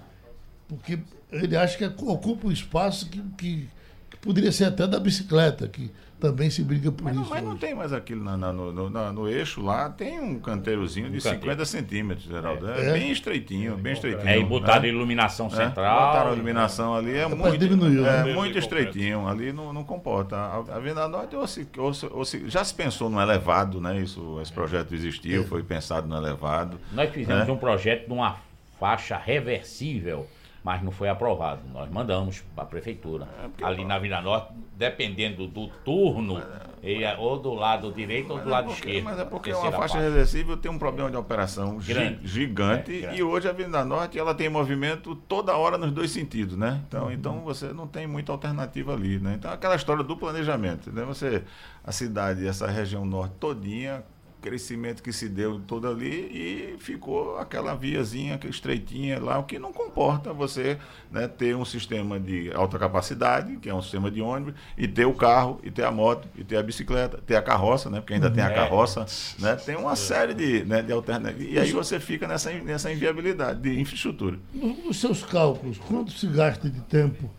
porque 0.69 0.99
ele 1.31 1.57
acha 1.57 1.77
que 1.77 1.85
ocupa 2.03 2.47
um 2.49 2.53
espaço 2.53 3.09
que, 3.09 3.21
que, 3.37 3.69
que 4.11 4.17
poderia 4.19 4.51
ser 4.53 4.65
até 4.65 4.87
da 4.87 4.99
bicicleta, 4.99 5.69
que 5.69 5.91
também 6.25 6.49
se 6.49 6.63
briga 6.63 6.91
por 6.91 7.05
Mas 7.05 7.15
não, 7.15 7.23
isso. 7.23 7.31
mas 7.31 7.43
não 7.43 7.51
hoje. 7.51 7.61
tem 7.61 7.75
mais 7.75 7.93
aquilo 7.93 8.25
na- 8.25 8.37
na- 8.37 8.53
no, 8.53 8.73
no- 8.73 9.13
no 9.13 9.29
eixo 9.29 9.61
lá, 9.61 9.91
tem 9.91 10.19
um 10.19 10.39
canteirozinho 10.39 11.11
de 11.11 11.19
Um 11.19 11.21
canteiro. 11.21 11.41
50 11.43 11.65
centímetros, 11.67 12.27
Geraldo. 12.27 12.69
É, 12.71 12.89
É. 12.89 12.93
bem 12.95 13.11
estreitinho, 13.13 13.77
bem 13.77 13.93
estreitinho. 13.93 14.27
É, 14.29 14.39
e 14.39 14.45
botaram 14.45 14.83
né? 14.83 14.89
iluminação 14.89 15.47
É, 15.49 15.51
central. 15.51 16.07
Botaram 16.09 16.31
a 16.31 16.35
iluminação 16.35 16.95
ali, 16.95 17.15
é 17.17 17.27
muito, 17.29 17.59
diminuiu, 17.59 18.07
é, 18.07 18.25
né? 18.25 18.33
muito 18.33 18.57
estreitinho, 18.59 19.29
ali 19.29 19.53
não, 19.53 19.73
não 19.73 19.85
comporta. 19.85 20.37
A 20.37 20.55
a 20.75 20.77
Avenida 20.77 21.07
Norte 21.09 21.37
ou 21.37 21.47
se- 21.47 21.67
ou 21.77 21.93
se- 21.93 22.07
ou 22.11 22.25
se- 22.25 22.49
já 22.49 22.65
se 22.65 22.75
pensou 22.75 23.11
no 23.11 23.21
elevado, 23.21 23.81
né? 23.81 23.99
Isso, 24.01 24.39
esse 24.41 24.53
projeto 24.53 24.95
existiu, 24.95 25.45
foi 25.45 25.63
pensado 25.63 26.09
no 26.09 26.17
elevado. 26.17 26.79
Nós 26.93 27.11
fizemos 27.11 27.47
né? 27.47 27.53
um 27.53 27.57
projeto 27.59 28.07
de 28.07 28.13
uma 28.13 28.37
faixa 28.81 29.17
reversível, 29.17 30.27
mas 30.65 30.83
não 30.83 30.91
foi 30.91 31.11
aprovado. 31.11 31.61
Nós 31.73 31.91
mandamos 31.91 32.43
para 32.55 32.65
a 32.65 32.67
prefeitura. 32.67 33.29
É, 33.61 33.65
Ali 33.65 33.85
na 33.85 33.99
Vila 33.99 34.23
Norte, 34.23 34.55
dependendo 34.75 35.47
do 35.47 35.69
turno, 35.85 36.43
ele 36.83 37.05
é 37.05 37.15
ou 37.19 37.39
do 37.39 37.53
lado 37.53 37.93
direito 37.93 38.33
ou 38.33 38.41
do 38.41 38.49
lado 38.49 38.69
porque, 38.69 38.89
esquerdo. 38.89 39.05
Mas 39.05 39.19
é 39.19 39.25
porque 39.27 39.53
uma 39.53 39.71
faixa 39.71 39.99
reversível 39.99 40.57
tem 40.57 40.71
um 40.71 40.79
problema 40.79 41.11
de 41.11 41.19
operação 41.19 41.77
Grande. 41.77 42.27
gigante 42.27 42.97
É, 42.97 43.01
grande. 43.03 43.19
e 43.19 43.23
hoje 43.23 43.47
a 43.47 43.51
Avenida 43.51 43.85
Norte 43.85 44.19
ela 44.19 44.35
tem 44.35 44.49
movimento 44.49 45.15
toda 45.15 45.55
hora 45.55 45.77
nos 45.77 45.93
dois 45.93 46.11
sentidos, 46.11 46.57
né? 46.57 46.81
Então, 46.89 47.13
então 47.13 47.41
você 47.41 47.67
não 47.75 47.87
tem 47.87 48.07
muita 48.07 48.33
alternativa 48.33 48.95
ali, 48.95 49.19
né? 49.19 49.35
Então 49.39 49.53
aquela 49.53 49.77
história 49.77 50.03
do 50.03 50.17
planejamento, 50.17 50.91
né? 50.91 51.05
Você 51.05 51.43
a 51.85 51.93
cidade, 51.93 52.47
essa 52.47 52.67
região 52.67 53.05
norte 53.05 53.35
todinha 53.39 54.03
crescimento 54.49 55.03
que 55.03 55.11
se 55.11 55.27
deu 55.27 55.59
todo 55.67 55.89
ali 55.89 56.07
e 56.11 56.77
ficou 56.79 57.39
aquela 57.39 57.75
viazinha 57.75 58.35
aquela 58.35 58.51
estreitinha 58.53 59.19
lá, 59.19 59.39
o 59.39 59.45
que 59.45 59.59
não 59.59 59.73
comporta 59.73 60.35
você 60.35 60.77
né, 61.11 61.27
ter 61.27 61.57
um 61.57 61.65
sistema 61.65 62.21
de 62.21 62.53
alta 62.53 62.79
capacidade, 62.79 63.57
que 63.57 63.71
é 63.71 63.75
um 63.75 63.81
sistema 63.81 64.11
de 64.11 64.21
ônibus, 64.21 64.53
e 64.77 64.87
ter 64.87 65.07
o 65.07 65.15
carro, 65.15 65.59
e 65.63 65.71
ter 65.71 65.85
a 65.85 65.91
moto, 65.91 66.29
e 66.37 66.45
ter 66.45 66.59
a 66.59 66.63
bicicleta, 66.63 67.19
ter 67.27 67.37
a 67.37 67.43
carroça, 67.43 67.89
né, 67.89 68.01
porque 68.01 68.13
ainda 68.13 68.31
tem 68.31 68.45
a 68.45 68.49
É. 68.51 68.55
carroça, 68.55 69.07
né, 69.39 69.57
tem 69.57 69.77
uma 69.77 69.97
série 69.97 70.35
de, 70.35 70.63
né, 70.65 70.83
de 70.83 70.93
alternativas. 70.93 71.51
E 71.51 71.59
aí 71.59 71.73
você 71.73 71.99
fica 71.99 72.29
nessa, 72.29 72.53
nessa 72.53 72.93
inviabilidade 72.93 73.61
de 73.63 73.81
infraestrutura. 73.81 74.39
No- 74.53 74.75
Nos 74.85 74.99
seus 75.01 75.23
cálculos, 75.25 75.79
quanto 75.79 76.13
se 76.13 76.27
gasta 76.27 76.69
de 76.69 76.81
tempo? 76.83 77.31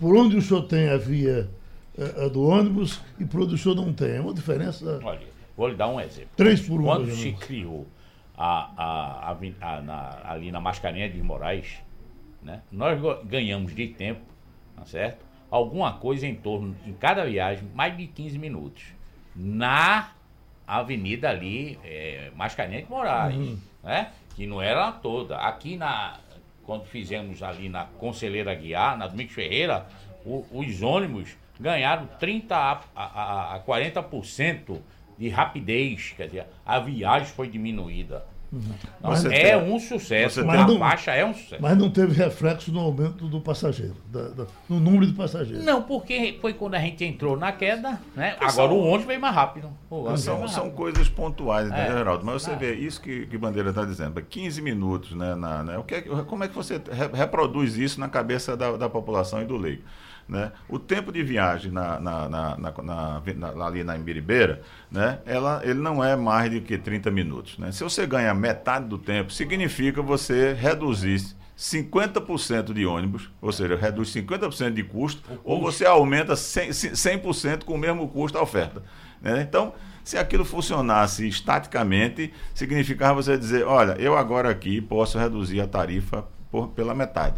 Por 0.00 0.14
onde 0.16 0.36
o 0.36 0.42
senhor 0.42 0.62
tem 0.62 0.90
a 0.90 0.96
via 0.98 1.48
eh, 1.96 2.24
a 2.26 2.28
do 2.28 2.42
ônibus 2.42 3.00
e 3.18 3.24
por 3.24 3.40
onde 3.42 3.54
o 3.54 3.58
senhor 3.58 3.74
não 3.76 3.92
tem? 3.92 4.16
É 4.16 4.20
uma 4.20 4.34
diferença. 4.34 5.00
Olha, 5.02 5.20
vou 5.56 5.68
lhe 5.68 5.74
dar 5.74 5.88
um 5.88 6.00
exemplo. 6.00 6.30
Três 6.36 6.60
por 6.60 6.80
um, 6.80 6.84
Quando 6.84 7.10
se 7.12 7.32
criou 7.32 7.86
a, 8.36 9.30
a, 9.30 9.36
a 9.60 9.80
na- 9.82 10.20
ali 10.24 10.50
na 10.52 10.60
Mascarenha 10.60 11.08
de 11.08 11.22
Moraes, 11.22 11.78
né, 12.42 12.60
nós 12.70 12.98
ganhamos 13.24 13.74
de 13.74 13.88
tempo, 13.88 14.20
tá 14.76 14.84
certo? 14.84 15.24
Alguma 15.50 15.94
coisa 15.94 16.26
em 16.26 16.34
torno, 16.34 16.76
em 16.86 16.92
cada 16.92 17.24
viagem, 17.24 17.68
mais 17.74 17.96
de 17.96 18.06
15 18.06 18.38
minutos. 18.38 18.84
Na 19.34 20.10
avenida 20.66 21.30
ali, 21.30 21.78
é, 21.84 22.30
Mascarenha 22.34 22.82
de 22.82 22.90
Moraes, 22.90 23.36
Uhum. 23.36 23.58
né? 23.82 24.10
Que 24.34 24.46
não 24.46 24.60
era 24.60 24.90
toda. 24.92 25.36
Aqui 25.38 25.76
na. 25.76 26.18
Quando 26.64 26.84
fizemos 26.84 27.42
ali 27.44 27.68
na 27.68 27.84
Conselheira 27.84 28.52
Guiar, 28.54 28.98
na 28.98 29.06
Domingos 29.06 29.32
Ferreira, 29.34 29.86
o- 30.24 30.44
os 30.52 30.82
ônibus 30.82 31.36
ganharam 31.60 32.06
30 32.18 32.56
a, 32.56 32.80
a, 32.96 33.54
a 33.54 33.60
40% 33.60 34.80
de 35.18 35.28
rapidez, 35.28 36.12
quer 36.16 36.26
dizer, 36.26 36.46
a 36.64 36.78
viagem 36.78 37.28
foi 37.28 37.48
diminuída. 37.48 38.24
Então, 38.52 39.10
Você 39.10 39.26
é 39.34 39.58
tem- 39.58 39.72
um 39.72 39.78
sucesso, 39.78 40.36
você 40.40 40.48
a 40.48 40.66
tem- 40.66 40.78
faixa 40.78 41.10
é 41.12 41.24
um 41.26 41.34
sucesso. 41.34 41.60
Mas 41.60 41.76
não 41.76 41.90
teve 41.90 42.14
reflexo 42.14 42.70
no 42.72 42.78
aumento 42.78 43.26
do 43.26 43.40
passageiro, 43.40 43.96
da- 44.10 44.28
da- 44.28 44.46
no 44.68 44.78
número 44.78 45.04
de 45.04 45.12
passageiros. 45.14 45.64
Não, 45.64 45.82
porque 45.82 46.38
foi 46.40 46.54
quando 46.54 46.76
a 46.76 46.78
gente 46.78 47.04
entrou 47.04 47.36
na 47.36 47.50
queda, 47.50 48.00
né? 48.14 48.36
Agora 48.38 48.52
são- 48.52 48.70
o 48.72 48.84
ônibus 48.86 49.06
veio 49.08 49.20
mais 49.20 49.34
rápido. 49.34 49.68
São, 50.16 50.38
mais 50.38 50.52
são 50.52 50.64
rápido. 50.64 50.76
coisas 50.76 51.08
pontuais, 51.08 51.68
né, 51.68 51.88
É. 51.88 51.92
Geraldo? 51.98 52.24
Mas 52.24 52.42
você 52.42 52.52
Ah. 52.52 52.56
vê 52.56 52.74
isso 52.76 53.00
que, 53.02 53.26
que 53.26 53.36
Bandeira 53.36 53.70
está 53.70 53.84
dizendo, 53.84 54.22
15 54.22 54.62
minutos, 54.62 55.12
né? 55.12 55.34
Na, 55.34 55.64
né? 55.64 55.76
O 55.78 55.82
que 55.82 55.96
é 55.96 56.00
que- 56.02 56.08
como 56.24 56.44
é 56.44 56.48
que 56.48 56.54
você 56.54 56.74
re- 56.76 57.10
reproduz 57.14 57.76
isso 57.76 57.98
na 57.98 58.08
cabeça 58.08 58.56
da, 58.56 58.76
da 58.76 58.88
população 58.88 59.42
e 59.42 59.44
do 59.44 59.56
leigo? 59.56 59.82
Né? 60.28 60.50
O 60.68 60.76
tempo 60.78 61.12
de 61.12 61.22
viagem 61.22 61.70
na, 61.70 62.00
na, 62.00 62.28
na, 62.28 62.56
na- 62.58 63.64
ali 63.66 63.84
na 63.84 63.96
Imbiribeira, 63.96 64.60
né? 64.90 65.20
Ela, 65.24 65.60
ele 65.64 65.78
não 65.80 66.02
é 66.02 66.16
mais 66.16 66.50
do 66.50 66.60
que 66.60 66.76
30 66.76 67.10
minutos. 67.12 67.56
Né? 67.58 67.70
Se 67.70 67.84
você 67.84 68.06
ganha 68.08 68.34
metade 68.34 68.86
do 68.86 68.98
tempo, 68.98 69.32
significa 69.32 70.02
você 70.02 70.52
reduzir 70.52 71.20
50% 71.56 72.72
de 72.72 72.84
ônibus, 72.84 73.30
ou 73.40 73.52
seja, 73.52 73.76
reduz 73.76 74.12
50% 74.12 74.72
de 74.74 74.82
custo, 74.82 75.22
ou 75.44 75.60
você 75.60 75.86
aumenta 75.86 76.34
100%, 76.34 76.92
100% 77.22 77.64
com 77.64 77.74
o 77.74 77.78
mesmo 77.78 78.08
custo 78.08 78.36
a 78.38 78.42
oferta. 78.42 78.82
né? 79.22 79.42
Então, 79.48 79.72
se 80.04 80.18
aquilo 80.18 80.44
funcionasse 80.44 81.26
estaticamente, 81.26 82.32
significava 82.54 83.22
você 83.22 83.36
dizer, 83.38 83.64
olha, 83.64 83.92
eu 83.98 84.16
agora 84.16 84.50
aqui 84.50 84.80
posso 84.80 85.18
reduzir 85.18 85.60
a 85.60 85.66
tarifa 85.66 86.24
por- 86.50 86.68
pela 86.68 86.94
metade. 86.94 87.36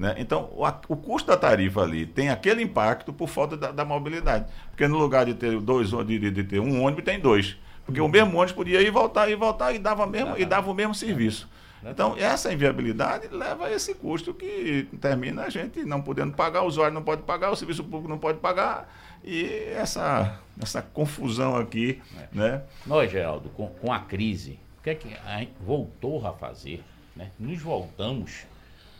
Né? 0.00 0.14
Então, 0.16 0.48
o, 0.56 0.64
a- 0.64 0.80
o 0.88 0.96
custo 0.96 1.28
da 1.28 1.36
tarifa 1.36 1.82
ali 1.82 2.06
tem 2.06 2.30
aquele 2.30 2.62
impacto 2.62 3.12
por 3.12 3.28
falta 3.28 3.54
da, 3.54 3.70
da 3.70 3.84
mobilidade. 3.84 4.46
Porque 4.70 4.88
no 4.88 4.96
lugar 4.98 5.26
de 5.26 5.34
ter 5.34 5.60
dois 5.60 5.90
de, 5.90 6.18
de- 6.18 6.30
de 6.30 6.44
ter 6.44 6.58
um 6.58 6.82
ônibus, 6.82 7.04
tem 7.04 7.20
dois. 7.20 7.56
Porque 7.84 8.00
o 8.00 8.08
mesmo 8.08 8.30
ônibus 8.36 8.52
podia 8.52 8.80
ir 8.80 8.86
e 8.86 8.90
voltar, 8.90 9.28
ir 9.28 9.32
e 9.32 9.36
voltar 9.36 9.74
e 9.74 9.78
dava, 9.78 10.06
mesmo, 10.06 10.36
e 10.38 10.44
dava 10.46 10.70
o 10.70 10.74
mesmo 10.74 10.94
serviço. 10.94 11.46
Então, 11.84 12.14
essa 12.16 12.52
inviabilidade 12.52 13.28
leva 13.28 13.66
a 13.66 13.72
esse 13.72 13.94
custo 13.94 14.32
que 14.34 14.88
termina 15.00 15.42
a 15.44 15.50
gente 15.50 15.82
não 15.84 16.00
podendo 16.00 16.32
pagar, 16.34 16.62
o 16.62 16.66
usuário 16.66 16.94
não 16.94 17.02
pode 17.02 17.22
pagar, 17.22 17.50
o 17.50 17.56
serviço 17.56 17.82
público 17.84 18.08
não 18.08 18.18
pode 18.18 18.38
pagar, 18.38 18.90
e 19.24 19.44
essa, 19.74 20.38
essa 20.62 20.80
confusão 20.82 21.56
aqui, 21.56 22.00
né? 22.32 22.62
Nós, 22.86 23.10
Geraldo, 23.10 23.48
com, 23.50 23.66
com 23.66 23.92
a 23.92 23.98
crise, 23.98 24.58
o 24.78 24.82
que 24.82 24.90
é 24.90 24.94
que 24.94 25.08
a 25.26 25.38
gente 25.38 25.52
voltou 25.60 26.26
a 26.26 26.32
fazer? 26.34 26.82
Né? 27.16 27.30
Nos 27.38 27.60
voltamos 27.62 28.44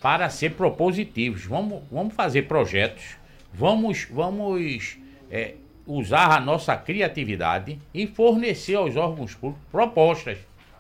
para 0.01 0.29
ser 0.31 0.55
propositivos. 0.55 1.45
Vamos, 1.45 1.83
vamos 1.91 2.15
fazer 2.15 2.43
projetos, 2.43 3.17
vamos, 3.53 4.07
vamos 4.11 4.99
é, 5.31 5.55
usar 5.87 6.31
a 6.37 6.41
nossa 6.41 6.77
criatividade 6.77 7.79
e 7.93 8.07
fornecer 8.07 8.75
aos 8.77 8.97
órgãos 8.97 9.35
públicos 9.35 9.67
propostas 9.71 10.39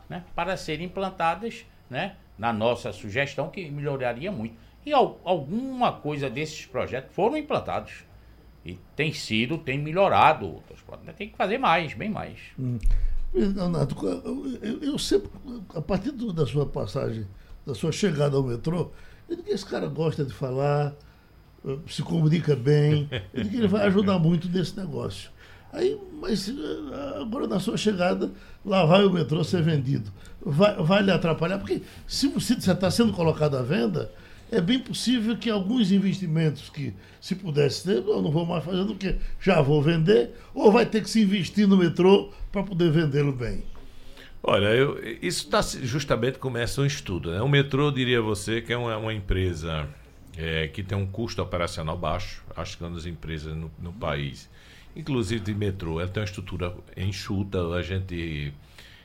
né, 0.08 0.24
para 0.34 0.56
serem 0.56 0.86
implantadas 0.86 1.64
né, 1.88 2.16
na 2.38 2.52
nossa 2.52 2.92
sugestão, 2.92 3.48
que 3.50 3.68
melhoraria 3.70 4.32
muito. 4.32 4.54
E 4.84 4.92
al- 4.92 5.20
alguma 5.24 5.92
coisa 5.92 6.30
desses 6.30 6.64
projetos 6.66 7.14
foram 7.14 7.36
implantados. 7.36 8.04
E 8.64 8.78
tem 8.96 9.12
sido, 9.12 9.56
tem 9.58 9.78
melhorado 9.78 10.62
transporte. 10.66 11.04
Tem 11.16 11.28
que 11.28 11.36
fazer 11.36 11.58
mais, 11.58 11.92
bem 11.94 12.08
mais. 12.10 12.38
Leonardo, 13.32 13.94
eu, 14.06 14.58
eu- 14.62 14.82
eu 14.82 14.98
sempre, 14.98 15.30
a 15.74 15.80
partir 15.80 16.10
do- 16.10 16.32
da 16.32 16.46
sua 16.46 16.66
passagem, 16.66 17.26
da 17.66 17.74
sua 17.74 17.92
chegada 17.92 18.36
ao 18.36 18.42
metrô, 18.42 18.90
eu 19.30 19.36
digo 19.36 19.48
que 19.48 19.54
esse 19.54 19.64
cara 19.64 19.86
gosta 19.86 20.24
de 20.24 20.34
falar, 20.34 20.92
eh, 21.64 21.76
se 21.88 22.02
comunica 22.02 22.56
bem, 22.56 23.08
eu 23.32 23.44
digo 23.44 23.56
ele 23.56 23.68
vai 23.68 23.86
ajudar 23.86 24.18
muito 24.18 24.48
nesse 24.48 24.76
negócio. 24.76 25.30
Aí, 25.72 25.96
mas 26.20 26.48
eh, 26.48 27.20
agora 27.20 27.46
na 27.46 27.60
sua 27.60 27.76
chegada, 27.76 28.30
lá 28.66 28.84
vai 28.84 29.04
o 29.04 29.12
metrô 29.12 29.44
ser 29.44 29.62
vendido. 29.62 30.10
Vai, 30.44 30.74
vai 30.82 31.02
lhe 31.02 31.12
atrapalhar, 31.12 31.58
porque 31.58 31.80
se 32.08 32.26
você 32.26 32.54
está 32.54 32.90
sendo 32.90 33.12
colocado 33.12 33.56
à 33.56 33.62
venda, 33.62 34.10
é 34.50 34.60
bem 34.60 34.80
possível 34.80 35.36
que 35.36 35.48
alguns 35.48 35.92
investimentos 35.92 36.68
que 36.68 36.92
se 37.20 37.36
pudesse 37.36 37.84
ter, 37.84 37.98
eu 37.98 38.20
não 38.20 38.32
vou 38.32 38.44
mais 38.44 38.64
fazer 38.64 38.84
do 38.84 38.96
que 38.96 39.14
já 39.40 39.60
vou 39.60 39.80
vender, 39.80 40.34
ou 40.52 40.72
vai 40.72 40.84
ter 40.84 41.02
que 41.02 41.10
se 41.10 41.22
investir 41.22 41.68
no 41.68 41.76
metrô 41.76 42.30
para 42.50 42.64
poder 42.64 42.90
vendê-lo 42.90 43.32
bem. 43.32 43.62
Olha, 44.42 44.68
eu, 44.68 44.98
isso 45.20 45.48
tá, 45.50 45.60
justamente 45.60 46.38
começa 46.38 46.80
um 46.80 46.86
estudo. 46.86 47.30
Né? 47.30 47.42
O 47.42 47.48
metrô, 47.48 47.90
diria 47.90 48.22
você, 48.22 48.62
que 48.62 48.72
é 48.72 48.76
uma, 48.76 48.96
uma 48.96 49.12
empresa 49.12 49.86
é, 50.36 50.68
que 50.68 50.82
tem 50.82 50.96
um 50.96 51.06
custo 51.06 51.42
operacional 51.42 51.96
baixo, 51.96 52.42
acho 52.56 52.78
que 52.78 52.84
é 52.84 52.86
uma 52.86 52.96
das 52.96 53.04
empresas 53.04 53.54
no, 53.54 53.70
no 53.78 53.92
país, 53.92 54.48
inclusive 54.96 55.44
de 55.44 55.54
metrô, 55.54 56.00
ela 56.00 56.08
tem 56.08 56.22
uma 56.22 56.26
estrutura 56.26 56.74
enxuta, 56.96 57.60
a 57.68 57.82
gente, 57.82 58.52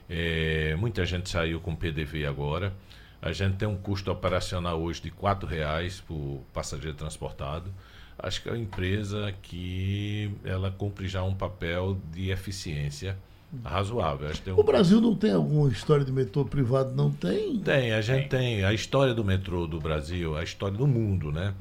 é, 0.10 0.76
muita 0.78 1.06
gente 1.06 1.30
saiu 1.30 1.60
com 1.60 1.76
PDV 1.76 2.26
agora, 2.26 2.74
a 3.22 3.32
gente 3.34 3.58
tem 3.58 3.68
um 3.68 3.76
custo 3.76 4.10
operacional 4.12 4.82
hoje 4.82 5.02
de 5.02 5.10
R$ 5.10 5.48
reais 5.48 6.00
por 6.00 6.42
passageiro 6.54 6.96
transportado, 6.96 7.74
acho 8.18 8.42
que 8.42 8.48
é 8.48 8.52
uma 8.54 8.58
empresa 8.58 9.34
que 9.42 10.32
ela 10.46 10.72
cumpre 10.72 11.08
já 11.08 11.24
um 11.24 11.36
papel 11.36 12.00
de 12.14 12.30
eficiência, 12.30 13.18
razoável. 13.64 14.28
Acho 14.28 14.39
que 14.39 14.45
tem 14.45 14.53
um... 14.53 14.60
O 14.60 14.64
Brasil 14.64 14.99
não 15.01 15.16
tem 15.16 15.32
alguma 15.32 15.70
história 15.70 16.03
de 16.06 16.12
metrô 16.12 16.43
privado? 16.45 16.93
Não 16.95 17.12
tem? 17.12 17.58
Tem, 17.60 17.91
a 17.93 18.01
gente 18.01 18.28
tem. 18.30 18.64
A 18.64 18.74
história 18.74 19.14
do 19.14 19.24
metrô 19.24 19.66
do 19.68 19.80
Brasil, 19.80 20.38
a 20.38 20.43
história 20.43 20.78
do 20.78 20.86
mundo, 20.88 21.32
né? 21.32 21.53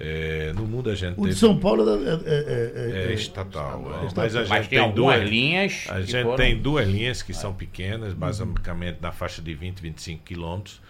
É, 0.00 0.52
no 0.54 0.64
mundo 0.64 0.90
a 0.90 0.94
gente 0.94 1.18
O 1.18 1.22
tem. 1.24 1.32
de 1.32 1.34
São 1.38 1.58
Paulo 1.58 1.82
é, 1.82 2.08
é- 2.08 2.12
é- 2.14 3.08
É 3.08 3.10
é- 3.10 3.14
estatal. 3.14 3.82
é 4.00 4.04
é. 4.04 4.06
estatal. 4.06 4.12
Mas 4.16 4.36
a 4.36 4.40
gente 4.42 4.48
Mas 4.50 4.68
tem 4.68 4.78
tem 4.80 4.92
duas 4.92 5.28
linhas. 5.28 5.84
A 5.88 6.00
gente 6.00 6.22
foram- 6.22 6.36
tem 6.36 6.56
duas 6.56 6.88
linhas 6.88 7.20
que 7.22 7.34
são 7.34 7.52
pequenas, 7.52 8.12
basicamente 8.14 8.98
na 9.00 9.10
faixa 9.10 9.42
de 9.42 9.52
20, 9.54 9.80
25 9.80 10.22
quilômetros. 10.22 10.80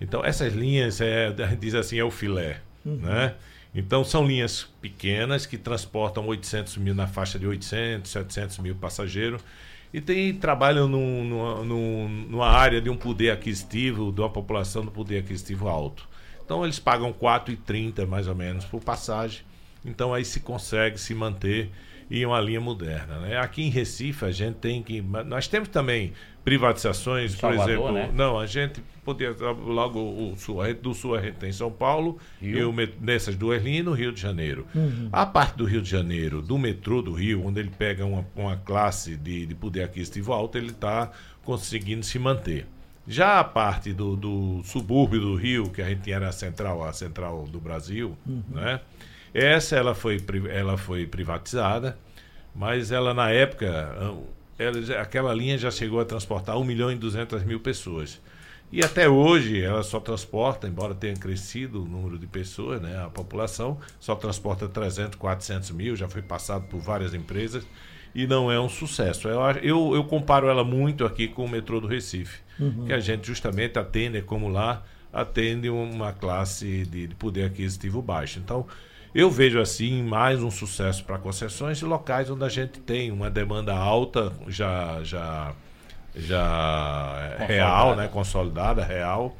Então, 0.00 0.24
essas 0.24 0.52
linhas, 0.52 1.00
é, 1.00 1.28
a 1.28 1.46
gente 1.46 1.60
diz 1.60 1.74
assim, 1.74 1.98
é 1.98 2.04
o 2.04 2.10
filé. 2.10 2.60
Né? 2.84 3.34
Então, 3.74 4.02
são 4.04 4.26
linhas 4.26 4.66
pequenas 4.80 5.44
que 5.46 5.56
transportam 5.58 6.26
800 6.26 6.76
mil 6.76 6.94
na 6.94 7.06
faixa 7.06 7.38
de 7.38 7.46
800, 7.46 8.10
700 8.10 8.58
mil 8.58 8.74
passageiros. 8.74 9.42
E 9.96 10.00
tem, 10.02 10.34
trabalham 10.34 10.86
num- 10.86 11.24
num- 11.64 12.08
numa 12.28 12.48
área 12.48 12.82
de 12.82 12.90
um 12.90 12.96
poder 12.98 13.30
aquisitivo, 13.30 14.12
de 14.12 14.20
uma 14.20 14.28
população 14.28 14.84
do 14.84 14.90
poder 14.90 15.20
aquisitivo 15.20 15.68
alto. 15.68 16.06
Então, 16.44 16.62
eles 16.62 16.78
pagam 16.78 17.14
4,30 17.14 18.04
mais 18.04 18.28
ou 18.28 18.34
menos 18.34 18.66
por 18.66 18.82
passagem. 18.82 19.40
Então, 19.82 20.12
aí 20.12 20.22
se 20.22 20.40
consegue 20.40 21.00
se 21.00 21.14
manter 21.14 21.70
em 22.10 22.24
uma 22.24 22.40
linha 22.40 22.60
moderna. 22.60 23.18
Né? 23.20 23.36
Aqui 23.38 23.62
em 23.62 23.70
Recife, 23.70 24.24
a 24.24 24.30
gente 24.30 24.56
tem 24.56 24.82
que. 24.82 25.00
Nós 25.00 25.48
temos 25.48 25.68
também 25.68 26.12
privatizações, 26.44 27.34
por 27.34 27.40
Salvador, 27.40 27.70
exemplo. 27.70 27.92
né? 27.92 28.10
Não, 28.14 28.38
a 28.38 28.46
gente 28.46 28.80
podia. 29.04 29.30
Logo 29.32 29.98
o 29.98 30.34
sul, 30.36 30.58
do 30.74 30.94
sul 30.94 31.14
a 31.16 31.20
gente 31.20 31.36
tem 31.36 31.50
São 31.52 31.70
Paulo, 31.70 32.18
Rio. 32.40 32.58
e 32.58 32.64
o 32.64 32.74
nessas 33.00 33.34
duas 33.34 33.62
linhas 33.62 33.84
no 33.84 33.92
Rio 33.92 34.12
de 34.12 34.20
Janeiro. 34.20 34.66
A 35.12 35.26
parte 35.26 35.56
do 35.56 35.64
Rio 35.64 35.82
de 35.82 35.90
Janeiro, 35.90 36.40
do 36.40 36.56
metrô 36.56 37.02
do 37.02 37.12
Rio, 37.12 37.44
onde 37.44 37.60
ele 37.60 37.70
pega 37.76 38.04
uma, 38.04 38.24
uma 38.36 38.56
classe 38.56 39.16
de, 39.16 39.46
de 39.46 39.54
poder 39.54 39.82
aquisitivo 39.82 40.32
alto, 40.32 40.56
ele 40.56 40.70
está 40.70 41.10
conseguindo 41.44 42.04
se 42.04 42.18
manter. 42.18 42.66
Já 43.08 43.38
a 43.38 43.44
parte 43.44 43.92
do, 43.92 44.16
do 44.16 44.62
subúrbio 44.64 45.20
do 45.20 45.36
Rio, 45.36 45.70
que 45.70 45.80
a 45.80 45.88
gente 45.88 46.02
tinha 46.02 46.16
era 46.16 46.28
a 46.28 46.32
central, 46.32 46.82
a 46.82 46.92
central 46.92 47.44
do 47.44 47.60
Brasil, 47.60 48.16
né? 48.48 48.80
Essa 49.32 49.76
ela 49.76 49.94
foi, 49.94 50.22
ela 50.50 50.76
foi 50.76 51.06
privatizada, 51.06 51.98
mas 52.54 52.90
ela 52.90 53.12
na 53.12 53.30
época, 53.30 53.94
ah, 53.98 54.14
ela 54.58 55.00
aquela 55.00 55.34
linha 55.34 55.58
já 55.58 55.70
chegou 55.70 56.00
a 56.00 56.04
transportar 56.04 56.56
1 56.56 56.64
milhão 56.64 56.90
e 56.90 56.96
200 56.96 57.42
mil 57.44 57.60
pessoas. 57.60 58.20
E 58.72 58.82
até 58.84 59.08
hoje 59.08 59.62
ela 59.62 59.82
só 59.82 60.00
transporta, 60.00 60.66
embora 60.66 60.94
tenha 60.94 61.14
crescido 61.14 61.84
o 61.84 61.86
número 61.86 62.18
de 62.18 62.26
pessoas, 62.26 62.80
né, 62.80 63.00
a 63.00 63.08
população, 63.08 63.78
só 64.00 64.16
transporta 64.16 64.68
300, 64.68 65.16
400 65.16 65.70
mil, 65.70 65.94
já 65.94 66.08
foi 66.08 66.20
passado 66.20 66.66
por 66.68 66.80
várias 66.80 67.14
empresas 67.14 67.64
e 68.12 68.26
não 68.26 68.50
é 68.50 68.58
um 68.58 68.68
sucesso. 68.68 69.28
Eu, 69.28 69.40
eu, 69.62 69.94
eu 69.94 70.04
comparo 70.04 70.48
ela 70.48 70.64
muito 70.64 71.04
aqui 71.04 71.28
com 71.28 71.44
o 71.44 71.48
metrô 71.48 71.80
do 71.80 71.86
Recife, 71.86 72.40
que 72.86 72.92
a 72.92 72.98
gente 72.98 73.26
justamente 73.26 73.78
atende, 73.78 74.20
como 74.22 74.48
lá, 74.48 74.82
atende 75.12 75.68
uma 75.68 76.12
classe 76.12 76.84
de, 76.86 77.06
de 77.06 77.14
poder 77.14 77.44
aquisitivo 77.44 78.02
baixo. 78.02 78.38
Então, 78.38 78.66
eu 79.18 79.30
vejo 79.30 79.58
assim 79.58 80.02
mais 80.02 80.42
um 80.42 80.50
sucesso 80.50 81.02
para 81.02 81.16
concessões 81.16 81.78
de 81.78 81.86
locais 81.86 82.28
onde 82.28 82.44
a 82.44 82.50
gente 82.50 82.80
tem 82.80 83.10
uma 83.10 83.30
demanda 83.30 83.74
alta, 83.74 84.30
já, 84.46 85.02
já, 85.02 85.54
já 86.14 87.34
real, 87.38 87.96
né? 87.96 88.08
consolidada, 88.08 88.84
real, 88.84 89.34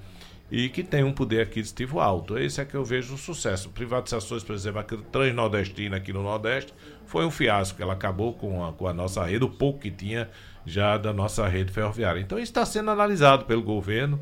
e 0.51 0.71
que 0.71 0.83
tem 0.83 1.05
um 1.05 1.13
poder 1.13 1.43
aquisitivo 1.43 2.01
alto. 2.01 2.39
Esse 2.39 2.59
é 2.59 2.65
que 2.65 2.75
eu 2.75 2.87
vejo 2.87 3.13
um 3.13 3.19
sucesso. 3.19 3.69
Privatizações, 3.69 4.43
por 4.43 4.55
exemplo, 4.55 4.81
a 4.81 4.83
Transnordestina 4.83 5.99
aqui 5.99 6.11
no 6.11 6.23
Nordeste 6.23 6.73
foi 7.05 7.27
um 7.27 7.31
fiasco. 7.31 7.83
Ela 7.83 7.93
acabou 7.93 8.33
com 8.33 8.65
a, 8.65 8.73
com 8.73 8.89
a 8.89 8.95
nossa 8.95 9.23
rede, 9.25 9.45
o 9.45 9.51
pouco 9.51 9.81
que 9.81 9.91
tinha 9.91 10.31
já 10.65 10.97
da 10.97 11.13
nossa 11.13 11.47
rede 11.47 11.71
ferroviária. 11.71 12.19
Então 12.19 12.39
isso 12.39 12.51
está 12.51 12.65
sendo 12.65 12.91
analisado 12.91 13.45
pelo 13.45 13.63
governo. 13.63 14.19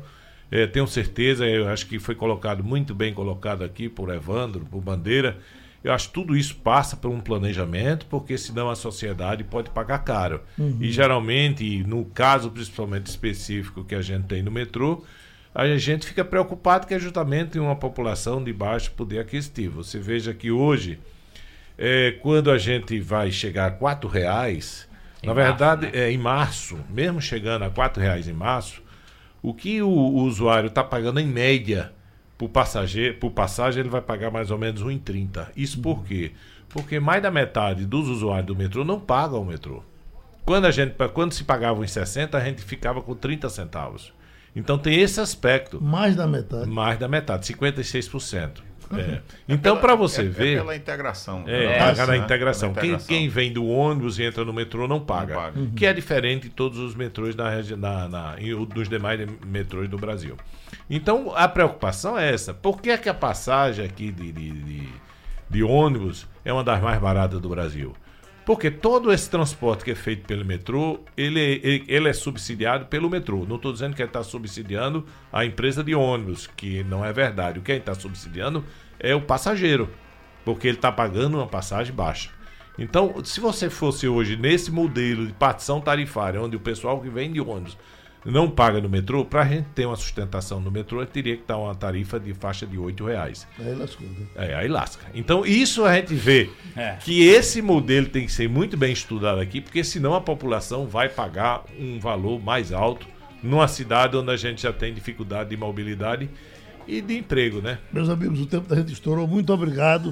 É, 0.51 0.67
tenho 0.67 0.87
certeza, 0.87 1.45
eu 1.45 1.67
acho 1.67 1.87
que 1.87 1.99
foi 1.99 2.15
colocado 2.15 2.63
muito 2.63 2.93
bem 2.93 3.13
colocado 3.13 3.63
aqui 3.63 3.89
por 3.89 4.13
Evandro, 4.13 4.65
por 4.65 4.81
Bandeira. 4.81 5.37
Eu 5.83 5.93
acho 5.93 6.07
que 6.07 6.13
tudo 6.15 6.35
isso 6.35 6.55
passa 6.55 6.95
por 6.97 7.11
um 7.11 7.19
planejamento, 7.19 8.05
porque 8.07 8.37
senão 8.37 8.69
a 8.69 8.75
sociedade 8.75 9.43
pode 9.43 9.69
pagar 9.69 9.99
caro. 9.99 10.41
E 10.79 10.91
geralmente, 10.91 11.83
no 11.83 12.05
caso 12.05 12.49
principalmente 12.49 13.05
específico 13.07 13.83
que 13.83 13.93
a 13.93 14.01
gente 14.01 14.23
tem 14.25 14.41
no 14.41 14.49
metrô, 14.49 15.03
a 15.53 15.67
gente 15.77 16.05
fica 16.07 16.25
preocupado 16.25 16.87
que 16.87 16.93
é 16.93 16.99
justamente 16.99 17.59
uma 17.59 17.75
população 17.75 18.43
de 18.43 18.51
baixo 18.51 18.91
poder 18.91 19.19
aquisitivo. 19.19 19.83
Você 19.83 19.99
veja 19.99 20.33
que 20.33 20.49
hoje, 20.51 20.97
é, 21.77 22.11
quando 22.21 22.49
a 22.51 22.57
gente 22.57 22.99
vai 22.99 23.31
chegar 23.31 23.67
a 23.67 23.71
quatro 23.71 24.09
reais, 24.09 24.87
Em 25.21 25.27
na 25.27 25.33
março, 25.35 25.49
verdade, 25.49 25.85
né? 25.85 25.91
é, 25.93 26.11
em 26.11 26.17
março, 26.17 26.79
mesmo 26.89 27.21
chegando 27.21 27.63
a 27.63 27.69
quatro 27.69 28.01
reais 28.01 28.27
em 28.27 28.33
março, 28.33 28.81
o 29.49 29.53
que 29.53 29.79
o, 29.81 29.87
o 29.87 30.23
usuário 30.23 30.67
está 30.69 30.83
pagando 30.83 31.19
em 31.19 31.27
média 31.27 31.93
por 32.35 32.49
passageiro, 32.49 33.17
por 33.19 33.29
passagem, 33.29 33.81
ele 33.81 33.89
vai 33.89 34.01
pagar 34.01 34.31
mais 34.31 34.49
ou 34.49 34.57
menos 34.57 34.83
1,30. 34.83 35.49
Isso 35.55 35.79
por 35.79 36.03
quê? 36.03 36.31
Porque 36.67 36.99
mais 36.99 37.21
da 37.21 37.29
metade 37.29 37.85
dos 37.85 38.09
usuários 38.09 38.47
do 38.47 38.55
metrô 38.55 38.83
não 38.83 38.99
pagam 38.99 39.41
o 39.41 39.45
metrô. 39.45 39.83
Quando, 40.43 40.65
a 40.65 40.71
gente, 40.71 40.95
quando 41.13 41.31
se 41.31 41.43
pagava 41.43 41.83
em 41.83 41.87
60, 41.87 42.35
a 42.35 42.43
gente 42.43 42.63
ficava 42.63 43.01
com 43.01 43.15
30 43.15 43.47
centavos. 43.49 44.11
Então 44.55 44.79
tem 44.79 44.99
esse 44.99 45.19
aspecto. 45.19 45.81
Mais 45.81 46.15
da 46.15 46.25
metade. 46.25 46.69
Mais 46.69 46.97
da 46.97 47.07
metade, 47.07 47.45
56%. 47.53 48.63
É. 48.95 49.19
Então, 49.47 49.77
para 49.77 49.95
você 49.95 50.21
é, 50.21 50.25
ver. 50.25 50.53
É 50.53 50.57
pela 50.57 50.75
integração. 50.75 51.43
É, 51.47 51.67
né? 51.67 51.79
paga 51.79 52.05
na 52.05 52.11
Né? 52.13 52.17
integração. 52.19 52.69
Pela 52.73 52.81
Quem, 52.81 52.89
integração. 52.91 53.07
quem 53.07 53.29
vem 53.29 53.51
do 53.53 53.65
ônibus 53.65 54.19
e 54.19 54.23
entra 54.23 54.43
no 54.45 54.53
metrô 54.53 54.87
não 54.87 54.99
paga. 54.99 55.33
Não 55.33 55.41
paga. 55.41 55.59
Que 55.75 55.85
é 55.85 55.93
diferente 55.93 56.43
de 56.43 56.49
todos 56.49 56.77
os 56.79 56.95
metrôs 56.95 57.35
na, 57.35 58.07
na, 58.07 58.35
e 58.39 58.53
o- 58.53 58.65
dos 58.65 58.87
demais 58.89 59.19
metrôs 59.45 59.89
do 59.89 59.97
Brasil. 59.97 60.35
Então, 60.89 61.33
a 61.35 61.47
preocupação 61.47 62.17
é 62.17 62.31
essa. 62.33 62.53
Por 62.53 62.81
que, 62.81 62.89
é 62.91 62.97
que 62.97 63.09
a 63.09 63.13
passagem 63.13 63.83
aqui 63.85 64.11
de, 64.11 64.31
de, 64.31 64.51
de, 64.51 64.89
de 65.49 65.63
ônibus 65.63 66.27
é 66.43 66.53
uma 66.53 66.63
das 66.63 66.81
mais 66.81 66.99
baratas 66.99 67.39
do 67.39 67.49
Brasil? 67.49 67.95
Porque 68.45 68.69
todo 68.69 69.11
esse 69.11 69.27
transporte 69.27 69.83
que 69.83 69.91
é 69.91 69.95
feito 69.95 70.25
pelo 70.27 70.45
metrô, 70.45 70.99
ele, 71.17 71.39
ele, 71.39 71.83
ele 71.87 72.09
é 72.09 72.13
subsidiado 72.13 72.85
pelo 72.85 73.09
metrô. 73.09 73.43
Não 73.43 73.55
estou 73.55 73.73
dizendo 73.73 73.95
que 73.95 74.03
está 74.03 74.23
subsidiando 74.23 75.03
a 75.33 75.43
empresa 75.43 75.83
de 75.83 75.95
ônibus, 75.95 76.47
que 76.55 76.83
não 76.83 77.03
é 77.03 77.11
verdade. 77.11 77.57
O 77.57 77.63
que 77.63 77.71
está 77.71 77.95
subsidiando 77.95 78.63
é 78.99 79.15
o 79.15 79.21
passageiro, 79.21 79.89
porque 80.45 80.67
ele 80.67 80.77
está 80.77 80.91
pagando 80.91 81.37
uma 81.37 81.47
passagem 81.47 81.93
baixa. 81.93 82.29
Então, 82.77 83.23
se 83.23 83.39
você 83.39 83.67
fosse 83.67 84.07
hoje 84.07 84.35
nesse 84.35 84.69
modelo 84.69 85.25
de 85.25 85.33
partição 85.33 85.81
tarifária, 85.81 86.39
onde 86.39 86.55
o 86.55 86.59
pessoal 86.59 87.01
que 87.01 87.09
vem 87.09 87.31
de 87.31 87.41
ônibus 87.41 87.75
não 88.25 88.49
paga 88.49 88.81
no 88.81 88.89
metrô, 88.89 89.23
para 89.23 89.41
a 89.41 89.45
gente 89.45 89.67
ter 89.75 89.85
uma 89.85 89.95
sustentação 89.95 90.59
no 90.59 90.71
metrô, 90.71 91.05
teria 91.05 91.37
que 91.37 91.43
dar 91.47 91.57
uma 91.57 91.75
tarifa 91.75 92.19
de 92.19 92.33
faixa 92.33 92.65
de 92.65 92.77
8 92.77 93.05
reais. 93.05 93.47
Aí 93.59 93.75
lascou. 93.75 94.07
né? 94.07 94.25
É, 94.35 94.55
aí 94.55 94.67
lasca. 94.67 95.05
Então, 95.13 95.45
isso 95.45 95.85
a 95.85 95.93
gente 95.95 96.13
vê 96.15 96.49
É. 96.75 96.93
que 96.99 97.23
esse 97.23 97.61
modelo 97.61 98.07
tem 98.07 98.25
que 98.25 98.31
ser 98.31 98.49
muito 98.49 98.75
bem 98.75 98.91
estudado 98.91 99.39
aqui, 99.39 99.61
porque 99.61 99.83
senão 99.83 100.13
a 100.15 100.21
população 100.21 100.87
vai 100.87 101.07
pagar 101.07 101.63
um 101.79 101.99
valor 101.99 102.41
mais 102.43 102.71
alto 102.73 103.05
numa 103.43 103.67
cidade 103.67 104.17
onde 104.17 104.31
a 104.31 104.37
gente 104.37 104.63
já 104.63 104.73
tem 104.73 104.91
dificuldade 104.93 105.49
de 105.51 105.57
mobilidade 105.57 106.27
e 106.87 107.01
de 107.01 107.17
emprego, 107.17 107.61
né? 107.61 107.77
Meus 107.93 108.09
amigos, 108.09 108.39
o 108.41 108.45
tempo 108.47 108.67
da 108.67 108.75
gente 108.75 108.91
estourou. 108.93 109.27
Muito 109.27 109.53
obrigado. 109.53 110.11